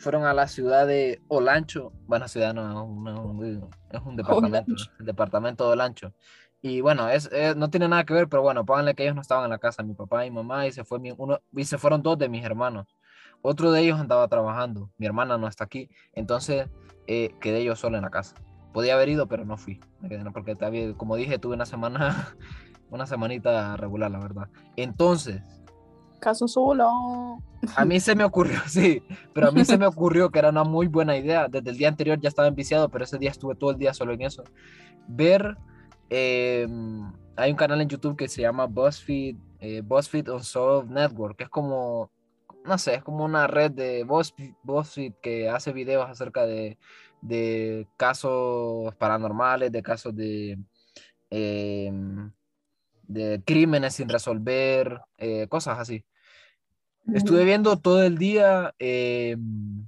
fueron 0.00 0.24
a 0.24 0.32
la 0.32 0.48
ciudad 0.48 0.86
de 0.86 1.20
Olancho, 1.28 1.92
bueno, 2.06 2.26
ciudad 2.26 2.54
no, 2.54 2.88
no, 2.88 3.44
es 3.44 4.00
un 4.04 4.16
departamento, 4.16 4.74
el 4.98 5.06
departamento 5.06 5.66
de 5.66 5.72
Olancho. 5.72 6.14
Y 6.62 6.80
bueno, 6.80 7.08
es, 7.08 7.30
no 7.56 7.70
tiene 7.70 7.88
nada 7.88 8.04
que 8.04 8.14
ver, 8.14 8.28
pero 8.28 8.42
bueno, 8.42 8.64
pónganle 8.64 8.94
que 8.94 9.02
ellos 9.04 9.14
no 9.14 9.22
estaban 9.22 9.44
en 9.44 9.50
la 9.50 9.58
casa, 9.58 9.82
mi 9.82 9.94
papá 9.94 10.26
y 10.26 10.30
mamá, 10.30 10.66
y 10.66 10.72
se, 10.72 10.84
fue 10.84 10.98
mi, 10.98 11.12
uno, 11.16 11.40
y 11.54 11.64
se 11.64 11.78
fueron 11.78 12.02
dos 12.02 12.18
de 12.18 12.28
mis 12.28 12.44
hermanos. 12.44 12.86
Otro 13.42 13.72
de 13.72 13.82
ellos 13.82 14.00
andaba 14.00 14.26
trabajando, 14.28 14.90
mi 14.98 15.06
hermana 15.06 15.38
no 15.38 15.48
está 15.48 15.64
aquí, 15.64 15.90
entonces 16.12 16.68
eh, 17.06 17.34
quedé 17.40 17.64
yo 17.64 17.76
solo 17.76 17.96
en 17.96 18.02
la 18.02 18.10
casa. 18.10 18.34
Podía 18.72 18.94
haber 18.94 19.08
ido, 19.10 19.26
pero 19.26 19.44
no 19.44 19.56
fui, 19.56 19.80
porque 20.32 20.56
como 20.96 21.16
dije, 21.16 21.38
tuve 21.38 21.54
una 21.54 21.66
semana, 21.66 22.34
una 22.90 23.06
semanita 23.06 23.76
regular, 23.76 24.10
la 24.10 24.18
verdad. 24.18 24.48
Entonces... 24.76 25.42
Caso 26.20 26.46
solo. 26.46 27.42
A 27.76 27.84
mí 27.84 27.98
se 28.00 28.14
me 28.14 28.24
ocurrió, 28.24 28.58
sí, 28.68 29.02
pero 29.32 29.48
a 29.48 29.50
mí 29.50 29.64
se 29.64 29.78
me 29.78 29.86
ocurrió 29.86 30.30
que 30.30 30.38
era 30.38 30.50
una 30.50 30.64
muy 30.64 30.86
buena 30.86 31.16
idea. 31.16 31.48
Desde 31.48 31.70
el 31.70 31.76
día 31.76 31.88
anterior 31.88 32.20
ya 32.20 32.28
estaba 32.28 32.48
enviciado, 32.48 32.88
pero 32.88 33.04
ese 33.04 33.18
día 33.18 33.30
estuve 33.30 33.54
todo 33.54 33.70
el 33.70 33.78
día 33.78 33.92
solo 33.94 34.12
en 34.12 34.22
eso. 34.22 34.44
Ver 35.08 35.56
Em, 36.10 37.12
hay 37.36 37.52
un 37.52 37.56
canal 37.56 37.80
en 37.80 37.88
YouTube 37.88 38.16
que 38.16 38.28
se 38.28 38.42
llama 38.42 38.66
BuzzFeed, 38.66 39.36
eh, 39.60 39.80
BuzzFeed 39.82 40.28
Unsolved 40.28 40.90
Network, 40.90 41.36
que 41.38 41.44
es 41.44 41.50
como, 41.50 42.10
no 42.64 42.78
sé, 42.78 42.96
es 42.96 43.04
como 43.04 43.24
una 43.24 43.46
red 43.46 43.70
de 43.70 44.04
BuzzFeed, 44.04 45.14
que 45.22 45.48
hace 45.48 45.72
videos 45.72 46.10
acerca 46.10 46.44
de, 46.46 46.78
de, 47.22 47.88
casos 47.96 48.92
paranormales, 48.96 49.70
de 49.70 49.82
casos 49.82 50.14
de, 50.16 50.58
em, 51.30 52.32
de 53.10 53.42
crímenes 53.44 53.94
sin 53.94 54.08
resolver, 54.08 55.00
eh, 55.18 55.48
cosas 55.48 55.78
así. 55.78 56.04
Estuve 57.12 57.44
viendo 57.44 57.76
todo 57.76 58.02
el 58.02 58.18
día 58.18 58.72
em, 58.78 59.84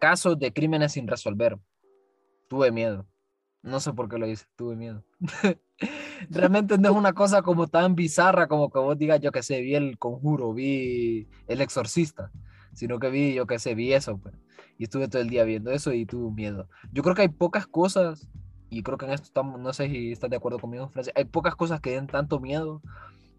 casos 0.00 0.38
de 0.38 0.52
crímenes 0.52 0.92
sin 0.92 1.06
resolver. 1.06 1.58
Tuve 2.48 2.70
miedo. 2.70 3.06
No 3.62 3.78
sé 3.78 3.92
por 3.92 4.08
qué 4.08 4.18
lo 4.18 4.26
hice, 4.26 4.46
tuve 4.56 4.74
miedo. 4.74 5.04
Realmente 6.30 6.78
no 6.78 6.90
es 6.90 6.96
una 6.96 7.12
cosa 7.12 7.42
como 7.42 7.66
tan 7.66 7.94
bizarra 7.94 8.48
como 8.48 8.70
que 8.70 8.78
vos 8.78 8.96
digas, 8.96 9.20
yo 9.20 9.30
que 9.30 9.42
sé, 9.42 9.60
vi 9.60 9.74
el 9.74 9.98
conjuro, 9.98 10.54
vi 10.54 11.28
el 11.46 11.60
exorcista, 11.60 12.32
sino 12.72 12.98
que 12.98 13.10
vi, 13.10 13.34
yo 13.34 13.46
que 13.46 13.58
sé, 13.58 13.74
vi 13.74 13.92
eso. 13.92 14.16
Pues. 14.16 14.34
Y 14.78 14.84
estuve 14.84 15.08
todo 15.08 15.20
el 15.20 15.28
día 15.28 15.44
viendo 15.44 15.70
eso 15.70 15.92
y 15.92 16.06
tuve 16.06 16.32
miedo. 16.32 16.68
Yo 16.90 17.02
creo 17.02 17.14
que 17.14 17.22
hay 17.22 17.28
pocas 17.28 17.66
cosas, 17.66 18.28
y 18.78 18.82
creo 18.82 18.98
que 18.98 19.06
en 19.06 19.12
esto 19.12 19.26
estamos, 19.26 19.60
no 19.60 19.72
sé 19.72 19.88
si 19.88 20.12
estás 20.12 20.30
de 20.30 20.36
acuerdo 20.36 20.58
conmigo, 20.58 20.88
Francia, 20.88 21.12
hay 21.16 21.24
pocas 21.24 21.54
cosas 21.54 21.80
que 21.80 21.92
den 21.92 22.06
tanto 22.06 22.40
miedo 22.40 22.82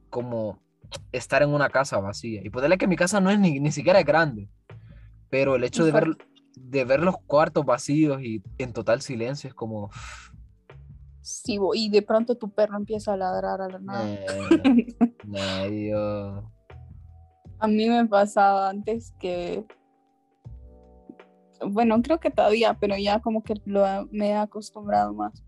como 0.09 0.59
estar 1.11 1.41
en 1.41 1.49
una 1.49 1.69
casa 1.69 1.99
vacía. 1.99 2.41
Y 2.43 2.49
poderle 2.49 2.77
que 2.77 2.87
mi 2.87 2.95
casa 2.95 3.19
no 3.19 3.29
es 3.29 3.39
ni, 3.39 3.59
ni 3.59 3.71
siquiera 3.71 4.03
grande, 4.03 4.49
pero 5.29 5.55
el 5.55 5.63
hecho 5.63 5.85
de 5.85 5.91
ver 5.91 6.17
de 6.55 6.85
ver 6.85 7.01
los 7.01 7.17
cuartos 7.25 7.65
vacíos 7.65 8.21
y 8.21 8.43
en 8.57 8.73
total 8.73 9.01
silencio 9.01 9.47
es 9.47 9.53
como... 9.53 9.89
Sí, 11.21 11.57
y 11.75 11.89
de 11.89 12.01
pronto 12.01 12.35
tu 12.35 12.53
perro 12.53 12.75
empieza 12.75 13.13
a 13.13 13.17
ladrar 13.17 13.61
a 13.61 13.69
la 13.69 13.79
nada. 13.79 14.03
medio. 15.23 16.51
A 17.59 17.67
mí 17.67 17.89
me 17.89 18.05
pasaba 18.05 18.69
antes 18.69 19.13
que... 19.19 19.65
Bueno, 21.69 22.01
creo 22.01 22.19
que 22.19 22.31
todavía, 22.31 22.77
pero 22.79 22.97
ya 22.97 23.19
como 23.19 23.43
que 23.43 23.55
lo, 23.65 23.83
me 24.11 24.29
he 24.29 24.35
acostumbrado 24.35 25.13
más. 25.13 25.43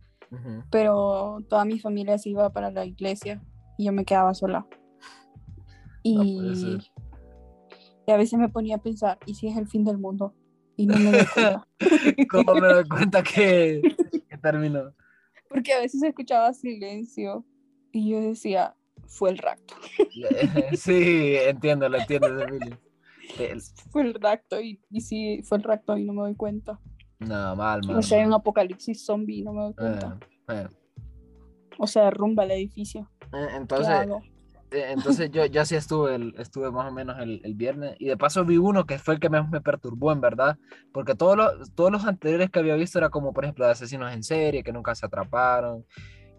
Pero 0.70 1.38
toda 1.47 1.63
mi 1.63 1.80
familia 1.80 2.18
se 2.18 2.30
iba 2.30 2.49
para 2.51 2.70
la 2.70 2.86
iglesia 2.86 3.41
y 3.78 3.86
yo 3.86 3.93
me 3.93 4.03
quedaba 4.03 4.34
sola. 4.34 4.68
Y, 6.03 6.78
y 8.05 8.11
a 8.11 8.18
veces 8.18 8.38
me 8.38 8.49
ponía 8.49 8.76
a 8.76 8.82
pensar, 8.82 9.18
¿y 9.26 9.36
si 9.36 9.47
es 9.47 9.55
el 9.55 9.68
fin 9.68 9.86
del 9.86 9.97
mundo? 9.97 10.34
y 10.78 10.86
no 10.88 10.97
me 10.97 11.11
doy 11.11 11.26
cuenta. 11.34 11.68
¿Cómo 12.30 12.55
me 12.55 12.68
doy 12.68 12.88
cuenta 12.88 13.24
que, 13.24 13.82
terminó? 14.41 14.93
Porque 15.49 15.74
a 15.74 15.80
veces 15.80 16.03
escuchaba 16.03 16.53
silencio 16.53 17.45
y 17.91 18.09
yo 18.09 18.20
decía, 18.20 18.76
fue 19.07 19.32
el 19.32 19.38
rapto. 19.38 19.76
Sí, 20.78 21.36
entiendo, 21.36 21.89
lo 21.89 21.97
entiendo, 21.97 22.30
Fue 23.92 24.02
el 24.04 24.14
rapto 24.14 24.62
y, 24.62 24.82
y 24.90 25.02
sí, 25.02 25.42
fue 25.44 25.58
el 25.58 25.64
rapto 25.64 25.98
y 25.98 26.04
no 26.04 26.14
me 26.14 26.22
doy 26.22 26.36
cuenta. 26.36 26.80
No, 27.20 27.56
mal, 27.56 27.82
mal. 27.86 27.98
O 27.98 28.02
sea, 28.02 28.20
hay 28.20 28.26
un 28.26 28.34
apocalipsis 28.34 29.06
zombie 29.06 29.40
y 29.40 29.44
no 29.44 29.54
me 29.54 29.62
doy 29.64 29.74
cuenta. 29.74 30.18
Eh, 30.50 30.66
eh. 30.66 30.68
O 31.78 31.88
sea, 31.88 32.06
derrumba 32.06 32.44
el 32.44 32.52
edificio. 32.52 33.10
Eh, 33.34 33.48
entonces, 33.56 34.08
eh, 34.72 34.88
entonces 34.90 35.32
yo, 35.32 35.46
yo 35.46 35.62
así 35.62 35.76
estuve, 35.76 36.16
el, 36.16 36.36
estuve 36.38 36.72
más 36.72 36.90
o 36.90 36.92
menos 36.92 37.18
el, 37.20 37.42
el, 37.44 37.54
viernes 37.54 37.96
y 38.00 38.08
de 38.08 38.18
paso 38.18 38.44
vi 38.44 38.58
uno 38.58 38.86
que 38.86 39.00
fue 39.00 39.16
el 39.16 39.20
que 39.20 39.30
más 39.30 39.50
me 39.50 39.62
perturbó 39.62 40.12
en 40.12 40.22
verdad, 40.22 40.58
porque 40.92 41.16
todos 41.16 41.38
los, 41.38 41.74
todos 41.76 41.92
los 41.92 42.06
anteriores 42.06 42.50
que 42.50 42.60
había 42.60 42.76
visto 42.76 42.98
era 42.98 43.10
como 43.10 43.34
por 43.34 43.46
ejemplo 43.46 43.66
de 43.66 43.72
asesinos 43.72 44.14
en 44.14 44.24
serie 44.24 44.64
que 44.64 44.74
nunca 44.74 44.96
se 44.96 45.06
atraparon. 45.06 45.86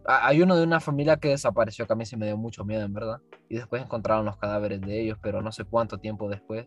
Hay 0.07 0.41
uno 0.43 0.57
de 0.57 0.65
una 0.65 0.81
familia 0.81 1.17
que 1.17 1.29
desapareció 1.29 1.87
que 1.87 1.93
a 1.93 1.97
mí 1.97 2.07
se 2.07 2.17
me 2.17 2.27
dio 2.27 2.37
mucho 2.37 2.65
miedo 2.65 2.83
en 2.83 2.93
verdad 2.93 3.21
y 3.49 3.57
después 3.57 3.83
encontraron 3.83 4.25
los 4.25 4.37
cadáveres 4.37 4.81
de 4.81 5.01
ellos, 5.01 5.19
pero 5.21 5.43
no 5.43 5.51
sé 5.53 5.65
cuánto 5.65 5.99
tiempo 5.99 6.29
después. 6.29 6.67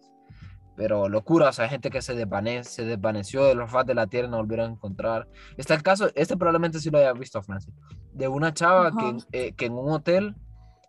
Pero 0.75 1.09
locura, 1.09 1.49
o 1.49 1.53
sea, 1.53 1.67
gente 1.67 1.89
que 1.89 2.01
se, 2.01 2.15
desvanece, 2.15 2.69
se 2.69 2.85
desvaneció 2.85 3.43
de 3.43 3.55
los 3.55 3.69
faz 3.69 3.85
de 3.85 3.95
la 3.95 4.07
tierra 4.07 4.27
y 4.27 4.31
no 4.31 4.37
volvieron 4.37 4.69
a 4.69 4.73
encontrar. 4.73 5.27
Está 5.57 5.73
el 5.73 5.83
caso, 5.83 6.09
este 6.15 6.37
probablemente 6.37 6.79
sí 6.79 6.89
lo 6.89 6.99
haya 6.99 7.11
visto, 7.11 7.41
Francis, 7.41 7.73
de 8.13 8.27
una 8.27 8.53
chava 8.53 8.91
que, 8.91 9.17
eh, 9.31 9.53
que 9.53 9.65
en 9.65 9.73
un 9.73 9.91
hotel 9.91 10.35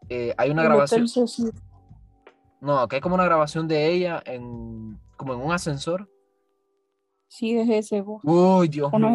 eh, 0.08 0.34
hay 0.36 0.50
una 0.50 0.62
grabación. 0.62 1.06
No, 2.60 2.86
que 2.88 2.96
hay 2.96 3.00
como 3.00 3.14
una 3.14 3.24
grabación 3.24 3.66
de 3.68 3.90
ella 3.92 4.22
en 4.26 4.98
como 5.16 5.34
en 5.34 5.40
un 5.40 5.52
ascensor. 5.52 6.08
Sí, 7.28 7.56
es 7.56 7.68
ese. 7.68 8.02
Uy, 8.24 8.68
Dios 8.68 8.92
mío, 8.92 9.10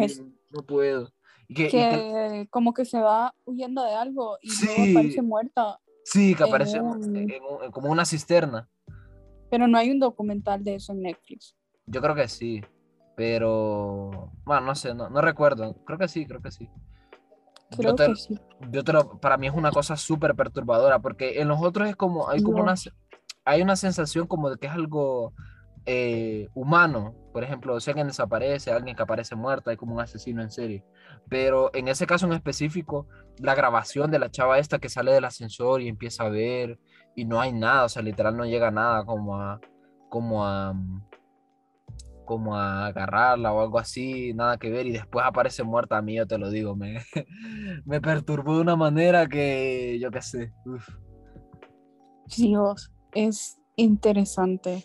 no, 0.50 0.62
puedo. 0.62 1.12
Que, 1.54 2.46
como 2.50 2.74
que 2.74 2.84
se 2.84 3.00
va 3.00 3.34
huyendo 3.44 3.84
de 3.84 3.94
algo 3.94 4.38
y 4.42 4.50
luego 4.64 4.98
aparece 4.98 5.22
muerta. 5.22 5.80
Sí, 6.04 6.34
que 6.34 6.44
aparece 6.44 6.80
como 7.72 7.90
una 7.90 8.04
cisterna. 8.04 8.68
Pero 9.50 9.66
no 9.68 9.78
hay 9.78 9.90
un 9.90 10.00
documental 10.00 10.62
de 10.64 10.76
eso 10.76 10.92
en 10.92 11.02
Netflix. 11.02 11.54
Yo 11.86 12.00
creo 12.00 12.14
que 12.14 12.28
sí, 12.28 12.62
pero 13.16 14.32
bueno, 14.44 14.62
no 14.62 14.74
sé, 14.74 14.94
no, 14.94 15.08
no 15.08 15.20
recuerdo. 15.20 15.74
Creo 15.84 15.98
que 15.98 16.08
sí, 16.08 16.26
creo 16.26 16.42
que 16.42 16.50
sí 16.50 16.68
yo 17.78 19.18
para 19.20 19.36
mí 19.36 19.46
es 19.46 19.54
una 19.54 19.70
cosa 19.70 19.96
súper 19.96 20.34
perturbadora, 20.34 20.98
porque 21.00 21.40
en 21.40 21.48
los 21.48 21.60
otros 21.60 21.88
es 21.88 21.96
como, 21.96 22.28
hay 22.28 22.42
como 22.42 22.62
una, 22.62 22.74
hay 23.44 23.62
una 23.62 23.76
sensación 23.76 24.26
como 24.26 24.50
de 24.50 24.56
que 24.56 24.66
es 24.66 24.72
algo 24.72 25.34
eh, 25.86 26.48
humano. 26.54 27.14
Por 27.32 27.44
ejemplo, 27.44 27.78
si 27.80 27.90
alguien 27.90 28.08
desaparece, 28.08 28.72
alguien 28.72 28.96
que 28.96 29.02
aparece 29.02 29.36
muerto, 29.36 29.70
hay 29.70 29.76
como 29.76 29.94
un 29.94 30.00
asesino 30.00 30.42
en 30.42 30.50
serie. 30.50 30.84
Pero 31.28 31.70
en 31.74 31.88
ese 31.88 32.06
caso 32.06 32.26
en 32.26 32.32
específico, 32.32 33.06
la 33.38 33.54
grabación 33.54 34.10
de 34.10 34.18
la 34.18 34.30
chava 34.30 34.58
esta 34.58 34.78
que 34.78 34.88
sale 34.88 35.12
del 35.12 35.24
ascensor 35.24 35.80
y 35.80 35.88
empieza 35.88 36.24
a 36.24 36.28
ver 36.28 36.78
y 37.14 37.24
no 37.24 37.40
hay 37.40 37.52
nada, 37.52 37.84
o 37.84 37.88
sea, 37.88 38.02
literal 38.02 38.36
no 38.36 38.44
llega 38.44 38.70
nada 38.70 39.04
como 39.04 39.40
a, 39.40 39.60
como 40.10 40.44
a, 40.44 40.74
como 42.24 42.56
a 42.56 42.86
agarrarla 42.86 43.52
o 43.52 43.62
algo 43.62 43.78
así, 43.78 44.34
nada 44.34 44.58
que 44.58 44.70
ver, 44.70 44.86
y 44.86 44.92
después 44.92 45.24
aparece 45.24 45.62
muerta 45.62 45.96
a 45.96 46.02
mí, 46.02 46.16
yo 46.16 46.26
te 46.26 46.36
lo 46.36 46.50
digo, 46.50 46.76
me, 46.76 46.98
me 47.86 48.00
perturbó 48.00 48.56
de 48.56 48.62
una 48.62 48.76
manera 48.76 49.26
que 49.26 49.98
yo 50.00 50.10
qué 50.10 50.20
sé. 50.20 50.52
Dios, 52.36 52.92
es 53.12 53.58
interesante, 53.76 54.84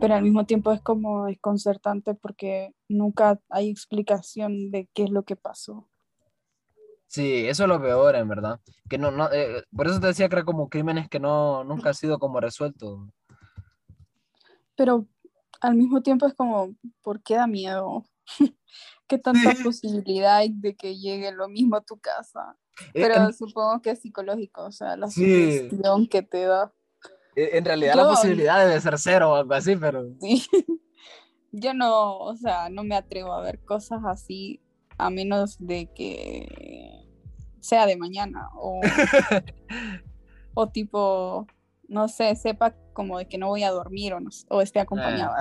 pero 0.00 0.14
al 0.14 0.22
mismo 0.22 0.46
tiempo 0.46 0.72
es 0.72 0.80
como 0.80 1.26
desconcertante 1.26 2.14
porque 2.14 2.74
nunca 2.88 3.40
hay 3.48 3.70
explicación 3.70 4.70
de 4.70 4.88
qué 4.94 5.04
es 5.04 5.10
lo 5.10 5.24
que 5.24 5.36
pasó. 5.36 5.88
Sí, 7.06 7.46
eso 7.46 7.62
es 7.62 7.68
lo 7.68 7.80
peor, 7.80 8.16
en 8.16 8.28
verdad. 8.28 8.60
Que 8.88 8.98
no, 8.98 9.10
no, 9.10 9.30
eh, 9.32 9.62
por 9.74 9.86
eso 9.86 10.00
te 10.00 10.08
decía 10.08 10.28
que 10.28 10.34
era 10.34 10.44
como 10.44 10.68
crímenes 10.68 11.08
que 11.08 11.20
no, 11.20 11.62
nunca 11.62 11.90
han 11.90 11.94
sido 11.94 12.18
como 12.18 12.40
resueltos. 12.40 13.08
Pero 14.74 15.06
al 15.60 15.76
mismo 15.76 16.02
tiempo 16.02 16.26
es 16.26 16.34
como, 16.34 16.74
¿por 17.02 17.22
qué 17.22 17.36
da 17.36 17.46
miedo? 17.46 18.04
¿Qué 19.06 19.18
tanta 19.18 19.54
posibilidad 19.62 20.36
hay 20.36 20.52
de 20.52 20.74
que 20.74 20.96
llegue 20.96 21.30
lo 21.30 21.48
mismo 21.48 21.76
a 21.76 21.82
tu 21.82 21.98
casa? 21.98 22.56
Eh, 22.92 23.02
Pero 23.02 23.32
supongo 23.32 23.80
que 23.80 23.90
es 23.90 24.00
psicológico, 24.00 24.64
o 24.64 24.72
sea, 24.72 24.96
la 24.96 25.08
sí. 25.08 25.68
que 26.10 26.22
te 26.22 26.44
da. 26.44 26.72
E, 27.36 27.58
en 27.58 27.64
realidad 27.64 27.94
la 27.94 28.08
posibilidad 28.08 28.66
debe 28.66 28.80
ser 28.80 28.98
cero 28.98 29.32
o 29.32 29.34
algo 29.34 29.54
así, 29.54 29.76
pero... 29.76 30.06
Sí. 30.20 30.46
Yo 31.52 31.72
no, 31.72 32.18
o 32.18 32.36
sea, 32.36 32.68
no 32.68 32.82
me 32.82 32.96
atrevo 32.96 33.32
a 33.32 33.40
ver 33.40 33.60
cosas 33.64 34.00
así 34.04 34.60
a 34.98 35.10
menos 35.10 35.56
de 35.60 35.88
que 35.94 37.06
sea 37.60 37.86
de 37.86 37.96
mañana 37.96 38.48
o, 38.56 38.80
o 40.54 40.68
tipo 40.68 41.46
no 41.88 42.08
sé, 42.08 42.34
sepa 42.36 42.74
como 42.92 43.18
de 43.18 43.26
que 43.26 43.38
no 43.38 43.48
voy 43.48 43.62
a 43.62 43.70
dormir 43.70 44.14
o, 44.14 44.20
no, 44.20 44.30
o 44.48 44.60
esté 44.60 44.80
acompañada. 44.80 45.38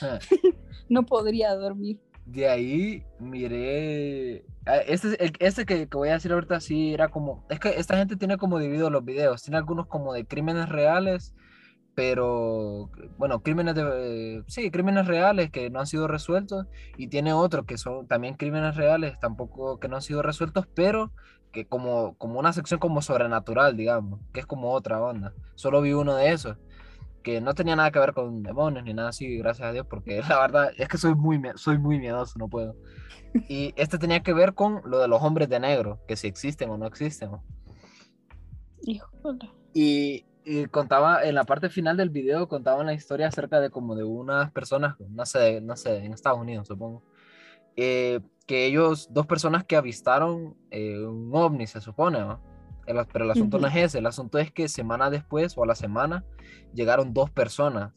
Ah. 0.00 0.18
no 0.88 1.04
podría 1.04 1.54
dormir. 1.54 2.00
De 2.24 2.48
ahí 2.48 3.04
miré. 3.18 4.44
Este, 4.86 5.32
este 5.40 5.66
que, 5.66 5.88
que 5.88 5.96
voy 5.96 6.10
a 6.10 6.14
decir 6.14 6.32
ahorita 6.32 6.60
sí 6.60 6.94
era 6.94 7.08
como. 7.08 7.44
Es 7.50 7.60
que 7.60 7.70
esta 7.70 7.96
gente 7.96 8.16
tiene 8.16 8.38
como 8.38 8.58
dividido 8.58 8.90
los 8.90 9.04
videos. 9.04 9.42
Tiene 9.42 9.58
algunos 9.58 9.86
como 9.86 10.12
de 10.12 10.24
crímenes 10.26 10.68
reales, 10.68 11.34
pero. 11.94 12.90
Bueno, 13.18 13.42
crímenes 13.42 13.74
de. 13.74 14.44
Sí, 14.46 14.70
crímenes 14.70 15.06
reales 15.06 15.50
que 15.50 15.70
no 15.70 15.80
han 15.80 15.86
sido 15.86 16.08
resueltos. 16.08 16.66
Y 16.96 17.08
tiene 17.08 17.32
otro 17.32 17.64
que 17.66 17.78
son 17.78 18.06
también 18.06 18.34
crímenes 18.34 18.76
reales, 18.76 19.18
tampoco 19.20 19.78
que 19.80 19.88
no 19.88 19.96
han 19.96 20.02
sido 20.02 20.22
resueltos, 20.22 20.66
pero 20.74 21.12
que 21.52 21.66
como, 21.66 22.16
como 22.16 22.38
una 22.40 22.52
sección 22.54 22.80
como 22.80 23.02
sobrenatural, 23.02 23.76
digamos, 23.76 24.20
que 24.32 24.40
es 24.40 24.46
como 24.46 24.72
otra 24.72 25.02
onda. 25.02 25.34
Solo 25.54 25.82
vi 25.82 25.92
uno 25.92 26.16
de 26.16 26.32
esos 26.32 26.56
que 27.22 27.40
no 27.40 27.54
tenía 27.54 27.76
nada 27.76 27.90
que 27.90 27.98
ver 27.98 28.12
con 28.12 28.42
demonios 28.42 28.84
ni 28.84 28.94
nada 28.94 29.10
así, 29.10 29.36
gracias 29.38 29.68
a 29.68 29.72
Dios, 29.72 29.86
porque 29.88 30.20
la 30.28 30.40
verdad 30.40 30.72
es 30.76 30.88
que 30.88 30.98
soy 30.98 31.14
muy, 31.14 31.40
soy 31.56 31.78
muy 31.78 31.98
miedoso, 31.98 32.38
no 32.38 32.48
puedo. 32.48 32.76
Y 33.48 33.72
este 33.76 33.98
tenía 33.98 34.22
que 34.22 34.32
ver 34.32 34.54
con 34.54 34.82
lo 34.84 34.98
de 34.98 35.08
los 35.08 35.22
hombres 35.22 35.48
de 35.48 35.60
negro, 35.60 36.00
que 36.06 36.16
si 36.16 36.26
existen 36.26 36.70
o 36.70 36.78
no 36.78 36.86
existen. 36.86 37.30
Y, 39.72 40.26
y 40.44 40.66
contaba, 40.66 41.24
en 41.24 41.34
la 41.34 41.44
parte 41.44 41.70
final 41.70 41.96
del 41.96 42.10
video, 42.10 42.48
contaban 42.48 42.86
la 42.86 42.94
historia 42.94 43.28
acerca 43.28 43.60
de 43.60 43.70
como 43.70 43.94
de 43.94 44.04
unas 44.04 44.50
personas, 44.50 44.96
no 45.08 45.24
sé, 45.24 45.60
no 45.60 45.76
sé, 45.76 45.98
en 45.98 46.12
Estados 46.12 46.40
Unidos, 46.40 46.66
supongo, 46.66 47.02
eh, 47.76 48.20
que 48.46 48.66
ellos, 48.66 49.08
dos 49.12 49.26
personas 49.26 49.64
que 49.64 49.76
avistaron 49.76 50.56
eh, 50.70 50.98
un 50.98 51.30
ovni, 51.32 51.66
se 51.66 51.80
supone, 51.80 52.18
¿no? 52.18 52.51
El- 52.86 53.06
pero 53.12 53.24
el 53.24 53.30
asunto 53.30 53.58
no 53.58 53.68
Ujú. 53.68 53.76
es 53.78 53.84
ese, 53.84 53.98
el 53.98 54.06
asunto 54.06 54.38
es 54.38 54.50
que 54.50 54.68
semana 54.68 55.08
después 55.10 55.56
o 55.56 55.62
a 55.62 55.66
la 55.66 55.74
semana 55.74 56.24
llegaron 56.74 57.12
dos 57.14 57.30
personas 57.30 57.92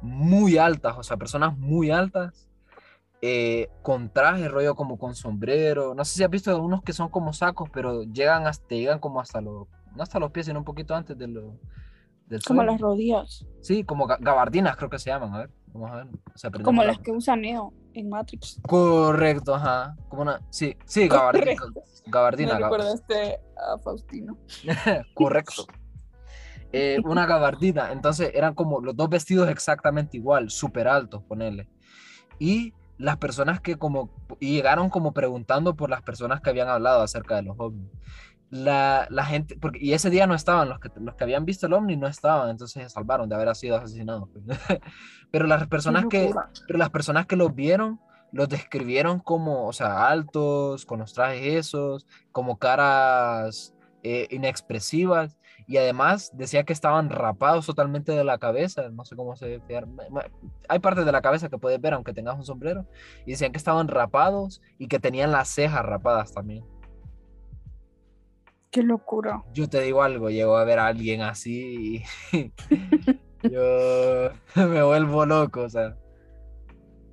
muy 0.00 0.58
altas, 0.58 0.96
o 0.98 1.02
sea, 1.02 1.16
personas 1.16 1.56
muy 1.58 1.90
altas, 1.90 2.48
eh, 3.20 3.68
con 3.82 4.10
traje, 4.12 4.48
rollo 4.48 4.74
como 4.74 4.98
con 4.98 5.14
sombrero, 5.14 5.94
no 5.94 6.04
sé 6.04 6.16
si 6.16 6.24
has 6.24 6.30
visto 6.30 6.60
unos 6.60 6.82
que 6.82 6.92
son 6.92 7.08
como 7.08 7.32
sacos, 7.32 7.70
pero 7.70 8.02
llegan 8.04 8.46
hasta, 8.46 8.74
llegan 8.74 8.98
como 8.98 9.20
hasta 9.20 9.40
los, 9.40 9.68
no 9.94 10.02
hasta 10.02 10.18
los 10.18 10.30
pies, 10.32 10.46
sino 10.46 10.58
un 10.58 10.64
poquito 10.64 10.94
antes 10.94 11.16
de 11.16 11.28
lo, 11.28 11.58
del 12.26 12.42
Como 12.42 12.60
suelo. 12.62 12.72
las 12.72 12.80
rodillas. 12.80 13.46
Sí, 13.60 13.84
como 13.84 14.06
ga- 14.08 14.18
gabardinas 14.20 14.76
creo 14.76 14.90
que 14.90 14.98
se 14.98 15.10
llaman, 15.10 15.32
a 15.34 15.38
ver, 15.38 15.50
vamos 15.68 15.90
a 15.92 15.96
ver. 15.96 16.06
o 16.34 16.38
sea, 16.38 16.50
Como 16.50 16.82
la- 16.82 16.88
las 16.88 16.98
que 16.98 17.12
usa 17.12 17.36
Neo 17.36 17.72
en 17.94 18.08
Matrix. 18.08 18.60
Correcto, 18.66 19.54
ajá. 19.54 19.96
Como 20.08 20.22
una, 20.22 20.40
sí, 20.50 20.76
sí, 20.84 21.08
gabardina. 21.08 21.62
Gabardina, 22.06 22.54
Me 22.54 22.60
recordaste 22.60 23.40
a 23.56 23.78
Faustino. 23.78 24.36
correcto. 25.14 25.66
Eh, 26.72 26.98
una 27.04 27.26
gabardina. 27.26 27.92
Entonces 27.92 28.30
eran 28.34 28.54
como 28.54 28.80
los 28.80 28.96
dos 28.96 29.08
vestidos 29.08 29.48
exactamente 29.48 30.16
igual, 30.16 30.50
súper 30.50 30.88
altos, 30.88 31.22
ponerle. 31.24 31.68
Y 32.38 32.72
las 32.98 33.18
personas 33.18 33.60
que 33.60 33.76
como, 33.76 34.10
y 34.40 34.52
llegaron 34.54 34.88
como 34.88 35.12
preguntando 35.12 35.74
por 35.74 35.90
las 35.90 36.02
personas 36.02 36.40
que 36.40 36.50
habían 36.50 36.68
hablado 36.68 37.02
acerca 37.02 37.36
de 37.36 37.42
los 37.42 37.56
ovnis. 37.58 37.90
La, 38.52 39.06
la 39.08 39.24
gente, 39.24 39.56
porque, 39.56 39.78
y 39.80 39.94
ese 39.94 40.10
día 40.10 40.26
no 40.26 40.34
estaban, 40.34 40.68
los 40.68 40.78
que, 40.78 40.90
los 41.00 41.14
que 41.14 41.24
habían 41.24 41.46
visto 41.46 41.66
el 41.66 41.72
ovni 41.72 41.96
no 41.96 42.06
estaban, 42.06 42.50
entonces 42.50 42.82
se 42.82 42.90
salvaron 42.90 43.26
de 43.26 43.34
haber 43.34 43.56
sido 43.56 43.78
asesinados. 43.78 44.28
pues. 44.30 44.44
Pero 45.30 45.46
las 45.46 45.66
personas 45.68 46.04
que, 46.10 46.30
pero 46.66 46.78
las 46.78 46.90
personas 46.90 47.24
que 47.26 47.36
los 47.36 47.54
vieron 47.54 47.98
los 48.32 48.50
describieron 48.50 49.18
como, 49.20 49.66
o 49.66 49.72
sea, 49.72 50.08
altos, 50.08 50.84
con 50.84 50.98
los 50.98 51.14
trajes 51.14 51.42
esos, 51.42 52.06
como 52.32 52.58
caras 52.58 53.74
eh, 54.02 54.26
inexpresivas, 54.30 55.38
y 55.66 55.78
además 55.78 56.32
decía 56.34 56.64
que 56.64 56.74
estaban 56.74 57.08
rapados 57.08 57.64
totalmente 57.64 58.12
de 58.12 58.24
la 58.24 58.36
cabeza, 58.36 58.90
no 58.90 59.06
sé 59.06 59.16
cómo 59.16 59.36
se 59.36 59.58
ve, 59.58 59.86
hay 60.68 60.78
partes 60.80 61.06
de 61.06 61.12
la 61.12 61.22
cabeza 61.22 61.48
que 61.48 61.56
puedes 61.56 61.80
ver 61.80 61.94
aunque 61.94 62.12
tengas 62.12 62.36
un 62.36 62.44
sombrero, 62.44 62.86
y 63.24 63.30
decían 63.30 63.52
que 63.52 63.58
estaban 63.58 63.88
rapados 63.88 64.60
y 64.78 64.88
que 64.88 64.98
tenían 64.98 65.32
las 65.32 65.48
cejas 65.48 65.84
rapadas 65.84 66.34
también. 66.34 66.64
Qué 68.72 68.82
locura. 68.82 69.44
Yo 69.52 69.68
te 69.68 69.80
digo 69.82 70.02
algo, 70.02 70.30
llego 70.30 70.56
a 70.56 70.64
ver 70.64 70.78
a 70.80 70.86
alguien 70.88 71.20
así 71.20 72.02
y 72.32 72.52
yo 73.42 74.30
me 74.56 74.82
vuelvo 74.82 75.24
loco, 75.26 75.60
o 75.62 75.68
sea. 75.68 75.94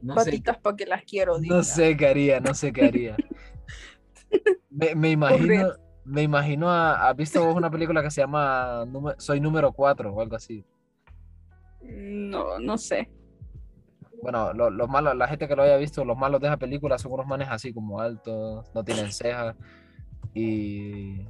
No 0.01 0.15
Patitas 0.15 0.57
para 0.59 0.75
que 0.77 0.85
las 0.85 1.03
quiero. 1.03 1.33
no 1.33 1.41
diga. 1.41 1.61
sé 1.63 1.97
qué 1.97 2.07
haría, 2.07 2.39
no 2.39 2.53
sé 2.53 2.71
qué 2.73 2.83
haría. 2.85 3.17
Me, 4.71 4.93
me 4.95 5.09
imagino, 5.09 5.73
me 6.05 6.21
imagino, 6.21 6.69
a- 6.69 7.09
¿has 7.09 7.15
visto 7.15 7.43
vos 7.43 7.55
una 7.55 7.71
película 7.71 8.03
que 8.03 8.11
se 8.11 8.21
llama 8.21 8.85
Soy 9.17 9.39
número 9.41 9.71
4 9.73 10.13
o 10.13 10.21
algo 10.21 10.35
así? 10.35 10.63
No, 11.81 12.59
no 12.59 12.77
sé. 12.77 13.09
Bueno, 14.21 14.53
lo- 14.53 14.69
los 14.69 14.87
malos, 14.87 15.15
la 15.15 15.27
gente 15.27 15.47
que 15.47 15.55
lo 15.55 15.63
haya 15.63 15.75
visto, 15.77 16.05
los 16.05 16.15
malos 16.15 16.39
de 16.39 16.47
esa 16.47 16.57
película 16.57 16.99
son 16.99 17.13
unos 17.13 17.25
manes 17.25 17.47
así 17.49 17.73
como 17.73 17.99
altos, 17.99 18.69
no 18.75 18.83
tienen 18.83 19.11
cejas 19.11 19.55
y... 20.35 21.25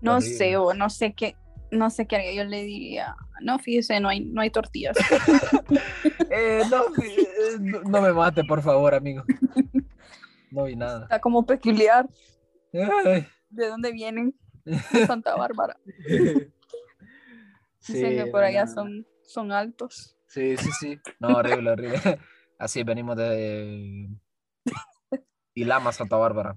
No 0.00 0.16
Horrible. 0.16 0.36
sé, 0.36 0.56
o 0.56 0.74
no 0.74 0.90
sé 0.90 1.12
qué. 1.14 1.36
No 1.70 1.90
sé 1.90 2.06
qué 2.06 2.16
haría. 2.16 2.32
Yo 2.32 2.44
le 2.44 2.62
diría, 2.62 3.14
no, 3.42 3.58
fíjese, 3.58 4.00
no 4.00 4.08
hay, 4.08 4.20
no 4.20 4.40
hay 4.40 4.50
tortillas. 4.50 4.96
Eh, 6.32 6.62
no, 6.70 6.84
eh, 7.02 7.56
no, 7.58 7.80
no 7.82 8.00
me 8.00 8.12
mate, 8.12 8.44
por 8.44 8.62
favor, 8.62 8.94
amigo. 8.94 9.24
No 10.52 10.62
vi 10.64 10.76
nada. 10.76 11.02
Está 11.02 11.20
como 11.20 11.44
peculiar. 11.44 12.08
Ay. 13.04 13.26
¿De 13.48 13.66
dónde 13.66 13.90
vienen? 13.90 14.38
De 14.64 15.06
Santa 15.08 15.34
Bárbara. 15.34 15.76
Dicen 16.06 16.52
Sí, 17.80 18.00
que 18.00 18.26
por 18.30 18.44
allá 18.44 18.68
son, 18.68 19.06
son 19.24 19.50
altos. 19.50 20.16
Sí, 20.28 20.56
sí, 20.56 20.70
sí. 20.78 21.00
No, 21.18 21.30
horrible, 21.38 21.70
horrible. 21.72 21.98
Así 22.60 22.84
venimos 22.84 23.16
de 23.16 24.08
Ilama, 25.54 25.90
Santa 25.92 26.16
Bárbara. 26.16 26.56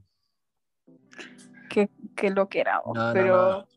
Qué, 1.70 1.89
qué 2.16 2.30
lo 2.30 2.49
que 2.49 2.61
era. 2.61 2.82
No, 2.86 2.93
no, 2.93 3.14
pero, 3.14 3.51
no. 3.51 3.68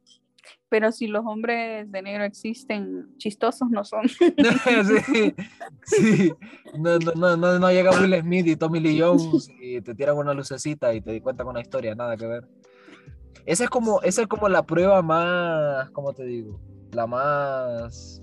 pero 0.69 0.93
si 0.93 1.07
los 1.07 1.25
hombres 1.27 1.91
de 1.91 2.03
negro 2.03 2.25
existen, 2.25 3.17
chistosos 3.19 3.69
no 3.71 3.85
son. 3.85 4.09
sí, 4.09 5.35
sí. 5.85 6.33
No, 6.79 6.99
no, 6.99 7.13
no, 7.15 7.37
no, 7.37 7.59
no 7.59 7.71
llega 7.71 7.99
Will 7.99 8.21
Smith 8.21 8.47
y 8.47 8.57
Tommy 8.57 8.81
Lee 8.81 9.01
Jones 9.01 9.49
y 9.61 9.81
te 9.81 9.95
tiran 9.95 10.17
una 10.17 10.35
lucecita 10.35 10.93
y 10.95 11.01
te 11.01 11.21
cuentan 11.21 11.49
una 11.49 11.61
historia, 11.61 11.95
nada 11.95 12.17
que 12.17 12.27
ver. 12.27 12.49
Esa 13.45 13.65
es 13.65 13.71
como, 13.71 14.03
esa 14.03 14.23
es 14.23 14.29
como 14.29 14.49
la 14.49 14.65
prueba 14.65 15.03
más, 15.03 15.91
¿cómo 15.91 16.13
te 16.13 16.25
digo? 16.25 16.61
La 16.93 17.07
más 17.07 18.21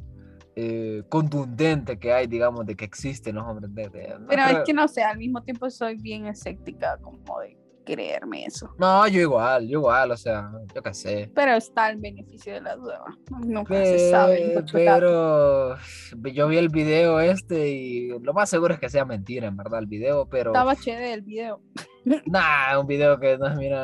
eh, 0.56 1.02
contundente 1.10 1.98
que 1.98 2.14
hay, 2.14 2.28
digamos, 2.28 2.66
de 2.66 2.76
que 2.76 2.86
existen 2.86 3.36
los 3.36 3.46
hombres 3.46 3.74
de... 3.74 4.16
no 4.20 4.28
Pero 4.28 4.44
es 4.44 4.60
que 4.66 4.74
no 4.74 4.88
sé, 4.88 5.02
al 5.02 5.18
mismo 5.18 5.42
tiempo 5.42 5.70
soy 5.70 5.96
bien 5.96 6.28
escéptica 6.28 6.98
como 6.98 7.40
de 7.40 7.58
creerme 7.84 8.46
eso. 8.46 8.74
No, 8.78 9.08
yo 9.08 9.22
igual, 9.22 9.68
yo 9.68 9.80
igual, 9.80 10.12
o 10.12 10.18
sea, 10.18 10.52
yo 10.74 10.82
qué 10.82 10.94
sé. 10.94 11.32
Pero 11.34 11.54
está 11.54 11.90
el 11.90 11.98
beneficio 11.98 12.54
de 12.54 12.62
la 12.62 12.76
duda. 12.76 13.04
Nunca 13.46 13.76
se 13.76 14.10
sabe. 14.10 14.64
Pero 14.72 15.76
yo 16.34 16.48
vi 16.48 16.58
el 16.58 16.70
video 16.70 17.20
este 17.20 17.70
y 17.70 18.20
lo 18.20 18.34
más 18.34 18.50
seguro 18.50 18.74
es 18.74 18.80
que 18.80 18.90
sea 18.90 19.06
mentira, 19.06 19.48
en 19.48 19.58
verdad, 19.58 19.80
el 19.80 19.88
video, 19.88 20.28
pero... 20.28 20.52
Estaba 20.52 20.76
chévere 20.76 21.14
el 21.14 21.22
video. 21.22 21.62
Nah, 22.26 22.78
un 22.80 22.88
video 22.88 23.18
que 23.18 23.38
no, 23.38 23.56
mira... 23.56 23.84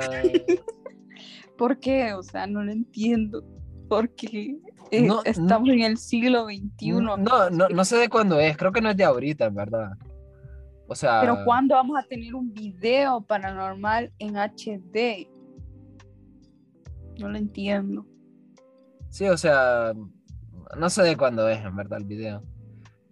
¿Por 1.57 1.79
qué? 1.79 2.13
O 2.13 2.23
sea, 2.23 2.47
no 2.47 2.63
lo 2.63 2.71
entiendo. 2.71 3.43
Porque 3.87 4.57
eh, 4.91 5.01
No, 5.01 5.21
estamos 5.23 5.69
en 5.69 5.81
el 5.81 5.97
siglo 5.97 6.45
XXI. 6.45 6.91
No, 6.91 7.17
no, 7.17 7.49
no 7.49 7.85
sé 7.85 7.97
de 7.97 8.09
cuándo 8.09 8.39
es, 8.39 8.57
creo 8.57 8.71
que 8.71 8.81
no 8.81 8.89
es 8.89 8.97
de 8.97 9.03
ahorita, 9.03 9.45
en 9.45 9.55
verdad. 9.55 9.91
O 10.89 10.95
sea... 10.95 11.21
Pero 11.21 11.43
¿cuándo 11.45 11.75
vamos 11.75 11.97
a 11.97 12.07
tener 12.07 12.33
un 12.35 12.51
video 12.51 13.21
paranormal 13.21 14.11
en 14.19 14.35
HD? 14.35 15.27
No 17.19 17.29
lo 17.29 17.37
entiendo. 17.37 18.05
Sí, 19.09 19.27
o 19.27 19.37
sea, 19.37 19.93
no 20.77 20.89
sé 20.89 21.03
de 21.03 21.15
cuándo 21.15 21.47
es, 21.47 21.63
en 21.63 21.75
verdad, 21.75 21.99
el 21.99 22.05
video. 22.05 22.43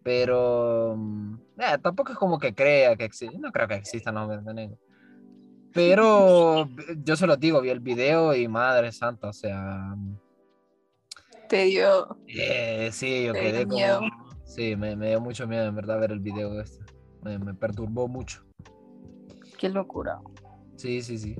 Pero 0.03 0.95
mm, 0.97 1.35
eh, 1.59 1.77
tampoco 1.81 2.13
es 2.13 2.17
como 2.17 2.39
que 2.39 2.55
crea 2.55 2.95
que 2.95 3.05
existe. 3.05 3.37
No 3.37 3.51
creo 3.51 3.67
que 3.67 3.75
existan 3.75 4.15
los 4.15 4.23
hombres 4.23 4.43
de 4.45 4.53
negro. 4.53 4.77
Pero 5.73 6.67
yo 7.03 7.15
se 7.15 7.27
lo 7.27 7.35
digo, 7.37 7.61
vi 7.61 7.69
el 7.69 7.79
video 7.79 8.33
y 8.33 8.47
madre 8.47 8.91
santa, 8.91 9.27
o 9.29 9.33
sea, 9.33 9.95
Te 11.49 11.65
dio. 11.65 12.17
eh, 12.27 12.89
sí, 12.91 13.25
yo 13.25 13.33
Te 13.33 13.39
quedé 13.41 13.57
dio 13.59 13.67
miedo. 13.67 13.99
como... 13.99 14.27
Sí, 14.45 14.75
me, 14.75 14.95
me 14.95 15.09
dio 15.09 15.21
mucho 15.21 15.45
miedo, 15.47 15.65
en 15.65 15.75
verdad, 15.75 15.99
ver 15.99 16.11
el 16.11 16.21
video 16.21 16.59
este. 16.59 16.83
Me, 17.23 17.37
me 17.39 17.53
perturbó 17.53 18.07
mucho. 18.07 18.43
Qué 19.57 19.69
locura. 19.69 20.19
Sí, 20.75 21.01
sí, 21.01 21.17
sí. 21.17 21.35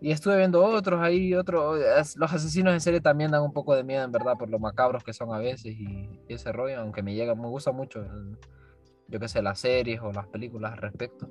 Y 0.00 0.12
estuve 0.12 0.36
viendo 0.36 0.64
otros 0.64 1.00
ahí, 1.00 1.34
otros. 1.34 1.80
Los 2.16 2.32
asesinos 2.32 2.72
en 2.72 2.80
serie 2.80 3.00
también 3.00 3.30
dan 3.32 3.42
un 3.42 3.52
poco 3.52 3.74
de 3.74 3.82
miedo, 3.82 4.04
en 4.04 4.12
verdad, 4.12 4.36
por 4.38 4.48
lo 4.48 4.58
macabros 4.58 5.02
que 5.02 5.12
son 5.12 5.32
a 5.34 5.38
veces 5.38 5.74
y, 5.76 6.08
y 6.28 6.34
ese 6.34 6.52
rollo, 6.52 6.80
aunque 6.80 7.02
me 7.02 7.14
llega, 7.14 7.34
me 7.34 7.48
gusta 7.48 7.72
mucho, 7.72 8.00
el- 8.02 8.38
yo 9.08 9.20
qué 9.20 9.28
sé, 9.28 9.42
las 9.42 9.58
series 9.58 10.00
o 10.00 10.12
las 10.12 10.28
películas 10.28 10.72
al 10.72 10.78
respecto. 10.78 11.28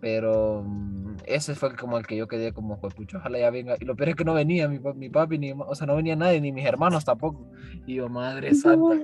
Pero 0.00 0.62
mm, 0.64 1.16
ese 1.26 1.54
fue 1.54 1.74
como 1.74 1.98
el 1.98 2.06
que 2.06 2.16
yo 2.16 2.28
quedé 2.28 2.52
como, 2.52 2.80
pues, 2.80 2.94
pucho, 2.94 3.18
ojalá 3.18 3.38
ya 3.38 3.50
venga. 3.50 3.76
Y 3.80 3.84
lo 3.84 3.96
peor 3.96 4.10
es 4.10 4.14
que 4.16 4.24
no 4.24 4.34
venía 4.34 4.68
mi, 4.68 4.78
mi 4.94 5.08
papi, 5.08 5.38
ni, 5.38 5.52
o 5.52 5.74
sea, 5.74 5.86
no 5.86 5.96
venía 5.96 6.16
nadie, 6.16 6.40
ni 6.40 6.52
mis 6.52 6.66
hermanos 6.66 7.04
tampoco. 7.04 7.50
Y 7.86 7.94
yo, 7.94 8.08
madre 8.08 8.54
santa, 8.54 8.96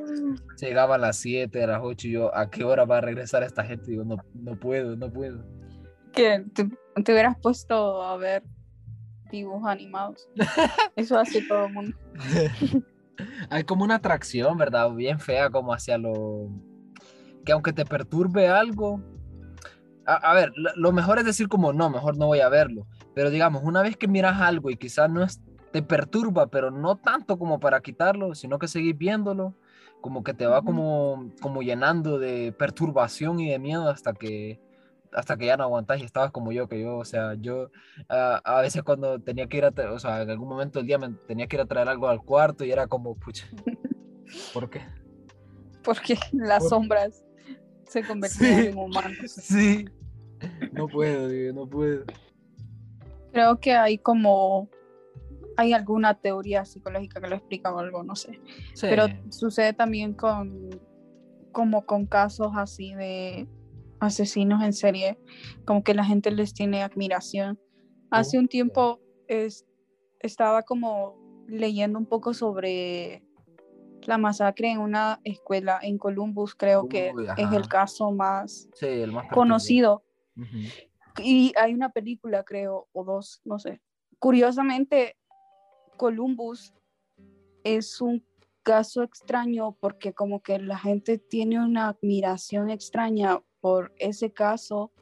llegaba 0.61 0.97
a 0.97 0.99
las 0.99 1.16
7, 1.16 1.62
a 1.62 1.66
las 1.66 1.80
8, 1.82 2.09
y 2.09 2.11
yo, 2.12 2.34
¿a 2.36 2.51
qué 2.51 2.64
hora 2.64 2.84
va 2.84 2.99
a 2.99 3.01
regresar 3.01 3.43
esta 3.43 3.64
gente? 3.64 3.84
Y 3.88 3.90
digo, 3.93 4.05
no, 4.05 4.16
no 4.34 4.59
puedo, 4.59 4.97
no 4.97 5.11
puedo. 5.11 5.45
Que 6.12 6.45
te, 6.53 6.68
te 7.03 7.12
hubieras 7.12 7.38
puesto 7.40 8.03
a 8.03 8.16
ver 8.16 8.43
dibujos 9.32 9.68
animados. 9.68 10.28
Eso 10.97 11.18
hace 11.18 11.43
todo 11.43 11.66
el 11.66 11.72
mundo. 11.72 11.97
Hay 13.51 13.64
como 13.64 13.84
una 13.84 13.97
atracción, 13.97 14.57
¿verdad? 14.57 14.90
Bien 14.93 15.18
fea 15.18 15.51
como 15.51 15.72
hacia 15.72 15.99
lo... 15.99 16.49
Que 17.45 17.53
aunque 17.53 17.72
te 17.72 17.84
perturbe 17.84 18.49
algo... 18.49 19.01
A, 20.07 20.14
a 20.14 20.34
ver, 20.34 20.53
lo, 20.57 20.92
mejor 20.92 21.18
es 21.18 21.24
decir 21.24 21.48
como, 21.48 21.72
no, 21.72 21.90
mejor 21.90 22.16
no 22.16 22.26
voy 22.26 22.40
a 22.40 22.48
verlo. 22.48 22.86
Pero 23.14 23.30
digamos, 23.30 23.62
una 23.64 23.82
vez 23.82 23.96
que 23.96 24.09
miras 24.09 24.40
algo 24.40 24.70
y 24.70 24.76
quizás 24.76 25.11
no 25.11 25.22
es, 25.22 25.40
te 25.70 25.82
perturba, 25.82 26.48
pero 26.48 26.70
no 26.70 26.96
tanto 26.96 27.38
como 27.38 27.61
para 27.61 27.80
quitarlo, 27.80 28.34
sino 28.34 28.59
que 28.59 28.68
seguís 28.68 28.96
viéndolo, 28.96 29.55
como 30.00 30.22
que 30.22 30.34
te 30.34 30.46
va 30.46 30.62
como, 30.62 31.30
como 31.40 31.62
llenando 31.62 32.18
de 32.18 32.53
perturbación 32.53 33.40
y 33.40 33.50
de 33.50 33.59
miedo 33.59 33.88
hasta 33.88 34.12
que 34.12 34.61
hasta 35.14 35.36
que 35.36 35.46
ya 35.46 35.57
no 35.57 35.64
aguantás 35.64 36.00
y 36.00 36.05
estabas 36.05 36.30
como 36.30 36.53
yo, 36.53 36.68
que 36.68 36.80
yo, 36.80 36.96
o 36.96 37.05
sea, 37.05 37.34
yo 37.34 37.64
uh, 37.64 38.40
a 38.42 38.61
veces 38.62 38.82
cuando 38.82 39.20
tenía 39.20 39.46
que 39.46 39.59
ir 39.59 39.64
a, 39.64 39.72
o 39.92 39.98
sea, 39.98 40.22
en 40.22 40.30
algún 40.30 40.48
momento 40.48 40.78
del 40.78 40.86
día 40.86 40.98
me 40.98 41.11
tenía 41.26 41.46
que 41.46 41.57
ir 41.57 41.62
a 41.62 41.66
traer 41.66 41.88
algo 41.88 42.09
al 42.09 42.22
cuarto 42.22 42.64
y 42.64 42.72
era 42.72 42.86
como, 42.86 43.14
pucha, 43.14 43.46
¿por 44.55 44.70
qué? 44.70 44.80
Porque 45.84 46.16
las 46.32 46.61
¿Por? 46.61 46.70
sombras 46.70 47.24
se 47.93 48.03
convertían 48.03 48.62
sí, 48.62 48.66
en 48.68 48.78
humanos. 48.78 49.18
Sí, 49.28 49.84
no 50.72 50.88
puedo, 50.88 51.28
digo, 51.28 51.53
no 51.53 51.68
puedo. 51.68 52.05
Creo 53.32 53.61
que 53.61 53.72
hay 53.72 53.99
como, 53.99 54.70
hay 55.57 55.74
alguna 55.74 56.18
teoría 56.18 56.64
psicológica 56.64 57.20
que 57.20 57.28
lo 57.28 57.36
explica 57.36 57.72
o 57.72 57.78
algo, 57.78 58.03
no 58.03 58.16
sé. 58.16 58.40
Sí. 58.74 58.86
Pero 58.88 59.07
sucede 59.30 59.74
también 59.74 60.14
con, 60.14 60.70
como 61.53 61.84
con 61.84 62.07
casos 62.07 62.53
así 62.57 62.95
de 62.95 63.47
asesinos 64.01 64.62
en 64.64 64.72
serie, 64.72 65.18
como 65.64 65.84
que 65.84 65.95
la 65.95 66.05
gente 66.05 66.30
les 66.30 66.55
tiene 66.55 66.82
admiración. 66.82 67.61
Hace 68.11 68.38
un 68.38 68.49
tiempo 68.49 69.01
es, 69.28 69.66
estaba 70.20 70.62
como 70.62 71.45
leyendo 71.47 71.99
un 71.99 72.07
poco 72.07 72.34
sobre 72.34 73.22
la 74.07 74.18
masacre 74.18 74.70
en 74.70 74.78
una 74.78 75.20
escuela 75.24 75.78
en 75.82 75.98
Columbus, 75.98 76.55
creo 76.55 76.82
Uy, 76.82 76.88
que 76.88 77.12
ajá. 77.28 77.34
es 77.36 77.53
el 77.53 77.68
caso 77.68 78.11
más, 78.11 78.68
sí, 78.74 78.86
el 78.86 79.12
más 79.12 79.28
conocido. 79.32 80.03
Uh 80.36 80.40
-huh. 80.42 80.88
Y 81.22 81.53
hay 81.57 81.74
una 81.74 81.90
película, 81.90 82.42
creo, 82.42 82.88
o 82.92 83.05
dos, 83.05 83.40
no 83.44 83.59
sé. 83.59 83.80
Curiosamente, 84.18 85.16
Columbus 85.96 86.74
es 87.64 88.00
un 88.00 88.24
caso 88.62 89.03
extraño 89.03 89.76
porque 89.80 90.14
como 90.14 90.40
que 90.40 90.59
la 90.59 90.78
gente 90.78 91.18
tiene 91.18 91.62
una 91.62 91.88
admiración 91.88 92.70
extraña 92.70 93.40
por 93.61 93.92
ese 93.98 94.32
caso, 94.32 94.92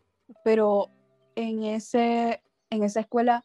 pero 0.44 0.90
en, 1.34 1.64
ese, 1.64 2.42
en 2.70 2.82
esa 2.82 3.00
escuela 3.00 3.44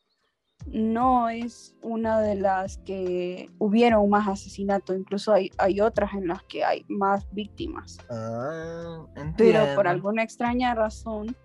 no 0.68 1.30
es 1.30 1.76
una 1.82 2.20
de 2.20 2.36
las 2.36 2.78
que 2.80 3.50
hubieron 3.60 4.10
más 4.10 4.28
asesinatos, 4.28 4.96
incluso 4.98 5.32
hay, 5.34 5.52
hay 5.58 5.80
otras 5.82 6.14
en 6.14 6.28
las 6.28 6.44
que 6.44 6.64
hay 6.64 6.86
más 6.88 7.28
víctimas. 7.32 7.98
Ah, 8.10 9.06
pero 9.38 9.76
por 9.76 9.88
alguna 9.88 10.24
extraña 10.24 10.74
razón, 10.74 11.36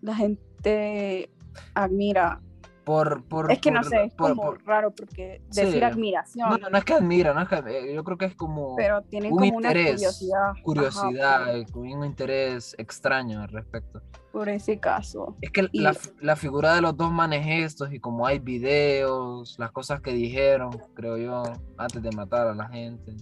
la 0.00 0.14
gente 0.14 1.30
admira 1.74 2.40
por, 2.84 3.22
por, 3.24 3.52
es 3.52 3.60
que 3.60 3.70
por, 3.70 3.78
no 3.82 3.84
sé, 3.88 4.04
es 4.04 4.14
como 4.14 4.52
raro 4.64 4.90
porque 4.90 5.40
decir 5.48 5.74
sí. 5.74 5.82
admiración. 5.82 6.48
No, 6.50 6.58
no, 6.58 6.70
no, 6.70 6.78
es 6.78 6.84
que 6.84 6.94
admira, 6.94 7.32
no 7.32 7.42
es 7.42 7.48
que, 7.48 7.94
yo 7.94 8.02
creo 8.04 8.18
que 8.18 8.24
es 8.24 8.34
como 8.34 8.74
pero 8.76 9.02
tienen 9.02 9.32
un 9.32 9.38
como 9.38 9.44
interés, 9.54 9.86
una 9.86 9.94
curiosidad. 9.94 10.52
curiosidad, 10.64 11.42
Ajá, 11.60 11.78
un 11.78 12.04
interés 12.04 12.74
extraño 12.78 13.42
al 13.42 13.48
respecto. 13.48 14.02
por 14.32 14.48
ese 14.48 14.78
caso. 14.80 15.36
Es 15.40 15.50
que 15.50 15.68
Y- 15.72 15.80
la, 15.80 15.94
la 16.20 16.36
figura 16.36 16.74
de 16.74 16.80
los 16.80 16.96
dos 16.96 17.12
manes 17.12 17.46
estos 17.46 17.92
y 17.92 18.00
como 18.00 18.26
hay 18.26 18.38
videos, 18.38 19.56
las 19.58 19.70
cosas 19.70 20.00
que 20.00 20.12
dijeron, 20.12 20.70
creo 20.94 21.16
yo, 21.18 21.42
antes 21.76 22.02
de 22.02 22.10
matar 22.12 22.48
a 22.48 22.54
la 22.54 22.68
gente. 22.68 23.14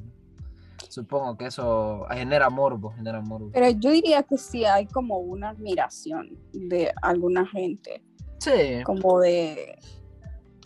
Supongo 0.89 1.37
que 1.37 1.47
eso 1.47 2.07
genera 2.11 2.49
morbo, 2.51 2.91
genera 2.93 3.21
morbo. 3.21 3.51
Pero 3.53 3.69
yo 3.71 3.91
diría 3.91 4.23
que 4.23 4.37
sí 4.39 4.65
hay 4.65 4.87
como 4.87 5.19
una 5.19 5.51
admiración 5.51 6.37
de 6.53 6.93
alguna 7.03 7.47
gente, 7.47 8.03
Sí, 8.41 8.82
como 8.84 9.20
de 9.20 9.78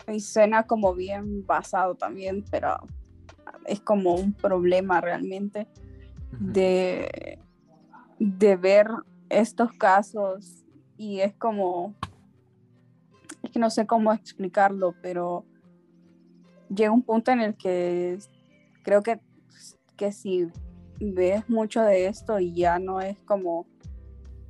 y 0.07 0.19
suena 0.19 0.67
como 0.67 0.93
bien 0.93 1.45
basado 1.45 1.95
también, 1.95 2.45
pero 2.49 2.77
es 3.65 3.79
como 3.81 4.15
un 4.15 4.33
problema 4.33 5.01
realmente 5.01 5.67
de, 6.39 7.39
de 8.19 8.55
ver 8.55 8.87
estos 9.29 9.71
casos 9.73 10.63
y 10.97 11.19
es 11.19 11.33
como, 11.35 11.95
es 13.43 13.51
que 13.51 13.59
no 13.59 13.69
sé 13.69 13.85
cómo 13.87 14.13
explicarlo, 14.13 14.93
pero 15.01 15.45
llega 16.69 16.91
un 16.91 17.03
punto 17.03 17.31
en 17.31 17.41
el 17.41 17.55
que 17.55 18.17
creo 18.83 19.01
que, 19.01 19.19
que 19.97 20.11
si 20.11 20.47
ves 20.99 21.49
mucho 21.49 21.81
de 21.81 22.07
esto 22.07 22.39
y 22.39 22.53
ya 22.53 22.79
no 22.79 23.01
es 23.01 23.17
como 23.25 23.65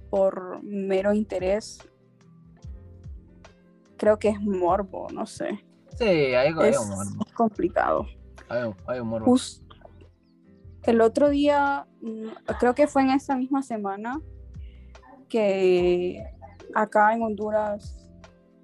por 0.10 0.62
mero 0.64 1.14
interés, 1.14 1.80
creo 3.98 4.18
que 4.20 4.30
es 4.30 4.42
morbo, 4.42 5.08
no 5.14 5.26
sé, 5.26 5.64
sí, 5.98 6.04
hay, 6.06 6.54
hay 6.58 6.70
es 6.70 6.78
un 6.80 6.90
morbo, 6.90 7.26
complicado. 7.36 8.06
hay, 8.50 8.64
un- 8.64 8.76
hay 8.88 9.00
un 9.00 9.08
morbo. 9.08 9.36
El 10.84 11.02
otro 11.02 11.30
día, 11.30 11.88
mm, 12.02 12.28
creo 12.60 12.76
que 12.76 12.86
fue 12.88 13.02
en 13.02 13.10
esta 13.10 13.36
misma 13.36 13.64
semana, 13.64 14.22
que 15.30 16.24
acá 16.76 17.14
en 17.16 17.24
Honduras 17.24 18.08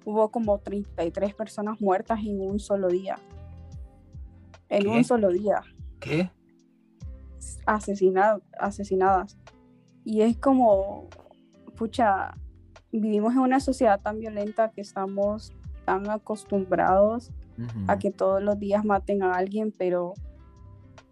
hubo 0.04 0.30
como 0.30 0.58
33 0.58 1.34
personas 1.34 1.80
muertas 1.80 2.20
en 2.20 2.40
un 2.40 2.58
solo 2.60 2.88
día. 2.88 3.16
En 4.68 4.84
¿Qué? 4.84 4.88
un 4.88 5.04
solo 5.04 5.30
día, 5.30 5.60
¿Qué? 6.00 6.30
asesinado, 7.66 8.42
asesinadas. 8.58 9.36
Y 10.04 10.22
es 10.22 10.36
como, 10.38 11.08
pucha, 11.76 12.34
vivimos 13.00 13.32
en 13.32 13.40
una 13.40 13.60
sociedad 13.60 14.00
tan 14.00 14.18
violenta 14.18 14.70
que 14.70 14.80
estamos 14.80 15.52
tan 15.84 16.08
acostumbrados 16.10 17.30
a 17.86 17.98
que 17.98 18.10
todos 18.10 18.42
los 18.42 18.58
días 18.58 18.84
maten 18.84 19.22
a 19.22 19.34
alguien, 19.34 19.72
pero 19.76 20.14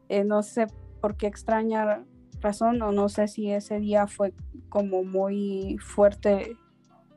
eh, 0.08 0.24
no 0.24 0.42
sé 0.42 0.66
por 1.00 1.16
qué 1.16 1.26
extraña 1.26 2.04
razón 2.40 2.80
o 2.82 2.90
no 2.92 3.08
sé 3.08 3.28
si 3.28 3.50
ese 3.50 3.78
día 3.78 4.06
fue 4.06 4.32
como 4.68 5.04
muy 5.04 5.78
fuerte, 5.80 6.56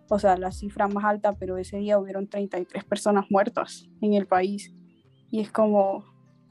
o 0.09 0.20
sea, 0.20 0.38
la 0.38 0.51
cifra 0.51 0.88
más 0.88 1.05
alta, 1.05 1.34
pero 1.34 1.57
ese 1.57 1.78
día 1.78 1.97
hubieron 1.97 2.28
33 2.28 2.84
personas 2.84 3.26
muertas 3.30 3.89
en 4.01 4.14
el 4.14 4.28
país. 4.28 4.74
Y 5.32 5.39
es 5.39 5.51
como, 5.51 6.03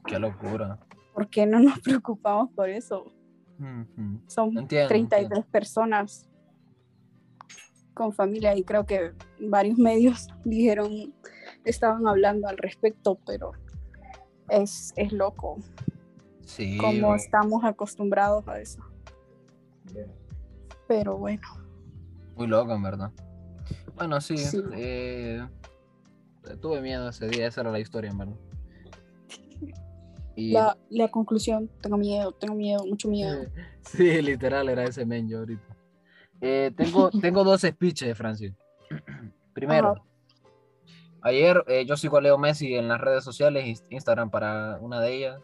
Qué 0.05 0.19
locura. 0.19 0.79
¿por 1.13 1.29
qué 1.29 1.45
no 1.45 1.59
nos 1.59 1.79
preocupamos 1.83 2.49
por 2.51 2.69
eso? 2.69 3.05
Son 4.27 4.57
Entiendo, 4.57 4.87
33 4.89 5.21
entiendo. 5.23 5.47
personas 5.51 6.27
con 7.93 8.13
familia 8.13 8.55
y 8.55 8.63
creo 8.63 8.85
que 8.85 9.13
varios 9.39 9.77
medios 9.77 10.27
dijeron, 10.43 11.13
estaban 11.65 12.07
hablando 12.07 12.47
al 12.47 12.57
respecto, 12.57 13.17
pero 13.25 13.51
es, 14.49 14.93
es 14.95 15.11
loco 15.11 15.57
Sí, 16.45 16.77
como 16.77 17.15
estamos 17.15 17.63
acostumbrados 17.63 18.47
a 18.47 18.59
eso. 18.59 18.81
Pero 20.87 21.17
bueno, 21.17 21.41
muy 22.35 22.47
loco, 22.47 22.73
en 22.73 22.83
verdad. 22.83 23.11
Bueno, 23.95 24.19
sí, 24.21 24.37
Sí. 24.37 24.61
eh, 24.73 25.47
tuve 26.61 26.81
miedo 26.81 27.07
ese 27.09 27.27
día, 27.27 27.47
esa 27.47 27.61
era 27.61 27.71
la 27.71 27.79
historia, 27.79 28.11
en 28.11 28.17
verdad. 28.17 28.35
Y 30.35 30.51
la, 30.51 30.75
la 30.89 31.09
conclusión, 31.09 31.69
tengo 31.79 31.95
miedo, 31.95 32.31
tengo 32.31 32.55
miedo, 32.55 32.83
mucho 32.85 33.07
miedo. 33.07 33.45
Sí, 33.85 34.21
literal 34.21 34.67
era 34.69 34.83
ese 34.85 35.05
men 35.05 35.27
yo 35.29 35.39
ahorita. 35.39 35.72
Eh, 36.45 36.71
tengo, 36.75 37.09
tengo 37.21 37.43
dos 37.43 37.61
speeches, 37.61 38.17
Francis. 38.17 38.53
Primero, 39.53 39.93
Ajá. 39.93 40.03
ayer 41.21 41.63
eh, 41.67 41.85
yo 41.85 41.95
sigo 41.95 42.17
a 42.17 42.21
Leo 42.21 42.37
Messi 42.37 42.75
en 42.75 42.89
las 42.89 42.99
redes 42.99 43.23
sociales, 43.23 43.65
Inst- 43.65 43.87
Instagram 43.89 44.29
para 44.29 44.77
una 44.81 44.99
de 44.99 45.13
ellas. 45.13 45.41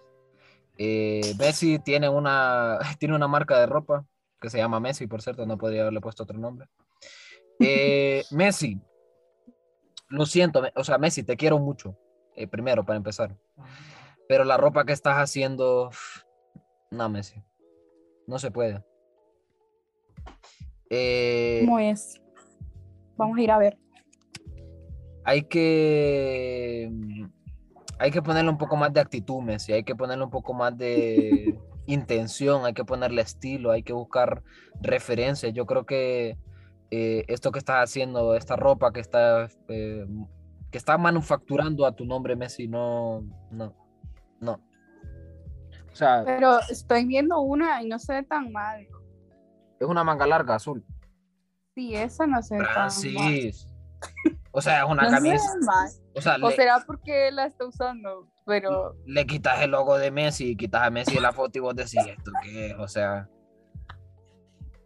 Eh, 0.77 1.33
Messi 1.39 1.79
tiene 1.79 2.09
una, 2.09 2.79
tiene 2.99 3.15
una 3.15 3.27
marca 3.27 3.59
de 3.59 3.65
ropa 3.65 4.05
que 4.41 4.49
se 4.49 4.57
llama 4.57 4.79
Messi, 4.79 5.07
por 5.07 5.21
cierto, 5.21 5.45
no 5.45 5.57
podría 5.57 5.81
haberle 5.81 6.01
puesto 6.01 6.23
otro 6.23 6.37
nombre. 6.37 6.67
Eh, 7.59 8.23
Messi, 8.31 8.77
lo 10.09 10.25
siento, 10.25 10.61
o 10.75 10.83
sea, 10.83 10.97
Messi, 10.97 11.23
te 11.23 11.37
quiero 11.37 11.59
mucho, 11.59 11.97
eh, 12.35 12.47
primero, 12.47 12.85
para 12.85 12.97
empezar. 12.97 13.37
Pero 14.27 14.43
la 14.43 14.57
ropa 14.57 14.85
que 14.85 14.93
estás 14.93 15.17
haciendo, 15.17 15.91
no, 16.91 17.09
Messi, 17.09 17.41
no 18.27 18.37
se 18.37 18.51
puede. 18.51 18.83
Eh, 20.89 21.61
¿Cómo 21.65 21.79
es? 21.79 22.21
Vamos 23.17 23.37
a 23.37 23.41
ir 23.41 23.51
a 23.51 23.57
ver. 23.57 23.77
hay 25.23 25.43
que 25.43 26.89
hay 27.99 28.11
que 28.11 28.21
ponerle 28.21 28.49
un 28.49 28.57
poco 28.57 28.77
más 28.77 28.93
de 28.93 29.01
actitud, 29.01 29.41
Messi, 29.41 29.73
hay 29.73 29.83
que 29.83 29.95
ponerle 29.95 30.23
un 30.23 30.29
poco 30.29 30.53
más 30.53 30.75
de 30.77 31.59
intención, 31.85 32.65
hay 32.65 32.73
que 32.73 32.85
ponerle 32.85 33.21
estilo, 33.21 33.71
hay 33.71 33.83
que 33.83 33.93
buscar 33.93 34.41
referencias. 34.81 35.53
Yo 35.53 35.65
creo 35.65 35.85
que 35.85 36.37
eh, 36.91 37.25
esto 37.27 37.51
que 37.51 37.59
estás 37.59 37.83
haciendo, 37.83 38.35
esta 38.35 38.55
ropa 38.55 38.91
que 38.93 39.01
está 39.01 39.49
eh, 39.67 40.07
que 40.71 40.77
está 40.77 40.97
manufacturando 40.97 41.85
a 41.85 41.91
tu 41.91 42.05
nombre, 42.05 42.35
Messi, 42.35 42.67
no, 42.67 43.23
no, 43.51 43.75
no. 44.39 44.61
O 45.91 45.95
sea, 45.95 46.23
Pero 46.25 46.59
estoy 46.69 47.05
viendo 47.05 47.41
una 47.41 47.81
y 47.83 47.87
no 47.87 47.99
se 47.99 48.13
ve 48.13 48.23
tan 48.23 48.51
mal. 48.51 48.87
Es 49.79 49.87
una 49.87 50.03
manga 50.03 50.27
larga 50.27 50.55
azul. 50.55 50.83
Sí, 51.75 51.95
esa 51.95 52.27
no 52.27 52.41
se 52.41 52.55
ve 52.57 52.63
tan. 52.63 52.73
Francis. 52.73 53.67
O 54.51 54.61
sea, 54.61 54.83
es 54.83 54.89
una 54.89 55.03
No 55.03 55.09
camisa. 55.11 55.43
O 56.15 56.21
sea, 56.21 56.35
O 56.41 56.49
le, 56.49 56.55
será 56.55 56.83
porque 56.85 57.31
la 57.31 57.45
está 57.45 57.65
usando, 57.65 58.27
pero 58.45 58.95
le 59.05 59.25
quitas 59.25 59.61
el 59.61 59.71
logo 59.71 59.97
de 59.97 60.09
Messi, 60.11 60.55
quitas 60.55 60.81
a 60.83 60.89
Messi 60.89 61.15
de 61.15 61.21
la 61.21 61.31
foto 61.31 61.57
y 61.59 61.61
vos 61.61 61.75
decís 61.75 61.99
esto 62.07 62.31
qué 62.43 62.67
es, 62.71 62.75
o 62.77 62.87
sea, 62.87 63.29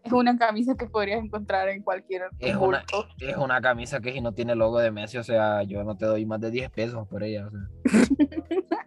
es 0.03 0.11
una 0.11 0.37
camisa 0.37 0.75
que 0.75 0.85
podrías 0.85 1.23
encontrar 1.23 1.69
en 1.69 1.81
cualquier 1.81 2.23
Es 2.39 2.55
una- 2.57 2.83
es 3.19 3.37
una 3.37 3.61
camisa 3.61 4.01
que 4.01 4.11
si 4.11 4.19
no 4.19 4.33
tiene 4.33 4.53
logo 4.53 4.79
de 4.79 4.91
Messi, 4.91 5.17
o 5.17 5.23
sea, 5.23 5.63
yo 5.63 5.83
no 5.85 5.95
te 5.95 6.05
doy 6.05 6.25
más 6.25 6.41
de 6.41 6.51
10 6.51 6.69
pesos 6.69 7.07
por 7.07 7.23
ella, 7.23 7.47
o 7.47 7.51
sea, 7.51 7.61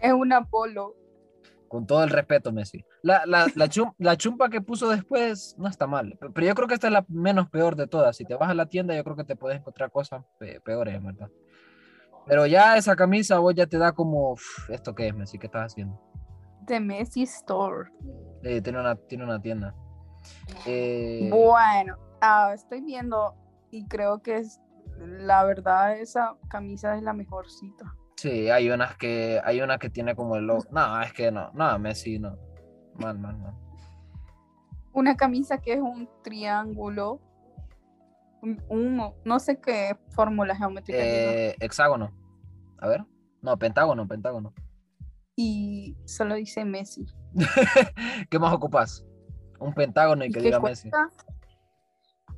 Es 0.00 0.12
una 0.12 0.44
polo. 0.44 0.94
Con 1.68 1.86
todo 1.86 2.04
el 2.04 2.10
respeto, 2.10 2.52
Messi. 2.52 2.84
La, 3.02 3.24
la, 3.26 3.46
la, 3.54 3.68
chum- 3.68 3.94
la 3.98 4.16
chumpa 4.16 4.48
que 4.48 4.60
puso 4.60 4.88
después 4.88 5.54
no 5.58 5.68
está 5.68 5.86
mal, 5.86 6.16
pe- 6.18 6.30
pero 6.30 6.46
yo 6.46 6.54
creo 6.54 6.68
que 6.68 6.74
esta 6.74 6.86
es 6.86 6.92
la 6.92 7.04
menos 7.08 7.48
peor 7.50 7.76
de 7.76 7.86
todas. 7.86 8.16
Si 8.16 8.24
te 8.24 8.34
vas 8.34 8.48
a 8.50 8.54
la 8.54 8.66
tienda, 8.66 8.94
yo 8.94 9.02
creo 9.04 9.16
que 9.16 9.24
te 9.24 9.36
puedes 9.36 9.58
encontrar 9.58 9.90
cosas 9.90 10.24
pe- 10.38 10.60
peores, 10.60 10.94
en 10.94 11.04
¿verdad? 11.06 11.28
Pero 12.26 12.46
ya 12.46 12.76
esa 12.76 12.96
camisa 12.96 13.38
vos 13.38 13.54
ya 13.54 13.66
te 13.66 13.78
da 13.78 13.92
como, 13.92 14.32
"Uf, 14.32 14.68
¿esto 14.70 14.94
qué 14.94 15.08
es, 15.08 15.14
Messi? 15.14 15.38
¿Qué 15.38 15.46
estás 15.46 15.72
haciendo? 15.72 16.00
The 16.66 16.80
Messi 16.80 17.22
Store. 17.22 17.90
Eh, 18.42 18.60
tiene, 18.60 18.80
una, 18.80 18.96
tiene 18.96 19.24
una 19.24 19.40
tienda. 19.40 19.74
Eh, 20.66 21.28
Bueno, 21.30 21.96
ah, 22.20 22.52
estoy 22.54 22.80
viendo 22.80 23.34
y 23.70 23.86
creo 23.86 24.22
que 24.22 24.38
es 24.38 24.60
la 24.98 25.44
verdad 25.44 25.98
esa 25.98 26.36
camisa 26.48 26.96
es 26.96 27.02
la 27.02 27.12
mejorcita. 27.12 27.84
Sí, 28.16 28.48
hay 28.50 28.70
unas 28.70 28.96
que 28.96 29.40
hay 29.44 29.60
una 29.60 29.78
que 29.78 29.90
tiene 29.90 30.14
como 30.16 30.36
el 30.36 30.46
logo. 30.46 30.64
No, 30.70 31.00
es 31.02 31.12
que 31.12 31.30
no, 31.30 31.50
no, 31.52 31.78
Messi 31.78 32.18
no. 32.18 32.36
Mal, 32.94 33.18
mal, 33.18 33.36
mal. 33.38 33.54
Una 34.92 35.16
camisa 35.16 35.58
que 35.58 35.74
es 35.74 35.80
un 35.80 36.08
triángulo, 36.22 37.20
un, 38.40 38.62
un- 38.70 39.12
no 39.24 39.38
sé 39.38 39.60
qué 39.60 39.96
fórmula 40.14 40.56
geométrica 40.56 40.98
Eh, 41.02 41.54
hexágono. 41.60 42.10
A 42.78 42.88
ver. 42.88 43.04
No, 43.42 43.58
pentágono, 43.58 44.08
pentágono. 44.08 44.54
y 45.36 45.94
solo 46.06 46.34
dice 46.36 46.64
Messi. 46.64 47.06
¿Qué 48.30 48.38
más 48.38 48.54
ocupas? 48.54 49.04
Un 49.60 49.74
pentágono 49.74 50.24
y 50.24 50.28
¿Y 50.28 50.32
que 50.32 50.40
diga 50.40 50.58
Messi. 50.60 50.90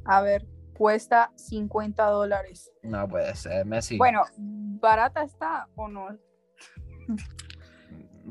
A 0.05 0.21
ver, 0.23 0.45
cuesta 0.79 1.33
50 1.35 2.05
dólares. 2.07 2.73
No 2.83 3.09
puede 3.09 3.35
ser, 3.35 3.67
Messi. 3.67 3.99
Bueno, 3.99 4.23
¿barata 4.37 5.25
está 5.25 5.69
o 5.75 5.89
no? 5.89 6.09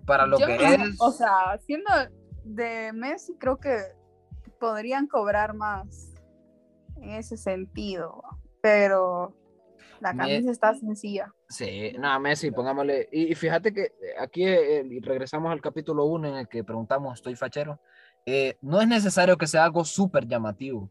para 0.06 0.26
lo 0.26 0.40
Yo 0.40 0.48
que 0.48 0.58
no- 0.58 0.86
es. 0.86 0.96
O 1.00 1.12
sea, 1.12 1.58
siendo 1.66 1.90
de 2.46 2.94
Messi, 2.94 3.36
creo 3.38 3.58
que 3.58 3.78
podrían 4.60 5.08
cobrar 5.08 5.54
más 5.54 6.14
en 6.96 7.10
ese 7.12 7.36
sentido. 7.38 8.24
Pero 8.62 9.36
la 10.00 10.14
Me- 10.14 10.24
camisa 10.24 10.52
está 10.52 10.74
sencilla. 10.76 11.34
Sí, 11.50 11.94
no, 12.00 12.18
Messi, 12.22 12.52
pongámosle. 12.52 13.10
Y, 13.12 13.32
y 13.32 13.36
fíjate 13.36 13.74
que 13.74 13.82
eh, 13.84 13.92
aquí 14.20 14.46
eh, 14.46 14.86
y 14.90 15.00
regresamos 15.02 15.52
al 15.52 15.62
capítulo 15.62 16.06
1 16.06 16.30
en 16.30 16.36
el 16.36 16.48
que 16.48 16.64
preguntamos, 16.64 17.16
¿estoy 17.16 17.36
fachero? 17.36 17.80
Eh, 18.26 18.58
no 18.62 18.82
es 18.82 18.88
necesario 18.88 19.38
que 19.38 19.48
sea 19.48 19.64
algo 19.66 19.84
súper 19.86 20.26
llamativo, 20.28 20.90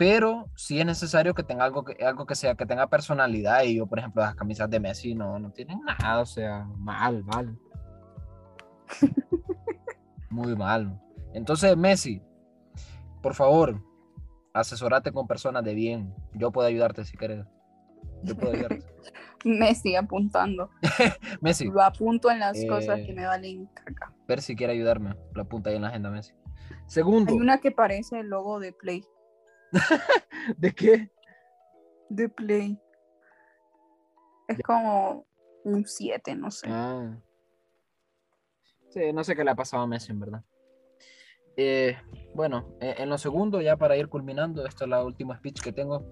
pero 0.00 0.48
sí 0.56 0.80
es 0.80 0.86
necesario 0.86 1.34
que 1.34 1.42
tenga 1.42 1.62
algo 1.62 1.84
que, 1.84 2.02
algo 2.02 2.24
que 2.24 2.34
sea, 2.34 2.54
que 2.54 2.64
tenga 2.64 2.88
personalidad. 2.88 3.64
Y 3.64 3.74
yo, 3.76 3.86
por 3.86 3.98
ejemplo, 3.98 4.22
las 4.22 4.34
camisas 4.34 4.70
de 4.70 4.80
Messi 4.80 5.14
no, 5.14 5.38
no 5.38 5.50
tienen 5.52 5.78
nada, 5.84 6.20
o 6.22 6.24
sea, 6.24 6.64
mal, 6.78 7.22
mal. 7.24 7.58
Muy 10.30 10.56
mal. 10.56 10.98
Entonces, 11.34 11.76
Messi, 11.76 12.22
por 13.20 13.34
favor, 13.34 13.78
asesorate 14.54 15.12
con 15.12 15.26
personas 15.26 15.64
de 15.64 15.74
bien. 15.74 16.14
Yo 16.32 16.50
puedo 16.50 16.66
ayudarte 16.66 17.04
si 17.04 17.18
quieres. 17.18 17.44
Yo 18.22 18.34
puedo 18.38 18.54
ayudarte. 18.54 18.82
Messi 19.44 19.96
apuntando. 19.96 20.70
Messi, 21.42 21.66
Lo 21.66 21.82
apunto 21.82 22.30
en 22.30 22.38
las 22.38 22.56
cosas 22.66 23.00
Eh, 23.00 23.06
que 23.06 23.12
me 23.12 23.26
valen 23.26 23.66
caca. 23.74 24.14
ver 24.26 24.40
si 24.40 24.56
quiere 24.56 24.72
ayudarme. 24.72 25.14
Lo 25.34 25.42
apunta 25.42 25.68
ahí 25.68 25.76
en 25.76 25.82
la 25.82 25.88
agenda, 25.88 26.08
Messi. 26.08 26.32
Segundo, 26.86 27.32
Hay 27.34 27.38
una 27.38 27.58
que 27.58 27.70
parece 27.70 28.20
el 28.20 28.28
logo 28.28 28.60
de 28.60 28.72
Play. 28.72 29.04
¿de 30.56 30.72
qué? 30.74 31.10
De 32.08 32.28
Play. 32.28 32.80
Es 34.48 34.58
como 34.62 35.26
un 35.64 35.86
7, 35.86 36.34
no 36.34 36.50
sé. 36.50 36.66
Ah. 36.68 37.16
Sí, 38.88 39.12
no 39.12 39.22
sé 39.22 39.36
qué 39.36 39.44
le 39.44 39.52
ha 39.52 39.54
pasado 39.54 39.84
a 39.84 39.86
Messi, 39.86 40.10
en 40.10 40.20
verdad. 40.20 40.42
Eh, 41.56 41.96
bueno, 42.34 42.74
eh, 42.80 42.96
en 42.98 43.08
lo 43.08 43.18
segundo, 43.18 43.60
ya 43.60 43.76
para 43.76 43.96
ir 43.96 44.08
culminando, 44.08 44.66
esta 44.66 44.84
es 44.84 44.90
la 44.90 45.04
última 45.04 45.36
speech 45.36 45.60
que 45.60 45.72
tengo. 45.72 46.04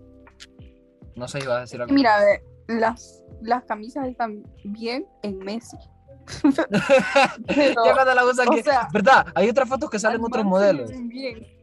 No 1.16 1.26
sé 1.26 1.40
si 1.40 1.46
vas 1.46 1.56
a 1.56 1.60
decir 1.62 1.80
algo. 1.80 1.92
Mira, 1.92 2.16
a 2.16 2.24
ver, 2.24 2.42
las, 2.68 3.24
las 3.42 3.64
camisas 3.64 4.06
están 4.06 4.44
bien 4.64 5.06
en 5.22 5.38
Messi. 5.38 5.76
Pero 7.46 7.84
ya 7.84 7.94
cuando 7.94 8.14
la 8.14 8.24
usan 8.24 8.48
que- 8.50 8.62
sea, 8.62 8.88
¿Verdad? 8.92 9.26
Hay 9.34 9.48
otras 9.48 9.68
fotos 9.68 9.90
que 9.90 9.98
salen 9.98 10.20
al 10.20 10.26
otros 10.26 10.44
modelos. 10.44 10.90
Bien. 10.90 11.57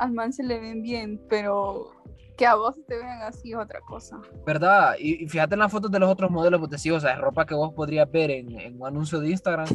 Al 0.00 0.12
man 0.12 0.32
se 0.32 0.42
le 0.42 0.58
ven 0.58 0.82
bien, 0.82 1.20
pero 1.28 1.92
que 2.38 2.46
a 2.46 2.54
vos 2.54 2.74
te 2.88 2.96
vean 2.96 3.20
así 3.20 3.52
es 3.52 3.58
otra 3.58 3.80
cosa. 3.82 4.18
¿Verdad? 4.46 4.94
Y, 4.98 5.24
y 5.24 5.28
fíjate 5.28 5.54
en 5.54 5.60
las 5.60 5.70
fotos 5.70 5.90
de 5.90 5.98
los 5.98 6.08
otros 6.08 6.30
modelos, 6.30 6.68
te 6.70 6.78
sigo, 6.78 6.96
o 6.96 7.00
sea, 7.00 7.12
es 7.12 7.20
ropa 7.20 7.44
que 7.44 7.54
vos 7.54 7.74
podrías 7.74 8.10
ver 8.10 8.30
en, 8.30 8.58
en 8.58 8.80
un 8.80 8.86
anuncio 8.86 9.20
de 9.20 9.28
Instagram, 9.28 9.68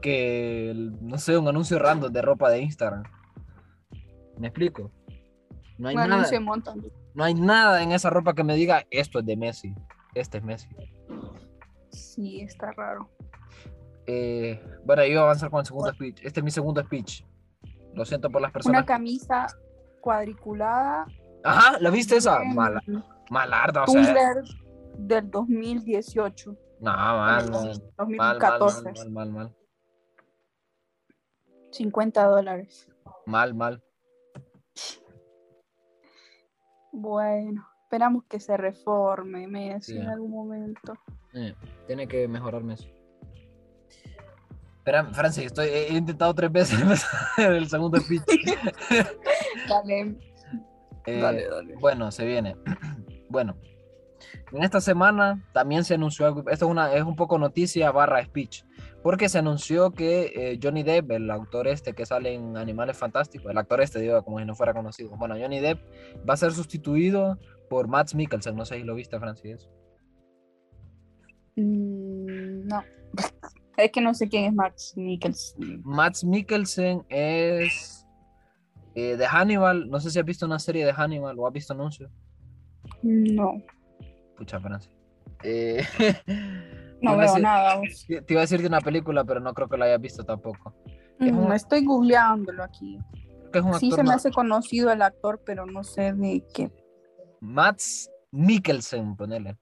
que, 0.00 0.72
no 1.00 1.18
sé, 1.18 1.36
un 1.36 1.48
anuncio 1.48 1.76
random 1.78 2.12
de 2.12 2.22
ropa 2.22 2.50
de 2.50 2.60
Instagram. 2.60 3.02
¿Me 4.38 4.46
explico? 4.46 4.92
No 5.76 5.88
hay, 5.88 5.96
Un 5.96 6.02
nada, 6.02 6.14
anuncio 6.14 6.40
no 7.14 7.24
hay 7.24 7.34
nada 7.34 7.82
en 7.82 7.90
esa 7.90 8.10
ropa 8.10 8.32
que 8.32 8.44
me 8.44 8.54
diga, 8.54 8.86
esto 8.90 9.18
es 9.18 9.26
de 9.26 9.36
Messi, 9.36 9.74
este 10.14 10.38
es 10.38 10.44
Messi. 10.44 10.68
Sí, 11.90 12.42
está 12.42 12.70
raro. 12.72 13.10
Eh, 14.06 14.62
bueno, 14.84 15.02
yo 15.02 15.08
voy 15.08 15.18
a 15.18 15.22
avanzar 15.22 15.50
con 15.50 15.60
el 15.60 15.66
segundo 15.66 15.92
speech. 15.92 16.20
Este 16.22 16.40
es 16.40 16.44
mi 16.44 16.50
segundo 16.50 16.80
speech. 16.80 17.24
Lo 17.94 18.04
siento 18.04 18.30
por 18.30 18.42
las 18.42 18.52
personas. 18.52 18.78
Una 18.78 18.86
camisa 18.86 19.46
cuadriculada. 20.00 21.06
Ajá, 21.42 21.78
¿la 21.78 21.90
viste 21.90 22.16
esa? 22.16 22.42
Mala, 22.44 22.82
malarda, 23.30 23.84
o 23.84 23.86
sea. 23.86 24.42
Del 24.96 25.30
2018. 25.30 26.56
No, 26.80 26.90
mal, 26.92 27.50
mal, 27.50 27.50
mal, 27.50 27.62
mal, 27.62 27.92
2014. 27.96 28.82
mal, 28.82 28.94
mal, 28.94 29.10
mal, 29.10 29.30
mal, 29.30 29.56
50 31.70 32.24
dólares. 32.24 32.88
mal, 33.26 33.54
mal. 33.54 33.82
Bueno, 36.92 37.66
esperamos 37.82 38.24
que 38.28 38.38
se 38.38 38.56
reforme 38.56 39.48
Messi 39.48 39.96
en 39.96 40.08
algún 40.08 40.30
momento. 40.30 40.94
Eh, 41.32 41.54
tiene 41.86 42.06
que 42.06 42.28
mejorarme 42.28 42.74
eso. 42.74 42.88
Espera, 44.84 45.02
Francis, 45.14 45.46
estoy, 45.46 45.68
he 45.68 45.94
intentado 45.94 46.34
tres 46.34 46.52
veces 46.52 46.78
empezar 46.82 47.10
el 47.54 47.66
segundo 47.70 47.98
speech. 47.98 48.20
Dale, 49.66 50.14
Eh, 51.06 51.20
dale, 51.20 51.48
dale. 51.48 51.74
Bueno, 51.76 52.10
se 52.10 52.26
viene. 52.26 52.54
Bueno, 53.30 53.56
en 54.52 54.62
esta 54.62 54.80
semana 54.80 55.42
también 55.52 55.82
se 55.82 55.94
anunció 55.94 56.26
algo, 56.26 56.40
esto 56.50 56.66
es, 56.66 56.70
una, 56.70 56.94
es 56.94 57.02
un 57.02 57.16
poco 57.16 57.36
noticia 57.36 57.90
barra 57.90 58.22
speech, 58.24 58.62
porque 59.02 59.28
se 59.28 59.38
anunció 59.38 59.90
que 59.90 60.30
eh, 60.36 60.60
Johnny 60.62 60.84
Depp, 60.84 61.10
el 61.10 61.28
autor 61.30 61.66
este 61.66 61.94
que 61.94 62.06
sale 62.06 62.34
en 62.34 62.56
Animales 62.56 62.96
Fantásticos, 62.96 63.50
el 63.50 63.58
actor 63.58 63.80
este, 63.80 63.98
digo, 63.98 64.22
como 64.22 64.38
si 64.38 64.44
no 64.44 64.54
fuera 64.54 64.72
conocido, 64.72 65.16
bueno, 65.16 65.34
Johnny 65.36 65.58
Depp 65.58 65.80
va 66.28 66.34
a 66.34 66.36
ser 66.36 66.52
sustituido 66.52 67.38
por 67.68 67.88
Matt 67.88 68.14
Mikkelsen, 68.14 68.54
no 68.54 68.66
sé 68.66 68.76
si 68.76 68.84
lo 68.84 68.94
viste, 68.94 69.18
Francis. 69.18 69.68
Mm, 71.56 72.68
no. 72.68 72.84
Es 73.76 73.90
que 73.90 74.00
no 74.00 74.14
sé 74.14 74.28
quién 74.28 74.44
es 74.44 74.54
Max 74.54 74.92
Nichols. 74.96 75.54
Matt 75.82 76.22
Mikkelsen 76.24 77.04
es 77.08 78.06
eh, 78.94 79.16
de 79.16 79.26
Hannibal, 79.26 79.88
no 79.90 79.98
sé 80.00 80.10
si 80.10 80.18
has 80.18 80.24
visto 80.24 80.46
una 80.46 80.58
serie 80.58 80.84
de 80.86 80.92
Hannibal 80.92 81.38
o 81.38 81.46
has 81.46 81.52
visto 81.52 81.72
anuncios. 81.72 82.10
No, 83.02 83.54
Pucha, 84.36 84.60
Francis. 84.60 84.90
Eh, 85.42 85.82
no 87.02 87.16
veo 87.16 87.38
nada. 87.38 87.80
te 88.08 88.24
iba 88.32 88.40
a 88.40 88.44
decir 88.44 88.60
de 88.60 88.68
una 88.68 88.80
película, 88.80 89.24
pero 89.24 89.40
no 89.40 89.52
creo 89.54 89.68
que 89.68 89.76
la 89.76 89.86
hayas 89.86 90.00
visto 90.00 90.24
tampoco. 90.24 90.74
Es 91.20 91.32
Mm, 91.32 91.38
un- 91.46 91.52
Estoy 91.52 91.84
googleándolo 91.84 92.62
aquí. 92.64 92.98
que 93.52 93.58
es 93.60 93.64
un 93.64 93.74
Sí 93.74 93.86
actor 93.86 93.98
se 93.98 94.02
me 94.02 94.08
no- 94.10 94.14
hace 94.16 94.30
conocido 94.32 94.90
el 94.92 95.02
actor, 95.02 95.40
pero 95.44 95.64
no 95.66 95.84
sé 95.84 96.12
de 96.12 96.44
qué. 96.54 96.70
Mats 97.40 98.10
Mikkelsen, 98.32 99.14
ponele. 99.16 99.56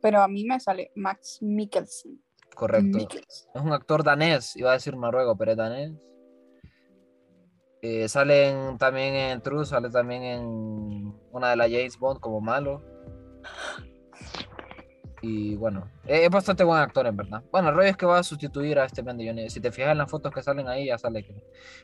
Pero 0.00 0.22
a 0.22 0.28
mí 0.28 0.44
me 0.44 0.60
sale 0.60 0.92
Max 0.94 1.38
Mikkelsen. 1.40 2.20
Correcto. 2.56 2.98
Mikkelsen. 2.98 3.50
Es 3.54 3.62
un 3.62 3.72
actor 3.72 4.02
danés, 4.02 4.56
iba 4.56 4.70
a 4.70 4.72
decir 4.74 4.96
noruego, 4.96 5.36
pero 5.36 5.52
es 5.52 5.56
danés. 5.56 5.92
Eh, 7.82 8.08
sale 8.08 8.48
en- 8.48 8.78
también 8.78 9.14
en 9.14 9.40
True, 9.42 9.64
sale 9.66 9.90
también 9.90 10.22
en 10.24 11.14
una 11.30 11.50
de 11.50 11.56
las 11.56 11.70
James 11.70 11.98
Bond 11.98 12.18
como 12.18 12.40
malo. 12.40 12.82
Y 15.22 15.56
bueno, 15.56 15.88
eh, 16.06 16.24
es 16.24 16.30
bastante 16.30 16.64
buen 16.64 16.80
actor 16.80 17.06
en 17.06 17.16
verdad. 17.16 17.42
Bueno, 17.52 17.68
el 17.68 17.74
rollo 17.74 17.88
es 17.88 17.96
que 17.96 18.06
va 18.06 18.18
a 18.18 18.22
sustituir 18.22 18.78
a 18.78 18.84
este 18.86 19.02
man 19.02 19.16
de 19.16 19.26
Johnny. 19.26 19.50
Si 19.50 19.60
te 19.60 19.70
fijas 19.70 19.92
en 19.92 19.98
las 19.98 20.10
fotos 20.10 20.32
que 20.32 20.42
salen 20.42 20.68
ahí, 20.68 20.86
ya 20.86 20.98
sale 20.98 21.24
que. 21.24 21.34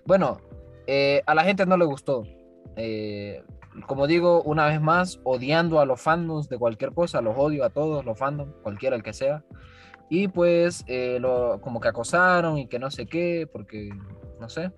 Bueno, 0.04 0.40
eh, 0.86 1.22
a 1.26 1.34
la 1.34 1.44
gente 1.44 1.66
no 1.66 1.76
le 1.76 1.84
gustó. 1.84 2.24
Eh, 2.76 3.42
como 3.86 4.06
digo, 4.06 4.42
una 4.42 4.66
vez 4.66 4.80
más, 4.80 5.20
odiando 5.24 5.80
a 5.80 5.86
los 5.86 6.00
fandoms 6.00 6.48
de 6.48 6.58
cualquier 6.58 6.92
cosa, 6.92 7.20
los 7.20 7.36
odio 7.36 7.64
a 7.64 7.70
todos 7.70 8.04
los 8.04 8.18
fandoms, 8.18 8.54
cualquiera 8.62 8.96
el 8.96 9.02
que 9.02 9.12
sea. 9.12 9.44
Y 10.14 10.28
pues, 10.28 10.84
eh, 10.88 11.16
lo, 11.20 11.58
como 11.62 11.80
que 11.80 11.88
acosaron 11.88 12.58
y 12.58 12.66
que 12.68 12.78
no 12.78 12.90
sé 12.90 13.06
qué, 13.06 13.48
porque 13.50 13.88
no 14.38 14.48
sé. 14.50 14.70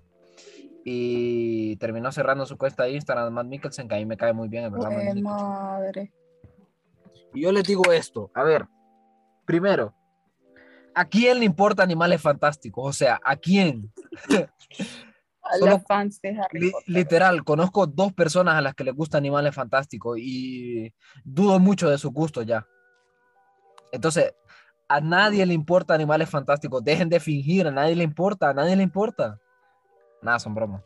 Y 0.84 1.74
terminó 1.78 2.12
cerrando 2.12 2.46
su 2.46 2.56
cuenta 2.56 2.84
de 2.84 2.92
Instagram, 2.92 3.32
Matt 3.32 3.46
Mikkelsen, 3.46 3.88
que 3.88 3.96
a 3.96 3.98
mí 3.98 4.06
me 4.06 4.16
cae 4.16 4.32
muy 4.32 4.48
bien, 4.48 4.62
en 4.66 4.72
verdad. 4.72 4.90
Mikkelsen. 4.90 5.22
madre. 5.24 6.12
Y 7.32 7.42
yo 7.42 7.50
les 7.50 7.64
digo 7.64 7.90
esto, 7.92 8.30
a 8.32 8.44
ver, 8.44 8.66
primero, 9.44 9.92
¿a 10.94 11.04
quién 11.06 11.40
le 11.40 11.46
importa 11.46 11.82
Animales 11.82 12.22
Fantásticos? 12.22 12.86
O 12.88 12.92
sea, 12.92 13.18
¿a 13.24 13.34
quién? 13.34 13.90
A 15.46 15.58
Solo- 15.58 15.72
los 15.72 15.82
fans 15.84 16.20
de 16.22 16.30
Harry 16.30 16.58
Li- 16.60 16.70
Potter. 16.70 16.88
literal, 16.94 17.44
conozco 17.44 17.86
dos 17.86 18.12
personas 18.14 18.54
a 18.54 18.62
las 18.62 18.74
que 18.74 18.82
les 18.84 18.94
gusta 18.94 19.18
Animales 19.18 19.54
Fantásticos 19.54 20.16
y 20.18 20.94
dudo 21.22 21.58
mucho 21.58 21.90
de 21.90 21.98
su 21.98 22.12
gusto 22.12 22.40
ya. 22.40 22.66
Entonces, 23.92 24.32
a 24.88 25.00
nadie 25.00 25.44
le 25.46 25.54
importa 25.54 25.94
Animales 25.94 26.28
Fantásticos, 26.28 26.84
dejen 26.84 27.08
de 27.08 27.20
fingir, 27.20 27.66
a 27.66 27.70
nadie 27.70 27.96
le 27.96 28.04
importa, 28.04 28.50
a 28.50 28.54
nadie 28.54 28.76
le 28.76 28.82
importa. 28.82 29.38
Nada, 30.22 30.38
son 30.38 30.54
bromas. 30.54 30.82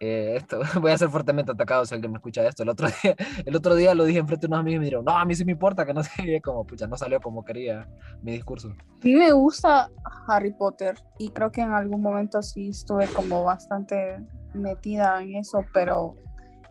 Eh, 0.00 0.34
esto, 0.36 0.60
voy 0.80 0.92
a 0.92 0.98
ser 0.98 1.08
fuertemente 1.08 1.52
atacado 1.52 1.86
si 1.86 1.94
alguien 1.94 2.12
me 2.12 2.18
escucha 2.18 2.46
esto. 2.46 2.62
El 2.62 2.68
otro 2.68 2.88
día, 3.02 3.14
el 3.44 3.56
otro 3.56 3.74
día 3.74 3.94
lo 3.94 4.04
dije 4.04 4.18
enfrente 4.18 4.46
de 4.46 4.48
unos 4.48 4.60
amigos 4.60 4.76
y 4.76 4.78
me 4.80 4.84
dijeron, 4.86 5.04
no, 5.04 5.16
a 5.16 5.24
mí 5.24 5.34
sí 5.34 5.44
me 5.44 5.52
importa, 5.52 5.86
que 5.86 5.94
no 5.94 6.02
sé, 6.02 6.40
como, 6.42 6.66
pucha, 6.66 6.86
no 6.86 6.96
salió 6.96 7.20
como 7.20 7.44
quería 7.44 7.88
mi 8.22 8.32
discurso. 8.32 8.68
A 8.70 9.04
mí 9.04 9.14
me 9.14 9.32
gusta 9.32 9.90
Harry 10.28 10.52
Potter 10.52 10.96
y 11.18 11.30
creo 11.30 11.50
que 11.50 11.62
en 11.62 11.72
algún 11.72 12.02
momento 12.02 12.42
sí 12.42 12.68
estuve 12.70 13.06
como 13.08 13.44
bastante 13.44 14.20
metida 14.52 15.22
en 15.22 15.36
eso, 15.36 15.64
pero 15.72 16.16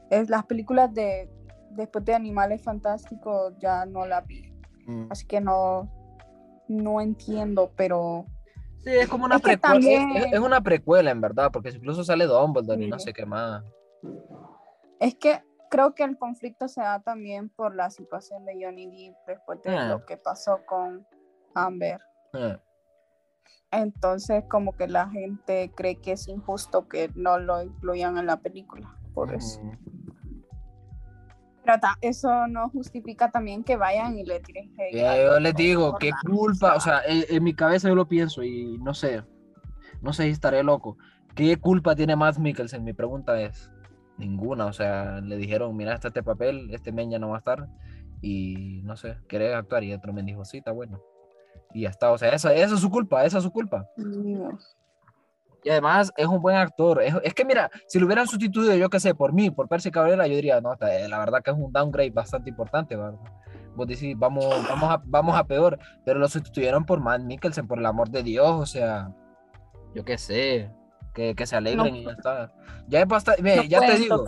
es 0.09 0.29
las 0.29 0.45
películas 0.45 0.93
de 0.93 1.29
después 1.71 2.05
de 2.05 2.13
Animales 2.13 2.61
Fantásticos 2.61 3.53
ya 3.59 3.85
no 3.85 4.05
la 4.05 4.21
vi, 4.21 4.51
Mm. 4.85 5.07
así 5.09 5.25
que 5.25 5.39
no 5.39 5.89
no 6.67 7.01
entiendo, 7.01 7.71
pero 7.75 8.25
Sí, 8.83 8.89
es 8.89 9.07
como 9.07 9.25
una 9.25 9.35
Es 9.37 9.41
precuela, 9.41 9.77
es- 9.77 9.81
también- 9.85 10.09
es, 10.17 10.33
es 10.33 10.39
una 10.39 10.59
precuela 10.61 11.11
en 11.11 11.21
verdad, 11.21 11.49
porque 11.53 11.69
incluso 11.69 12.03
sale 12.03 12.25
Dumbledore 12.25 12.83
y 12.83 12.89
no 12.89 12.99
sé 12.99 13.13
qué 13.13 13.25
más. 13.25 13.63
es 14.99 15.15
que 15.15 15.41
creo 15.69 15.95
que 15.95 16.03
el 16.03 16.17
conflicto 16.17 16.67
se 16.67 16.81
da 16.81 17.01
también 17.01 17.49
por 17.49 17.75
la 17.75 17.89
situación 17.89 18.45
de 18.45 18.53
Johnny 18.61 18.85
Depp 18.87 19.17
después 19.27 19.61
de 19.63 19.75
Ah. 19.75 19.87
lo 19.89 20.05
que 20.05 20.17
pasó 20.17 20.59
con 20.65 21.05
Amber. 21.55 21.99
Eh. 22.33 22.57
Entonces, 23.71 24.43
como 24.49 24.73
que 24.77 24.87
la 24.87 25.09
gente 25.09 25.71
cree 25.75 25.99
que 25.99 26.11
es 26.11 26.27
injusto 26.27 26.87
que 26.87 27.09
no 27.15 27.39
lo 27.39 27.61
incluyan 27.63 28.17
en 28.17 28.27
la 28.27 28.37
película, 28.37 28.95
por 29.13 29.33
eso. 29.33 29.59
Ujú. 29.61 29.77
Pero 31.65 31.79
ta- 31.79 31.97
eso 32.01 32.47
no 32.47 32.69
justifica 32.69 33.31
también 33.31 33.63
que 33.63 33.77
vayan 33.77 34.17
y 34.17 34.25
le 34.25 34.39
tiren 34.41 34.71
hate 34.77 34.95
Eh, 34.95 35.23
yo 35.25 35.39
les 35.39 35.55
digo, 35.55 35.97
qué 35.97 36.11
culpa, 36.25 36.75
o 36.75 36.79
sea, 36.79 37.01
en, 37.07 37.23
en 37.29 37.43
mi 37.43 37.53
cabeza 37.53 37.87
yo 37.87 37.95
lo 37.95 38.07
pienso 38.07 38.43
y 38.43 38.77
no 38.79 38.93
sé, 38.93 39.23
no 40.01 40.11
sé 40.13 40.23
si 40.23 40.29
estaré 40.31 40.63
loco. 40.63 40.97
¿Qué 41.35 41.57
culpa 41.57 41.95
tiene 41.95 42.15
Matt 42.15 42.37
Mikkelsen? 42.37 42.83
Mi 42.83 42.93
pregunta 42.93 43.39
es, 43.41 43.71
ninguna, 44.17 44.65
o 44.65 44.73
sea, 44.73 45.21
le 45.21 45.37
dijeron, 45.37 45.75
mira, 45.75 45.93
está 45.93 46.09
este 46.09 46.21
papel, 46.21 46.69
este 46.71 46.91
men 46.91 47.09
ya 47.11 47.19
no 47.19 47.29
va 47.29 47.37
a 47.37 47.39
estar 47.39 47.67
y 48.21 48.81
no 48.83 48.95
sé, 48.97 49.17
¿querés 49.27 49.55
actuar? 49.55 49.83
Y 49.83 49.93
otro 49.93 50.13
men 50.13 50.25
dijo, 50.25 50.45
sí, 50.45 50.57
está 50.57 50.71
bueno. 50.71 51.01
Y 51.73 51.81
ya 51.83 51.89
está, 51.89 52.11
o 52.11 52.17
sea, 52.17 52.29
esa, 52.33 52.53
esa 52.53 52.75
es 52.75 52.81
su 52.81 52.89
culpa, 52.89 53.25
esa 53.25 53.37
es 53.39 53.43
su 53.43 53.51
culpa. 53.51 53.87
Dios. 53.97 54.77
Y 55.63 55.69
además 55.69 56.11
es 56.17 56.27
un 56.27 56.41
buen 56.41 56.55
actor. 56.55 57.01
Es, 57.01 57.13
es 57.23 57.33
que 57.33 57.45
mira, 57.45 57.69
si 57.87 57.99
lo 57.99 58.05
hubieran 58.05 58.27
sustituido, 58.27 58.75
yo 58.75 58.89
qué 58.89 58.99
sé, 58.99 59.15
por 59.15 59.33
mí, 59.33 59.49
por 59.49 59.67
Percy 59.67 59.91
Cabrera, 59.91 60.27
yo 60.27 60.35
diría, 60.35 60.59
no, 60.61 60.73
eh, 60.73 61.07
la 61.07 61.19
verdad 61.19 61.41
que 61.43 61.51
es 61.51 61.57
un 61.57 61.71
downgrade 61.71 62.11
bastante 62.11 62.49
importante, 62.49 62.95
¿verdad? 62.95 63.19
Vos 63.75 63.87
decís, 63.87 64.15
vamos, 64.17 64.45
vamos, 64.69 64.89
a, 64.91 65.01
vamos 65.05 65.35
a 65.35 65.43
peor, 65.45 65.79
pero 66.05 66.19
lo 66.19 66.27
sustituyeron 66.27 66.85
por 66.85 66.99
Matt 66.99 67.21
Mikkelsen, 67.21 67.67
por 67.67 67.79
el 67.79 67.85
amor 67.85 68.09
de 68.09 68.21
Dios, 68.21 68.51
o 68.51 68.65
sea, 68.65 69.09
yo 69.95 70.05
qué 70.05 70.17
sé, 70.17 70.71
que, 71.13 71.35
que 71.35 71.45
se 71.45 71.55
alegren 71.55 71.93
No. 71.93 71.99
y 71.99 72.03
ya 72.03 72.11
está. 72.11 72.51
Ya 72.87 73.01
es 73.01 73.07
bastante, 73.07 73.41
No 73.41 73.63
ya 73.63 73.79
te 73.79 73.97
digo, 73.97 74.25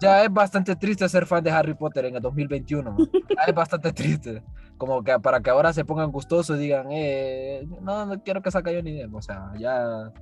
ya 0.00 0.24
es 0.24 0.32
bastante 0.32 0.74
triste 0.76 1.08
ser 1.08 1.26
fan 1.26 1.44
de 1.44 1.50
Harry 1.50 1.74
Potter 1.74 2.06
en 2.06 2.16
el 2.16 2.22
2021, 2.22 2.90
man. 2.90 3.08
ya 3.12 3.42
es 3.46 3.54
bastante 3.54 3.92
triste. 3.92 4.42
Como 4.78 5.02
que 5.02 5.18
para 5.20 5.40
que 5.40 5.50
ahora 5.50 5.72
se 5.72 5.84
pongan 5.84 6.12
gustosos 6.12 6.58
y 6.58 6.60
digan, 6.60 6.88
eh, 6.90 7.66
no, 7.80 8.06
no 8.06 8.22
quiero 8.22 8.42
que 8.42 8.50
saque 8.50 8.74
Johnny 8.74 8.92
Depp, 8.92 9.14
o 9.14 9.22
sea, 9.22 9.52
ya... 9.58 10.12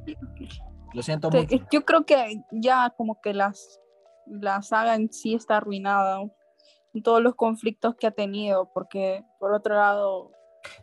Lo 0.94 1.02
siento 1.02 1.28
mucho. 1.28 1.56
Yo 1.72 1.84
creo 1.84 2.06
que 2.06 2.40
ya 2.52 2.90
como 2.96 3.20
que 3.20 3.34
las, 3.34 3.80
la 4.26 4.62
saga 4.62 4.94
en 4.94 5.12
sí 5.12 5.34
está 5.34 5.56
arruinada. 5.56 6.20
Todos 7.02 7.20
los 7.20 7.34
conflictos 7.34 7.96
que 7.96 8.06
ha 8.06 8.12
tenido, 8.12 8.70
porque 8.72 9.24
por 9.40 9.52
otro 9.52 9.74
lado, 9.74 10.30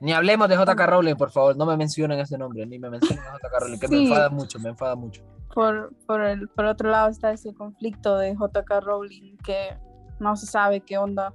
Ni 0.01 0.11
hablemos 0.11 0.49
de 0.49 0.57
JK 0.57 0.79
Rowling, 0.85 1.15
por 1.15 1.31
favor, 1.31 1.55
no 1.55 1.65
me 1.65 1.77
mencionen 1.77 2.19
ese 2.19 2.37
nombre, 2.37 2.65
ni 2.65 2.77
me 2.77 2.89
mencionen 2.89 3.23
a 3.23 3.37
JK 3.37 3.59
Rowling, 3.61 3.79
que 3.79 3.87
me 3.87 4.03
enfada 4.03 4.29
mucho, 4.29 4.59
me 4.59 4.69
enfada 4.69 4.95
mucho. 4.95 5.23
por, 5.53 5.95
por, 6.05 6.21
el, 6.21 6.49
por 6.49 6.65
otro 6.65 6.89
lado 6.89 7.09
está 7.09 7.31
ese 7.31 7.53
conflicto 7.53 8.17
de 8.17 8.33
JK 8.33 8.81
Rowling 8.81 9.37
que 9.37 9.77
no 10.19 10.35
se 10.35 10.47
sabe 10.47 10.81
qué 10.81 10.97
onda. 10.97 11.33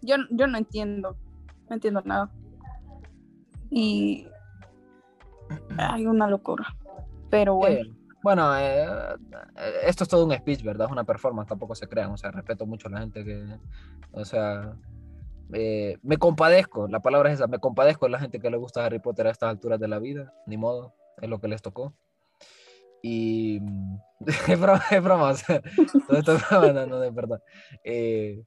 Yo, 0.00 0.14
yo 0.30 0.46
no 0.46 0.58
entiendo, 0.58 1.16
no 1.68 1.74
entiendo 1.74 2.02
nada. 2.04 2.30
Y 3.70 4.26
hay 5.76 6.06
una 6.06 6.28
locura. 6.28 6.66
Pero 7.30 7.56
bueno, 7.56 7.80
Eh, 7.80 7.98
bueno, 8.22 8.56
eh, 8.58 8.86
esto 9.84 10.04
es 10.04 10.10
todo 10.10 10.24
un 10.24 10.34
speech, 10.34 10.62
¿verdad? 10.62 10.86
Es 10.86 10.92
una 10.92 11.04
performance, 11.04 11.48
tampoco 11.48 11.74
se 11.74 11.88
crean, 11.88 12.10
o 12.10 12.16
sea, 12.16 12.30
respeto 12.30 12.66
mucho 12.66 12.88
a 12.88 12.90
la 12.90 13.00
gente 13.00 13.24
que, 13.24 13.44
o 14.12 14.24
sea, 14.24 14.76
eh, 15.52 15.98
me 16.02 16.16
compadezco, 16.18 16.88
la 16.88 17.00
palabra 17.00 17.30
es 17.30 17.36
esa, 17.36 17.46
me 17.46 17.58
compadezco 17.58 18.06
de 18.06 18.12
la 18.12 18.18
gente 18.18 18.40
que 18.40 18.50
le 18.50 18.56
gusta 18.56 18.84
Harry 18.84 18.98
Potter 18.98 19.26
a 19.26 19.30
estas 19.30 19.50
alturas 19.50 19.78
de 19.78 19.88
la 19.88 19.98
vida, 19.98 20.34
ni 20.46 20.56
modo, 20.56 20.94
es 21.20 21.28
lo 21.28 21.40
que 21.40 21.48
les 21.48 21.62
tocó. 21.62 21.94
Y 23.02 23.60
es 24.48 24.60
broma, 24.60 24.82
es 24.90 25.02
broma, 25.02 25.30
o 25.30 25.34
sea, 25.34 25.62
todo 26.08 26.18
esto 26.18 26.32
es 26.34 26.48
broma, 26.48 26.72
no, 26.72 26.86
no, 26.86 27.00
de 27.00 27.10
verdad. 27.10 27.42
Eh, 27.84 28.42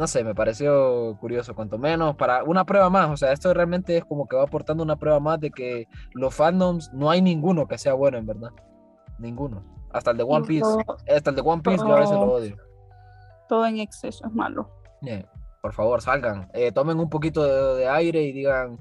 no 0.00 0.06
sé, 0.06 0.24
me 0.24 0.34
pareció 0.34 1.14
curioso, 1.20 1.54
cuanto 1.54 1.76
menos, 1.76 2.16
para 2.16 2.42
una 2.42 2.64
prueba 2.64 2.88
más, 2.88 3.10
o 3.10 3.16
sea, 3.18 3.32
esto 3.32 3.52
realmente 3.52 3.98
es 3.98 4.04
como 4.06 4.26
que 4.26 4.34
va 4.34 4.44
aportando 4.44 4.82
una 4.82 4.96
prueba 4.96 5.20
más 5.20 5.38
de 5.38 5.50
que 5.50 5.88
los 6.14 6.34
fandoms, 6.34 6.90
no 6.94 7.10
hay 7.10 7.20
ninguno 7.20 7.68
que 7.68 7.76
sea 7.76 7.92
bueno, 7.92 8.16
en 8.16 8.24
verdad. 8.24 8.48
Ninguno. 9.18 9.62
Hasta 9.92 10.12
el 10.12 10.16
de 10.16 10.22
One 10.22 10.46
Piece. 10.46 10.62
todo, 10.62 10.96
Hasta 11.14 11.28
el 11.30 11.36
de 11.36 11.42
One 11.42 11.60
Piece 11.62 11.84
yo 11.86 11.94
a 11.94 12.00
veces 12.00 12.14
lo 12.14 12.32
odio. 12.32 12.56
todo 13.46 13.66
en 13.66 13.78
exceso 13.78 14.26
es 14.26 14.32
malo. 14.32 14.70
Eh, 15.06 15.26
por 15.60 15.74
favor, 15.74 16.00
salgan. 16.00 16.48
Eh, 16.54 16.72
tomen 16.72 16.98
un 16.98 17.10
poquito 17.10 17.44
de, 17.44 17.80
de 17.80 17.88
aire 17.88 18.22
y 18.22 18.32
digan, 18.32 18.78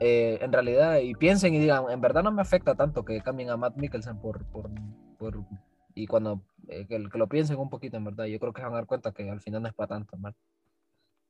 eh, 0.00 0.38
en 0.42 0.52
realidad, 0.52 0.96
y 0.98 1.14
piensen 1.14 1.54
y 1.54 1.60
digan, 1.60 1.84
en 1.90 2.00
verdad 2.00 2.24
no 2.24 2.32
me 2.32 2.42
afecta 2.42 2.74
tanto 2.74 3.04
que 3.04 3.20
cambien 3.20 3.50
a 3.50 3.56
Matt 3.56 3.76
Mikkelsen 3.76 4.18
por... 4.18 4.44
por, 4.46 4.68
por- 5.16 5.44
y 5.94 6.06
cuando 6.08 6.40
eh, 6.70 6.86
que, 6.86 7.08
que 7.10 7.18
lo 7.18 7.28
piensen 7.28 7.58
un 7.58 7.68
poquito, 7.68 7.96
en 7.96 8.04
verdad, 8.04 8.24
yo 8.26 8.38
creo 8.38 8.52
que 8.52 8.60
se 8.60 8.64
van 8.64 8.72
a 8.74 8.76
dar 8.76 8.86
cuenta 8.86 9.12
que 9.12 9.28
al 9.28 9.40
final 9.40 9.62
no 9.62 9.68
es 9.68 9.74
para 9.74 9.88
tanto, 9.88 10.16
verdad. 10.16 10.36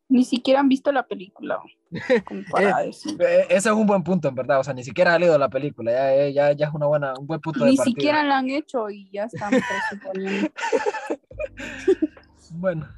Ni 0.08 0.24
siquiera 0.24 0.58
han 0.60 0.68
visto 0.68 0.90
la 0.90 1.06
película. 1.06 1.60
Para 2.50 2.78
decir. 2.82 3.16
Eh, 3.22 3.46
ese 3.48 3.68
es 3.68 3.74
un 3.74 3.86
buen 3.86 4.02
punto, 4.02 4.26
en 4.28 4.34
verdad. 4.34 4.58
O 4.58 4.64
sea, 4.64 4.74
ni 4.74 4.82
siquiera 4.82 5.14
ha 5.14 5.18
leído 5.20 5.38
la 5.38 5.48
película. 5.48 5.92
Ya, 5.92 6.14
eh, 6.14 6.32
ya, 6.32 6.50
ya 6.52 6.66
es 6.66 6.74
una 6.74 6.86
buena, 6.86 7.14
un 7.16 7.28
buen 7.28 7.40
punto 7.40 7.64
de 7.64 7.70
Ni 7.70 7.76
partida. 7.76 7.92
siquiera 7.94 8.24
la 8.24 8.38
han 8.38 8.50
hecho 8.50 8.90
y 8.90 9.08
ya 9.12 9.24
están 9.24 9.50
presuponiendo. 9.50 10.48
Bueno, 12.52 12.88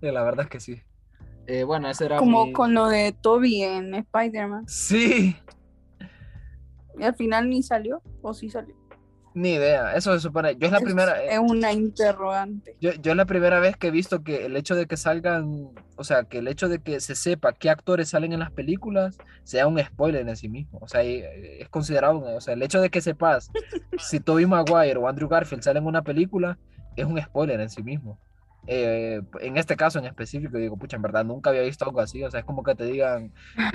eh, 0.00 0.10
la 0.10 0.22
verdad 0.22 0.44
es 0.46 0.50
que 0.50 0.60
sí. 0.60 0.80
Eh, 1.46 1.64
bueno, 1.64 1.90
ese 1.90 2.06
era 2.06 2.16
Como 2.16 2.46
mi- 2.46 2.52
con 2.52 2.72
lo 2.72 2.88
de 2.88 3.12
Toby 3.12 3.62
en 3.62 3.94
Spider-Man. 3.94 4.66
Sí, 4.66 5.36
Y 6.98 7.02
al 7.04 7.14
final 7.14 7.50
ni 7.50 7.62
salió, 7.62 8.00
o 8.22 8.32
sí 8.32 8.48
salió. 8.48 8.74
Ni 9.36 9.52
idea. 9.52 9.94
Eso 9.94 10.14
se 10.14 10.20
supone. 10.20 10.56
Yo 10.56 10.66
es 10.66 10.72
la 10.72 10.80
primera. 10.80 11.22
Es 11.22 11.38
una 11.38 11.70
interrogante. 11.70 12.74
Yo, 12.80 12.92
yo 12.94 13.10
es 13.10 13.16
la 13.16 13.26
primera 13.26 13.60
vez 13.60 13.76
que 13.76 13.88
he 13.88 13.90
visto 13.90 14.24
que 14.24 14.46
el 14.46 14.56
hecho 14.56 14.74
de 14.74 14.86
que 14.86 14.96
salgan, 14.96 15.68
o 15.96 16.04
sea, 16.04 16.24
que 16.24 16.38
el 16.38 16.48
hecho 16.48 16.70
de 16.70 16.78
que 16.78 17.00
se 17.00 17.14
sepa 17.14 17.52
qué 17.52 17.68
actores 17.68 18.08
salen 18.08 18.32
en 18.32 18.40
las 18.40 18.50
películas 18.50 19.18
sea 19.44 19.66
un 19.66 19.78
spoiler 19.78 20.26
en 20.26 20.36
sí 20.36 20.48
mismo. 20.48 20.78
O 20.80 20.88
sea, 20.88 21.04
eh, 21.04 21.60
es 21.60 21.68
considerado, 21.68 22.20
o 22.20 22.40
sea, 22.40 22.54
el 22.54 22.62
hecho 22.62 22.80
de 22.80 22.88
que 22.88 23.02
sepas 23.02 23.50
si 23.98 24.20
Tobey 24.20 24.46
Maguire 24.46 24.96
o 24.96 25.06
Andrew 25.06 25.28
Garfield 25.28 25.62
salen 25.62 25.82
en 25.82 25.88
una 25.88 26.02
película 26.02 26.58
es 26.96 27.04
un 27.04 27.20
spoiler 27.20 27.60
en 27.60 27.68
sí 27.68 27.82
mismo. 27.82 28.18
Eh, 28.66 29.22
en 29.40 29.56
este 29.56 29.76
caso 29.76 29.98
en 29.98 30.06
específico, 30.06 30.58
digo, 30.58 30.76
pucha, 30.76 30.96
en 30.96 31.02
verdad 31.02 31.24
nunca 31.24 31.50
había 31.50 31.62
visto 31.62 31.84
algo 31.84 32.00
así. 32.00 32.22
O 32.24 32.30
sea, 32.30 32.40
es 32.40 32.46
como 32.46 32.62
que 32.62 32.74
te 32.74 32.84
digan, 32.84 33.32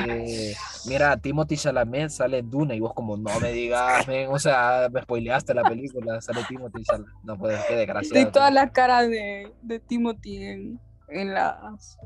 eh, 0.07 0.53
mira, 0.87 1.17
Timothy 1.17 1.57
Chalamet 1.57 2.09
sale 2.09 2.39
en 2.39 2.49
Duna 2.49 2.75
y 2.75 2.79
vos 2.79 2.93
como, 2.93 3.17
no 3.17 3.39
me 3.39 3.51
digas, 3.51 4.07
men, 4.07 4.29
o 4.29 4.39
sea, 4.39 4.89
me 4.91 5.01
spoileaste 5.01 5.53
la 5.53 5.63
película, 5.63 6.21
sale 6.21 6.41
Timothy 6.47 6.83
Chalamet. 6.83 7.13
No 7.23 7.37
puede, 7.37 7.57
qué 7.67 7.73
De 7.73 7.79
desgraciado. 7.79 8.31
todas 8.31 8.53
las 8.53 8.71
caras 8.71 9.09
de, 9.09 9.51
de 9.61 9.79
Timothy 9.79 10.43
en, 10.43 10.79
en 11.09 11.33
las 11.33 11.97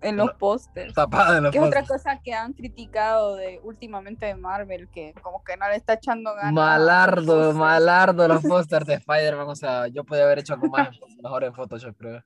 en 0.00 0.16
los 0.16 0.26
Lo- 0.28 0.38
pósters. 0.38 0.94
Tapada 0.94 1.38
en 1.38 1.44
los 1.44 1.52
Que 1.52 1.58
es 1.58 1.64
otra 1.64 1.84
cosa 1.84 2.20
que 2.22 2.32
han 2.34 2.52
criticado 2.52 3.36
de 3.36 3.60
últimamente 3.62 4.26
de 4.26 4.34
Marvel, 4.34 4.88
que 4.88 5.14
como 5.22 5.42
que 5.44 5.56
no 5.56 5.68
le 5.68 5.76
está 5.76 5.94
echando 5.94 6.34
ganas. 6.34 6.52
Malardo, 6.52 7.52
malardo 7.52 8.28
los 8.28 8.42
pósters 8.44 8.86
de 8.86 8.94
Spider-Man. 8.94 9.48
O 9.48 9.54
sea, 9.56 9.86
yo 9.88 10.04
podía 10.04 10.24
haber 10.24 10.40
hecho 10.40 10.54
algo 10.54 10.68
más 10.68 10.90
mejor 11.22 11.44
en 11.44 11.54
Photoshop, 11.54 11.96
creo. 11.96 12.22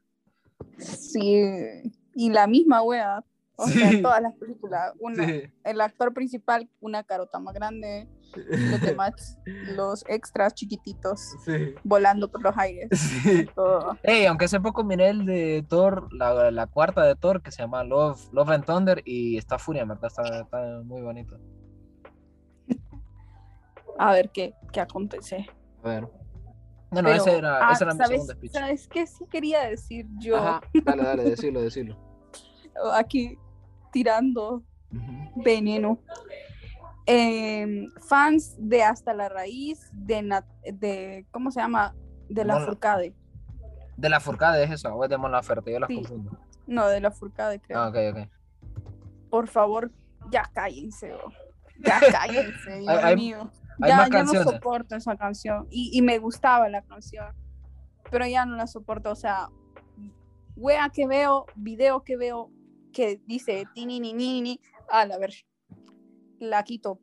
Sí, 0.79 1.43
y 2.15 2.31
la 2.31 2.47
misma 2.47 2.83
wea. 2.83 3.25
O 3.63 3.67
Sí. 3.67 3.79
sea, 3.79 3.91
en 3.91 4.03
todas 4.03 4.23
las 4.23 4.35
películas. 4.37 4.93
Una, 4.99 5.27
Sí. 5.27 5.43
El 5.65 5.81
actor 5.83 6.15
principal, 6.15 6.69
una 6.81 7.05
carota 7.05 7.39
más 7.39 7.53
grande, 7.53 8.09
los 8.35 8.81
demás, 8.81 9.39
los 9.77 10.03
extras 10.09 10.55
chiquititos, 10.55 11.21
Sí. 11.45 11.75
volando 11.85 12.31
por 12.31 12.43
los 12.43 12.57
aires. 12.57 12.89
Todo. 13.55 13.99
Ey, 14.03 14.25
aunque 14.27 14.47
hace 14.47 14.61
poco 14.61 14.83
miré 14.83 15.11
el 15.11 15.27
de 15.27 15.65
Thor, 15.69 16.09
la, 16.15 16.51
la 16.51 16.67
cuarta 16.69 17.05
de 17.05 17.17
Thor, 17.17 17.43
que 17.43 17.51
se 17.53 17.63
llama 17.63 17.85
Love, 17.85 18.33
Love 18.33 18.49
and 18.51 18.65
Thunder, 18.65 19.03
y 19.05 19.37
está 19.37 19.59
furia, 19.59 19.85
verdad, 19.85 20.07
está, 20.07 20.41
está 20.41 20.81
muy 20.85 21.03
bonito. 21.03 21.39
A 23.99 24.13
ver 24.13 24.31
qué, 24.31 24.55
qué 24.73 24.81
acontece. 24.81 25.47
A 25.85 25.89
ver. 25.89 26.09
Bueno, 26.91 27.09
Pero, 27.09 27.23
ese 27.23 27.37
era, 27.39 27.69
ah, 27.69 27.73
ese 27.73 27.85
era 27.85 27.93
mi 27.93 27.99
¿sabes, 27.99 28.11
segundo 28.13 28.33
speech. 28.35 28.53
¿Sabes 28.53 28.89
qué 28.89 29.07
sí 29.07 29.25
quería 29.31 29.61
decir 29.69 30.07
yo 30.19 30.37
Ajá, 30.37 30.61
dale, 30.85 31.03
dale, 31.05 31.25
decilo, 31.31 31.61
decilo. 31.61 31.97
aquí 32.95 33.39
tirando 33.91 34.63
veneno? 35.37 35.99
Em, 37.07 37.89
fans 38.09 38.55
de 38.59 38.83
Hasta 38.83 39.15
la 39.15 39.29
Raíz, 39.29 39.89
de, 39.93 40.23
Nat- 40.23 40.47
de 40.73 41.27
¿cómo 41.31 41.51
se 41.51 41.61
llama? 41.61 41.95
De 42.29 42.45
la 42.45 42.55
Mon- 42.57 42.67
Furcade. 42.67 43.15
De 43.97 44.09
la 44.09 44.21
Furcade 44.21 44.63
es 44.65 44.71
eso, 44.71 44.95
o 44.95 45.05
es 45.05 45.11
de 45.11 45.19
Mon 45.19 45.33
Laferte, 45.33 45.73
yo 45.73 45.81
las 45.81 45.89
Sí. 45.89 45.97
confundo. 45.97 46.39
No, 46.67 46.87
de 46.87 47.01
la 47.01 47.11
Furcade, 47.11 47.59
creo. 47.61 47.79
Ah, 47.81 47.89
ok, 47.89 47.97
ok. 48.13 48.29
Por 49.31 49.49
favor, 49.49 49.91
ya 50.31 50.43
cállense. 50.55 51.13
bro. 51.13 51.33
Ya 51.85 51.99
cállense, 52.13 52.79
Dios 52.79 53.05
Hay- 53.05 53.17
mío. 53.17 53.51
hay 53.83 53.91
Ya, 53.91 54.09
ya 54.09 54.23
no 54.23 54.43
soporto 54.45 54.95
esa 54.95 55.17
canción. 55.17 55.67
Y, 55.71 55.91
y 55.93 56.03
me 56.03 56.19
gustaba 56.19 56.69
la 56.69 56.83
canción. 56.83 57.35
Pero 58.11 58.27
ya 58.27 58.45
no 58.47 58.55
la 58.57 58.67
soporto. 58.67 59.11
O 59.11 59.17
sea, 59.17 59.49
wea 60.57 60.91
que 60.91 61.07
veo, 61.07 61.47
video 61.57 62.03
que 62.05 62.17
veo 62.17 62.51
que 62.93 63.21
dice 63.27 63.67
tini 63.75 64.01
ni 64.01 64.13
ni 64.13 64.41
ni. 64.43 64.61
A 64.89 65.05
la 65.07 65.19
ver. 65.19 65.33
La 66.39 66.63
quito. 66.65 66.99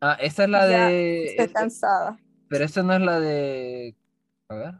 Ah, 0.00 0.16
esta 0.20 0.44
es 0.44 0.50
la 0.50 0.68
Ya 0.70 0.86
de. 0.88 1.24
Estoy 1.26 1.44
esta- 1.46 1.60
cansada. 1.60 2.18
pero 2.48 2.64
esta 2.64 2.82
no 2.82 2.94
es 2.94 3.00
la 3.00 3.20
de. 3.20 3.96
A 4.48 4.54
ver. 4.54 4.74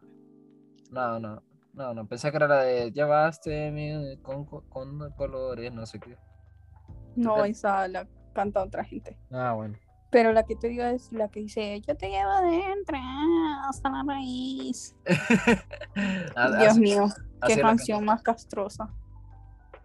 No, 0.90 1.18
no. 1.20 1.42
No, 1.72 1.94
no, 1.94 2.06
pensé 2.08 2.30
que 2.30 2.36
era 2.36 2.48
la 2.48 2.62
de 2.62 2.90
llevaste 2.92 3.70
mi 3.70 4.18
con, 4.22 4.44
con- 4.44 5.12
colores, 5.16 5.72
no 5.72 5.86
sé 5.86 6.00
qué. 6.00 6.18
No, 7.16 7.44
esa 7.44 7.86
la 7.88 8.08
canta 8.34 8.62
otra 8.64 8.84
gente. 8.84 9.16
Ah, 9.30 9.52
bueno. 9.54 9.78
Pero 10.10 10.32
la 10.32 10.42
que 10.42 10.56
te 10.56 10.68
digo 10.68 10.82
es 10.82 11.12
la 11.12 11.28
que 11.28 11.40
dice, 11.40 11.80
yo 11.86 11.96
te 11.96 12.08
llevo 12.10 12.30
adentro 12.30 12.98
hasta 13.68 13.88
la 13.90 14.02
raíz. 14.06 14.96
Ah, 16.36 16.56
Dios 16.58 16.76
mío, 16.78 17.06
qué 17.46 17.60
canción 17.60 18.04
más 18.04 18.22
castrosa. 18.22 18.92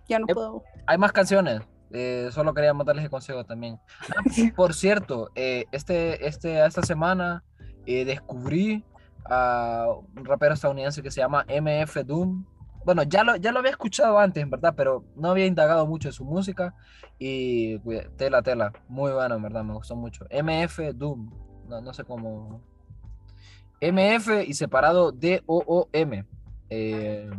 Ya 0.08 0.20
no 0.20 0.26
Eh, 0.28 0.34
puedo. 0.34 0.64
Hay 0.88 0.97
más 0.97 1.12
canciones. 1.12 1.62
eh, 1.91 2.30
solo 2.32 2.53
quería 2.53 2.74
mandarles 2.74 3.06
el 3.06 3.10
consejo 3.12 3.43
también. 3.45 3.80
Ah, 4.10 4.22
por 4.56 4.74
cierto, 4.74 5.30
eh, 5.36 5.66
este, 5.72 6.28
este, 6.28 6.66
esta 6.66 6.82
semana 6.82 7.43
descubrí 7.86 8.84
a 9.26 9.86
un 10.16 10.26
rapero 10.26 10.53
estadounidense 10.53 11.01
que 11.01 11.12
se 11.12 11.22
llama 11.22 11.45
MF 11.47 12.03
Doom. 12.03 12.45
Bueno, 12.84 13.01
ya 13.03 13.24
lo, 13.24 13.36
ya 13.38 13.51
lo 13.51 13.60
había 13.60 13.72
escuchado 13.72 14.20
antes, 14.20 14.43
en 14.43 14.49
verdad, 14.49 14.74
pero 14.78 15.03
no 15.16 15.30
había 15.32 15.45
indagado 15.47 15.88
mucho 15.88 16.10
en 16.10 16.14
su 16.14 16.24
música. 16.26 16.76
Y 17.18 17.80
tela, 18.18 18.41
tela. 18.43 18.72
Muy 18.88 19.12
bueno, 19.12 19.36
en 19.36 19.41
verdad, 19.41 19.64
me 19.64 19.74
gustó 19.74 19.95
mucho. 19.95 20.26
MF 20.30 20.80
Doom. 20.93 21.32
No, 21.68 21.82
no 21.82 21.93
sé 21.93 22.03
cómo. 22.03 22.62
MF 23.82 24.43
y 24.47 24.53
separado 24.53 25.12
D-O-O-M. 25.12 26.26
Eh, 26.70 27.30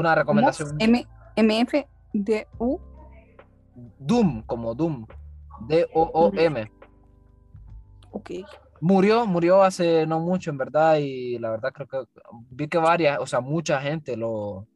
una 0.00 0.14
recomendación. 0.14 0.76
M 0.78 1.06
MF 1.36 1.74
D 2.12 2.46
U 2.58 2.80
Doom, 3.98 4.42
como 4.42 4.74
Doom. 4.74 5.06
D-O-O-M. 5.66 6.70
ok. 8.10 8.30
Murió, 8.80 9.26
murió 9.26 9.62
hace 9.62 10.06
no 10.06 10.20
mucho, 10.20 10.50
en 10.50 10.58
verdad, 10.58 10.98
y 10.98 11.38
la 11.38 11.50
verdad 11.50 11.72
creo 11.72 11.88
que 11.88 12.20
vi 12.50 12.68
que 12.68 12.78
varias, 12.78 13.18
o 13.18 13.26
sea, 13.26 13.40
mucha 13.40 13.80
gente 13.80 14.16
lo, 14.16 14.68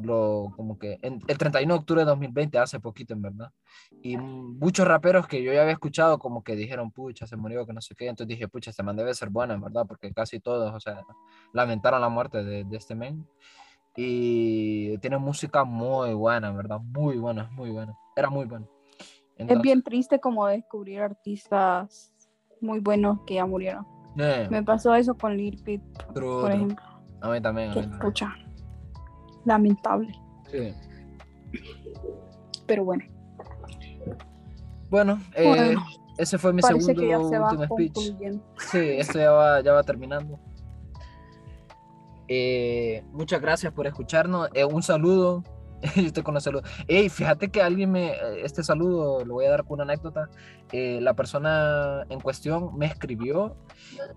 lo, 0.00 0.52
como 0.56 0.78
que, 0.78 0.98
en, 1.02 1.20
el 1.26 1.36
31 1.36 1.74
de 1.74 1.80
octubre 1.80 2.02
de 2.02 2.06
2020, 2.06 2.58
hace 2.58 2.78
poquito, 2.78 3.12
en 3.12 3.22
verdad, 3.22 3.50
y 4.02 4.16
muchos 4.16 4.86
raperos 4.86 5.26
que 5.26 5.42
yo 5.42 5.52
ya 5.52 5.62
había 5.62 5.72
escuchado, 5.72 6.20
como 6.20 6.44
que 6.44 6.54
dijeron, 6.54 6.92
pucha, 6.92 7.26
se 7.26 7.36
murió, 7.36 7.66
que 7.66 7.72
no 7.72 7.80
sé 7.80 7.96
qué, 7.96 8.06
entonces 8.06 8.28
dije, 8.28 8.46
pucha, 8.46 8.70
este 8.70 8.84
man 8.84 8.94
debe 8.94 9.12
ser 9.14 9.30
bueno, 9.30 9.52
en 9.52 9.60
verdad, 9.60 9.84
porque 9.88 10.12
casi 10.12 10.38
todos, 10.38 10.72
o 10.72 10.78
sea, 10.78 11.02
lamentaron 11.52 12.00
la 12.00 12.08
muerte 12.08 12.44
de, 12.44 12.62
de 12.62 12.76
este 12.76 12.94
men, 12.94 13.26
y 13.96 14.96
tiene 14.98 15.18
música 15.18 15.64
muy 15.64 16.14
buena, 16.14 16.48
en 16.48 16.56
verdad, 16.56 16.80
muy 16.80 17.18
buena, 17.18 17.48
muy 17.52 17.70
buena, 17.70 17.94
era 18.16 18.30
muy 18.30 18.46
bueno. 18.46 18.66
Es 19.36 19.60
bien 19.60 19.82
triste 19.82 20.20
como 20.20 20.46
descubrir 20.46 21.00
artistas 21.00 22.12
muy 22.60 22.78
buenos 22.80 23.18
que 23.26 23.34
ya 23.34 23.46
murieron. 23.46 23.84
eh, 24.18 24.46
Me 24.50 24.62
pasó 24.62 24.94
eso 24.94 25.14
con 25.14 25.36
Lil 25.36 25.60
Peep, 25.64 25.82
por 26.06 26.14
true. 26.14 26.54
ejemplo. 26.54 26.84
a 27.20 27.28
mí 27.30 27.40
también, 27.40 27.70
a 27.70 27.74
Que 27.74 27.80
mí 27.80 27.86
también. 27.86 28.00
escucha. 28.02 28.34
Lamentable. 29.44 30.12
Sí. 30.50 30.72
Pero 32.66 32.84
bueno, 32.84 33.04
Bueno, 34.90 35.18
eh, 35.34 35.48
Bueno, 35.48 35.82
ese 36.18 36.38
fue 36.38 36.52
mi 36.52 36.62
segundo 36.62 36.86
se 36.86 37.16
último 37.38 37.64
speech. 37.64 38.14
Sí, 38.70 38.78
esto 38.78 39.18
ya 39.18 39.30
va, 39.32 39.60
ya 39.60 39.72
va 39.72 39.82
terminando. 39.82 40.38
Eh, 42.28 43.02
muchas 43.12 43.40
gracias 43.40 43.72
por 43.72 43.86
escucharnos. 43.86 44.48
Eh, 44.54 44.64
un 44.64 44.82
saludo. 44.82 45.42
Yo 45.96 46.02
estoy 46.02 46.22
con 46.22 46.34
los 46.34 46.44
saludos. 46.44 46.68
Ey, 46.86 47.08
fíjate 47.08 47.50
que 47.50 47.60
alguien 47.60 47.90
me. 47.90 48.10
eh, 48.12 48.42
Este 48.44 48.62
saludo 48.62 49.24
lo 49.24 49.34
voy 49.34 49.46
a 49.46 49.50
dar 49.50 49.64
con 49.64 49.74
una 49.80 49.82
anécdota. 49.92 50.28
Eh, 50.70 51.00
la 51.02 51.14
persona 51.14 52.04
en 52.08 52.20
cuestión 52.20 52.76
me 52.78 52.86
escribió 52.86 53.56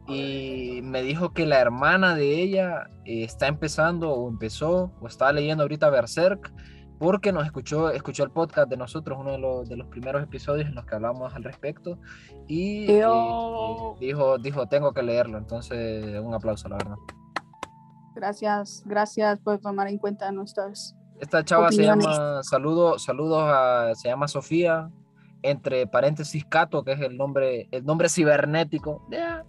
y 0.07 0.79
me 0.83 1.01
dijo 1.01 1.33
que 1.33 1.45
la 1.45 1.59
hermana 1.59 2.15
de 2.15 2.41
ella 2.41 2.89
está 3.05 3.47
empezando 3.47 4.11
o 4.11 4.29
empezó 4.29 4.91
o 5.01 5.07
está 5.07 5.31
leyendo 5.33 5.63
ahorita 5.63 5.89
Berserk 5.89 6.53
porque 6.97 7.33
nos 7.33 7.45
escuchó, 7.45 7.89
escuchó 7.89 8.23
el 8.23 8.31
podcast 8.31 8.69
de 8.69 8.77
nosotros, 8.77 9.17
uno 9.19 9.31
de 9.33 9.37
los, 9.37 9.67
de 9.67 9.75
los 9.75 9.87
primeros 9.87 10.23
episodios 10.23 10.67
en 10.69 10.75
los 10.75 10.85
que 10.85 10.95
hablamos 10.95 11.33
al 11.35 11.43
respecto 11.43 11.99
y 12.47 12.89
eh, 12.89 12.99
Yo- 13.01 13.97
dijo, 13.99 14.37
dijo, 14.37 14.67
tengo 14.67 14.93
que 14.93 15.03
leerlo, 15.03 15.37
entonces 15.37 16.17
un 16.21 16.33
aplauso, 16.33 16.69
la 16.69 16.77
verdad. 16.77 16.95
Gracias, 18.15 18.83
gracias 18.85 19.39
por 19.39 19.59
tomar 19.59 19.87
en 19.87 19.97
cuenta 19.97 20.31
nuestras. 20.31 20.95
Esta 21.19 21.43
chava 21.43 21.67
Opiniones. 21.67 22.05
se 22.05 22.11
llama, 22.11 22.43
saludo, 22.43 22.99
saludos 22.99 23.43
a, 23.45 23.91
se 23.95 24.09
llama 24.09 24.27
Sofía, 24.27 24.89
entre 25.41 25.85
paréntesis 25.87 26.45
Cato, 26.45 26.83
que 26.83 26.93
es 26.93 27.01
el 27.01 27.17
nombre, 27.17 27.67
el 27.71 27.85
nombre 27.85 28.09
cibernético, 28.09 29.05
yeah, 29.09 29.45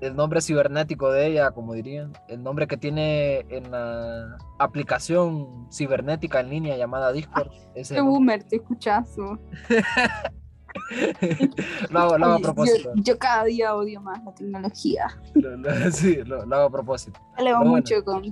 el 0.00 0.16
nombre 0.16 0.40
cibernético 0.40 1.10
de 1.12 1.26
ella, 1.26 1.50
como 1.50 1.74
dirían, 1.74 2.12
el 2.28 2.42
nombre 2.42 2.66
que 2.66 2.76
tiene 2.76 3.40
en 3.48 3.70
la 3.70 4.36
aplicación 4.58 5.68
cibernética 5.72 6.40
en 6.40 6.50
línea 6.50 6.76
llamada 6.76 7.12
Discord. 7.12 7.50
es 7.74 7.88
Qué 7.88 7.96
nombre. 7.96 8.12
boomer, 8.12 8.44
te 8.44 8.56
escuchas. 8.56 9.16
lo, 11.90 11.98
hago, 12.00 12.18
lo 12.18 12.26
hago 12.26 12.34
a 12.34 12.38
propósito. 12.40 12.90
Yo, 12.96 13.02
yo 13.02 13.18
cada 13.18 13.44
día 13.44 13.74
odio 13.74 14.00
más 14.00 14.22
la 14.24 14.34
tecnología. 14.34 15.06
Lo- 15.34 15.56
lo- 15.56 15.70
sí, 15.92 16.16
lo, 16.24 16.42
hago 16.42 16.54
a 16.66 16.70
propósito. 16.70 17.20
Bueno. 17.36 17.64
mucho 17.64 18.04
con. 18.04 18.22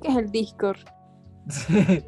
¿Qué 0.00 0.08
es 0.08 0.16
el 0.16 0.30
Discord? 0.30 0.78
Sí. 1.48 2.02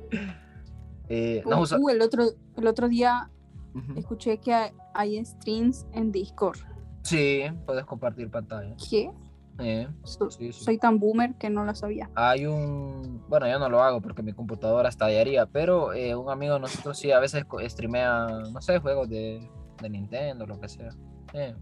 Eh, 1.08 1.42
Uh, 1.44 1.50
no, 1.50 1.60
usa- 1.60 1.78
uh, 1.78 1.88
el, 1.90 2.00
otro, 2.00 2.24
el 2.56 2.66
otro 2.66 2.88
día 2.88 3.30
Ujú. 3.74 3.98
escuché 3.98 4.38
que 4.38 4.54
hay, 4.54 4.72
hay 4.94 5.24
streams 5.24 5.86
en 5.92 6.10
Discord. 6.10 6.58
Sí, 7.02 7.42
puedes 7.66 7.84
compartir 7.84 8.30
pantalla. 8.30 8.74
¿Qué? 8.88 9.10
Eh, 9.58 9.88
So- 10.02 10.30
Sí, 10.30 10.52
sí. 10.52 10.64
Soy 10.64 10.78
tan 10.78 10.98
boomer 10.98 11.34
que 11.36 11.48
no 11.50 11.64
lo 11.64 11.74
sabía. 11.74 12.10
Hay 12.16 12.46
un, 12.46 13.22
bueno, 13.28 13.46
yo 13.48 13.58
no 13.58 13.68
lo 13.68 13.82
hago 13.82 14.00
porque 14.00 14.22
mi 14.22 14.32
computadora 14.32 14.88
estallaría, 14.88 15.46
pero 15.46 15.92
eh, 15.92 16.14
un 16.16 16.30
amigo 16.30 16.54
de 16.54 16.60
nosotros 16.60 16.98
sí 16.98 17.12
a 17.12 17.20
veces 17.20 17.44
streamea, 17.66 18.26
no 18.52 18.60
sé, 18.60 18.78
juegos 18.80 19.08
de, 19.08 19.48
de 19.80 19.90
Nintendo, 19.90 20.46
lo 20.46 20.58
que 20.60 20.68
sea. 20.68 20.88
Eh, 21.32 21.54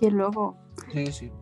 Y 0.00 0.10
luego, 0.10 0.56
sí, 0.92 1.06
sí. 1.06 1.32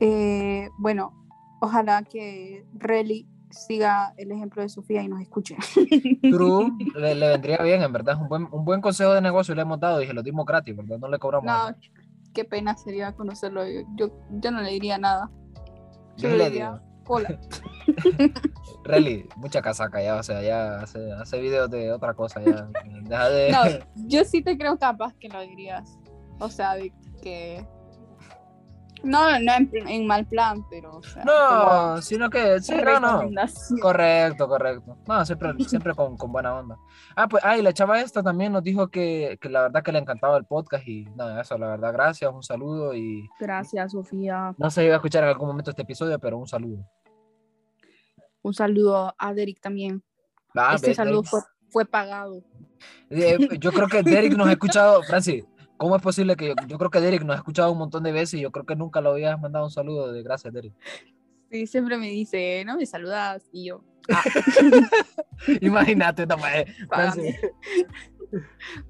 eh, 0.00 0.68
bueno, 0.78 1.12
ojalá 1.60 2.02
que 2.02 2.66
Relly 2.74 3.26
siga 3.50 4.12
el 4.18 4.32
ejemplo 4.32 4.60
de 4.60 4.68
Sofía 4.68 5.02
y 5.02 5.08
nos 5.08 5.20
escuche. 5.22 5.56
True, 6.22 6.72
le, 6.96 7.14
le 7.14 7.28
vendría 7.28 7.58
bien, 7.58 7.80
en 7.82 7.92
verdad. 7.92 8.20
Un 8.20 8.28
buen, 8.28 8.48
un 8.50 8.64
buen 8.64 8.80
consejo 8.80 9.12
de 9.14 9.20
negocio 9.22 9.54
le 9.54 9.62
hemos 9.62 9.78
dado 9.80 10.02
y 10.02 10.06
se 10.06 10.12
lo 10.12 10.22
dimos 10.22 10.44
gratis, 10.44 10.76
¿verdad? 10.76 10.98
No 10.98 11.08
le 11.08 11.18
cobramos. 11.18 11.46
No, 11.46 11.52
nada. 11.52 11.76
Qué 12.36 12.44
pena 12.44 12.76
sería 12.76 13.12
conocerlo. 13.12 13.64
Yo, 13.96 14.10
yo 14.30 14.50
no 14.50 14.60
le 14.60 14.70
diría 14.70 14.98
nada. 14.98 15.30
Yo 16.18 16.28
Solo 16.28 16.36
le 16.36 16.50
diría. 16.50 16.82
Hola. 17.06 17.40
Relly, 18.84 19.26
mucha 19.36 19.62
casaca 19.62 20.02
ya, 20.02 20.16
o 20.16 20.22
sea, 20.22 20.42
ya 20.42 20.80
hace, 20.80 21.12
hace 21.12 21.40
videos 21.40 21.70
de 21.70 21.92
otra 21.92 22.12
cosa, 22.12 22.42
ya. 22.44 22.68
Deja 23.02 23.28
de. 23.30 23.50
No, 23.50 23.62
yo 24.06 24.22
sí 24.24 24.42
te 24.42 24.58
creo 24.58 24.78
capaz 24.78 25.14
que 25.14 25.28
lo 25.28 25.40
dirías. 25.40 25.98
O 26.38 26.50
sea, 26.50 26.74
de 26.74 26.92
que. 27.22 27.66
No, 29.06 29.38
no 29.38 29.52
en, 29.54 29.70
en 29.88 30.06
mal 30.06 30.26
plan, 30.26 30.64
pero. 30.68 30.96
O 30.96 31.02
sea, 31.02 31.24
No, 31.24 32.02
sino 32.02 32.28
que 32.28 32.60
sí, 32.60 32.74
no, 32.74 33.00
no. 33.00 33.30
Correcto, 33.80 34.48
correcto. 34.48 34.98
No, 35.06 35.24
siempre, 35.24 35.52
siempre 35.68 35.94
con, 35.94 36.16
con 36.16 36.32
buena 36.32 36.54
onda. 36.54 36.76
Ah, 37.14 37.28
pues, 37.28 37.42
ah, 37.44 37.56
y 37.56 37.62
la 37.62 37.72
chava 37.72 38.00
esta 38.00 38.22
también 38.22 38.52
nos 38.52 38.62
dijo 38.62 38.88
que, 38.88 39.38
que 39.40 39.48
la 39.48 39.62
verdad 39.62 39.82
que 39.82 39.92
le 39.92 40.00
encantaba 40.00 40.36
el 40.36 40.44
podcast 40.44 40.86
y 40.86 41.04
nada, 41.16 41.40
eso, 41.40 41.56
la 41.56 41.68
verdad, 41.68 41.92
gracias, 41.92 42.32
un 42.32 42.42
saludo 42.42 42.94
y 42.94 43.28
Gracias, 43.38 43.92
Sofía. 43.92 44.54
no 44.58 44.70
sé 44.70 44.80
si 44.80 44.86
iba 44.86 44.94
a 44.94 44.98
escuchar 44.98 45.22
en 45.22 45.30
algún 45.30 45.48
momento 45.48 45.70
este 45.70 45.82
episodio, 45.82 46.18
pero 46.18 46.38
un 46.38 46.48
saludo. 46.48 46.84
Un 48.42 48.54
saludo 48.54 49.14
a 49.18 49.34
Derek 49.34 49.60
también. 49.60 50.02
Ah, 50.54 50.72
este 50.74 50.94
saludo 50.94 51.22
fue, 51.22 51.40
fue 51.70 51.84
pagado. 51.84 52.42
Eh, 53.10 53.36
yo 53.58 53.72
creo 53.72 53.88
que 53.88 54.02
Derek 54.02 54.36
nos 54.36 54.48
ha 54.48 54.52
escuchado, 54.58 55.02
Francis, 55.02 55.44
¿cómo 55.76 55.96
es 55.96 56.02
posible 56.02 56.36
que 56.36 56.48
yo, 56.48 56.54
yo 56.66 56.78
creo 56.78 56.90
que 56.90 57.00
Derek 57.00 57.22
nos 57.24 57.34
ha 57.36 57.38
escuchado 57.38 57.72
un 57.72 57.78
montón 57.78 58.02
de 58.02 58.12
veces 58.12 58.34
y 58.34 58.40
yo 58.42 58.50
creo 58.50 58.64
que 58.66 58.76
nunca 58.76 59.00
lo 59.00 59.10
habías 59.10 59.40
mandado 59.40 59.64
un 59.64 59.70
saludo 59.70 60.12
de 60.12 60.22
gracias, 60.22 60.52
Derek? 60.52 60.72
Sí, 61.50 61.66
siempre 61.66 61.96
me 61.96 62.08
dice, 62.08 62.64
no 62.66 62.76
me 62.76 62.86
saludas. 62.86 63.44
Y 63.52 63.66
yo, 63.68 63.84
Imagínate, 65.60 66.26
no 66.26 66.36
puede, 66.36 66.66
págame, 66.88 67.38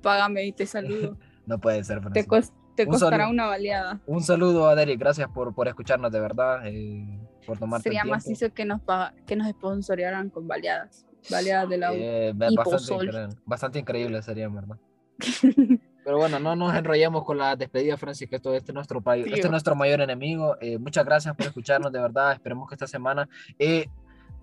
págame 0.02 0.44
y 0.46 0.52
te 0.52 0.66
saludo. 0.66 1.16
No 1.46 1.60
puede 1.60 1.84
ser, 1.84 1.98
Te, 1.98 2.24
Francis. 2.24 2.26
cos- 2.26 2.52
te 2.74 2.82
Un 2.86 2.90
costará 2.90 3.18
saludo. 3.18 3.30
una 3.30 3.46
baleada. 3.46 4.00
Un 4.06 4.20
saludo 4.20 4.66
a 4.66 4.74
Derek, 4.74 4.98
gracias 4.98 5.28
por, 5.30 5.54
por 5.54 5.68
escucharnos 5.68 6.10
de 6.10 6.18
verdad, 6.18 6.66
eh, 6.66 7.20
por 7.46 7.56
tomarte 7.56 7.84
Sería 7.84 8.02
el 8.02 8.08
más 8.10 8.24
macizo 8.26 8.52
que 8.52 8.64
nos, 8.64 8.80
que 9.28 9.36
nos 9.36 9.48
sponsorearan 9.50 10.28
con 10.30 10.48
baleadas. 10.48 11.06
Baleadas 11.30 11.68
de 11.68 11.78
la 11.78 11.92
U. 11.92 11.94
Eh, 11.96 12.34
y 12.50 12.56
bastante, 12.56 12.94
increíble, 12.94 13.28
bastante 13.44 13.78
increíble 13.78 14.22
sería, 14.22 14.48
verdad. 14.48 14.76
Pero 16.06 16.18
bueno, 16.18 16.38
no 16.38 16.54
nos 16.54 16.72
enrollemos 16.72 17.24
con 17.24 17.36
la 17.36 17.56
despedida, 17.56 17.96
Francis, 17.96 18.28
que 18.30 18.36
esto 18.36 18.54
este 18.54 18.70
es 18.70 18.74
nuestro 18.76 19.00
país, 19.00 19.26
este 19.26 19.40
es 19.40 19.50
nuestro 19.50 19.74
mayor 19.74 20.00
enemigo. 20.00 20.56
Eh, 20.60 20.78
muchas 20.78 21.04
gracias 21.04 21.34
por 21.34 21.46
escucharnos, 21.46 21.90
de 21.90 22.00
verdad. 22.00 22.30
Esperemos 22.32 22.68
que 22.68 22.76
esta 22.76 22.86
semana 22.86 23.28
eh, 23.58 23.88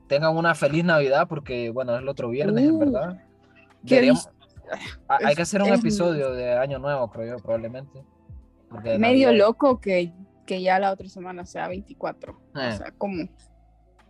tengan 0.10 0.36
una 0.36 0.54
feliz 0.56 0.84
Navidad, 0.84 1.26
porque 1.30 1.70
bueno, 1.70 1.96
es 1.96 2.02
el 2.02 2.10
otro 2.10 2.28
viernes, 2.30 2.66
en 2.66 2.72
Uh, 2.76 2.80
verdad. 2.80 3.18
Deberíamos- 3.82 4.30
Ah, 5.08 5.20
hay 5.22 5.30
es- 5.32 5.36
que 5.38 5.42
hacer 5.44 5.62
un 5.62 5.70
es- 5.70 5.80
episodio 5.80 6.34
de 6.34 6.52
Año 6.58 6.80
Nuevo, 6.80 7.10
creo 7.10 7.38
yo, 7.38 7.42
probablemente. 7.42 8.04
porque 8.70 8.98
Medio 9.00 9.28
Navidad- 9.28 9.46
loco 9.48 9.80
que, 9.80 10.12
que 10.46 10.62
ya 10.62 10.80
la 10.80 10.92
otra 10.92 11.08
semana 11.08 11.46
sea 11.46 11.70
24. 11.70 12.42
Eh. 12.56 12.70
O 12.74 12.78
sea, 12.78 12.92
como 12.98 13.30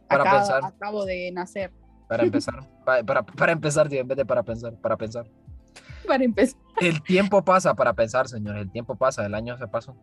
Para 0.07 0.23
acabo, 0.23 0.37
pensar. 0.39 0.61
acabo 0.65 1.05
de 1.05 1.31
nacer. 1.31 1.71
Para 2.07 2.23
empezar, 2.23 2.55
pa- 2.83 3.03
para, 3.03 3.21
para 3.23 3.51
empezar, 3.51 3.87
tío, 3.89 3.99
en 4.01 4.07
vez 4.07 4.17
de 4.17 4.25
para 4.25 4.41
pensar, 4.41 4.73
para 4.81 4.97
pensar. 4.97 5.27
Para 6.07 6.23
empezar. 6.23 6.59
El 6.79 7.01
tiempo 7.03 7.43
pasa 7.43 7.73
para 7.75 7.93
pensar, 7.93 8.27
señores. 8.27 8.63
El 8.63 8.71
tiempo 8.71 8.95
pasa, 8.95 9.25
el 9.25 9.33
año 9.35 9.57
se 9.57 9.67
pasó. 9.67 9.95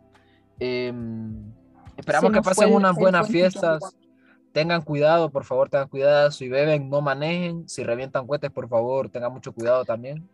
Em, 0.58 1.52
esperamos 1.96 2.30
que 2.32 2.42
fue 2.42 2.54
pasen 2.54 2.72
unas 2.72 2.94
buenas 2.94 3.22
2024. 3.26 3.78
fiestas. 3.80 3.96
Tengan 4.52 4.82
cuidado, 4.82 5.30
por 5.30 5.44
favor, 5.44 5.68
tengan 5.68 5.88
cuidado. 5.88 6.30
Si 6.30 6.48
beben, 6.48 6.88
no 6.88 7.00
manejen. 7.00 7.68
Si 7.68 7.82
revientan 7.82 8.26
cohetes, 8.26 8.50
por 8.50 8.68
favor, 8.68 9.08
tengan 9.08 9.32
mucho 9.32 9.52
cuidado 9.52 9.84
también. 9.84 10.28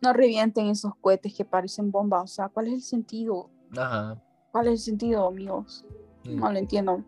No 0.00 0.12
revienten 0.12 0.68
esos 0.68 0.92
cohetes 1.00 1.34
que 1.34 1.44
parecen 1.44 1.90
bombas. 1.90 2.24
O 2.24 2.26
sea, 2.26 2.48
¿cuál 2.48 2.68
es 2.68 2.74
el 2.74 2.82
sentido? 2.82 3.50
Ajá. 3.76 4.16
¿Cuál 4.52 4.68
es 4.68 4.72
el 4.72 4.78
sentido, 4.78 5.26
amigos? 5.26 5.84
sí. 6.24 6.34
No 6.34 6.50
lo 6.50 6.58
entiendo. 6.58 7.04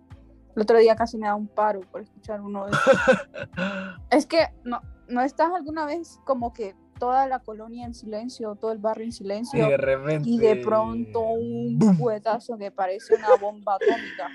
El 0.56 0.62
otro 0.62 0.78
día 0.78 0.96
casi 0.96 1.16
me 1.16 1.26
da 1.26 1.34
un 1.34 1.46
paro 1.46 1.80
por 1.92 2.02
escuchar 2.02 2.40
uno 2.40 2.66
de 2.66 2.72
esos. 2.72 2.82
Es 4.10 4.26
que 4.26 4.48
no, 4.64 4.80
no 5.10 5.20
estás 5.22 5.50
alguna 5.54 5.84
vez 5.86 6.18
como 6.24 6.52
que 6.52 6.74
toda 6.98 7.26
la 7.26 7.38
colonia 7.40 7.86
en 7.86 7.94
silencio, 7.94 8.54
todo 8.56 8.72
el 8.72 8.78
barrio 8.78 9.04
en 9.04 9.10
Y 9.10 9.12
silencio, 9.12 9.68
de 9.68 9.76
repente. 9.76 10.28
y 10.28 10.38
de 10.38 10.56
pronto 10.56 11.20
un 11.20 11.78
¡Bum! 11.78 11.96
cuetazo 11.98 12.58
que 12.58 12.70
parece 12.70 13.14
una 13.14 13.34
bomba 13.40 13.76
atómica. 13.76 14.28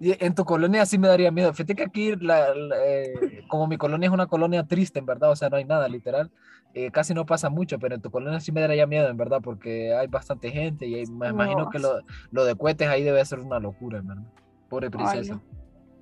Y 0.00 0.22
en 0.24 0.34
tu 0.34 0.44
colonia 0.44 0.84
sí 0.84 0.98
me 0.98 1.08
daría 1.08 1.30
miedo. 1.30 1.52
Fíjate 1.52 1.74
que 1.74 1.84
aquí, 1.84 2.16
la- 2.16 2.54
la, 2.54 2.76
eh, 2.86 3.44
como 3.48 3.66
mi 3.66 3.76
colonia 3.78 4.08
es 4.08 4.12
una 4.12 4.26
colonia 4.26 4.66
triste, 4.66 4.98
en 4.98 5.06
verdad, 5.06 5.30
o 5.30 5.36
sea, 5.36 5.48
no 5.48 5.56
hay 5.56 5.64
nada, 5.64 5.88
literal. 5.88 6.30
eh, 6.74 6.90
casi 6.90 7.12
no 7.12 7.26
pasa 7.26 7.50
mucho, 7.50 7.78
pero 7.78 7.94
en 7.96 8.00
tu 8.00 8.10
colonia 8.10 8.40
sí 8.40 8.50
me 8.50 8.62
daría 8.62 8.86
miedo, 8.86 9.06
en 9.08 9.16
verdad, 9.18 9.40
porque 9.44 9.94
hay 9.94 10.06
bastante 10.06 10.50
gente 10.50 10.86
y 10.86 10.94
hay- 10.94 11.06
me 11.06 11.28
imagino 11.28 11.68
que 11.68 11.78
lo, 11.78 12.00
lo 12.30 12.46
de 12.46 12.54
cohetes 12.56 12.88
ahí 12.88 13.02
debe 13.02 13.22
ser 13.26 13.40
una 13.40 13.60
locura, 13.60 13.98
en 13.98 14.06
verdad. 14.06 14.22
Pobre 14.70 14.86
Ay, 14.86 14.90
princesa. 14.90 15.34
no. 15.34 15.42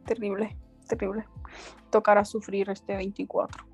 Terrible, 0.07 0.57
terrible. 0.89 1.25
Tocará 1.91 2.25
sufrir 2.25 2.71
este 2.71 2.95
24. 2.95 3.65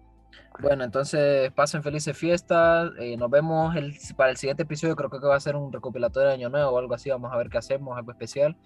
Bueno, 0.60 0.84
entonces 0.84 1.52
pasen 1.52 1.82
felices 1.82 2.16
fiestas. 2.16 2.90
eh, 2.98 3.16
nos 3.16 3.30
vemos 3.30 3.76
el, 3.76 3.94
para 4.16 4.30
el 4.30 4.36
siguiente 4.36 4.62
episodio. 4.62 4.96
Creo 4.96 5.10
que 5.10 5.18
va 5.18 5.36
a 5.36 5.40
ser 5.40 5.54
un 5.56 5.72
recopilatorio 5.72 6.28
de 6.28 6.34
Año 6.34 6.48
Nuevo 6.48 6.70
o 6.70 6.78
algo 6.78 6.94
así. 6.94 7.10
Vamos 7.10 7.32
a 7.32 7.36
ver 7.36 7.48
qué 7.50 7.58
hacemos, 7.58 7.96
algo 7.96 8.10
especial. 8.12 8.56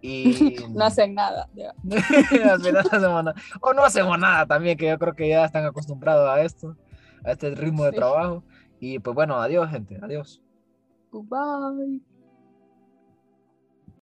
Y 0.00 0.56
No 0.70 0.84
hacen 0.84 1.14
nada. 1.14 1.48
al 2.50 2.60
final 2.60 2.84
no 2.84 2.96
hacemos 2.98 3.24
nada. 3.24 3.34
O 3.60 3.72
no 3.74 3.84
hacemos 3.84 4.18
nada 4.18 4.46
también, 4.46 4.76
que 4.78 4.88
yo 4.88 4.98
creo 4.98 5.14
que 5.14 5.28
ya 5.28 5.44
están 5.44 5.64
acostumbrados 5.66 6.28
a 6.28 6.40
esto, 6.42 6.76
a 7.24 7.32
este 7.32 7.54
ritmo 7.54 7.84
de 7.84 7.90
Sí. 7.90 7.96
trabajo. 7.96 8.42
Y 8.80 8.98
pues 8.98 9.14
bueno, 9.14 9.40
adiós, 9.40 9.70
gente. 9.70 9.98
Adiós. 10.02 10.40
Goodbye. 11.10 12.00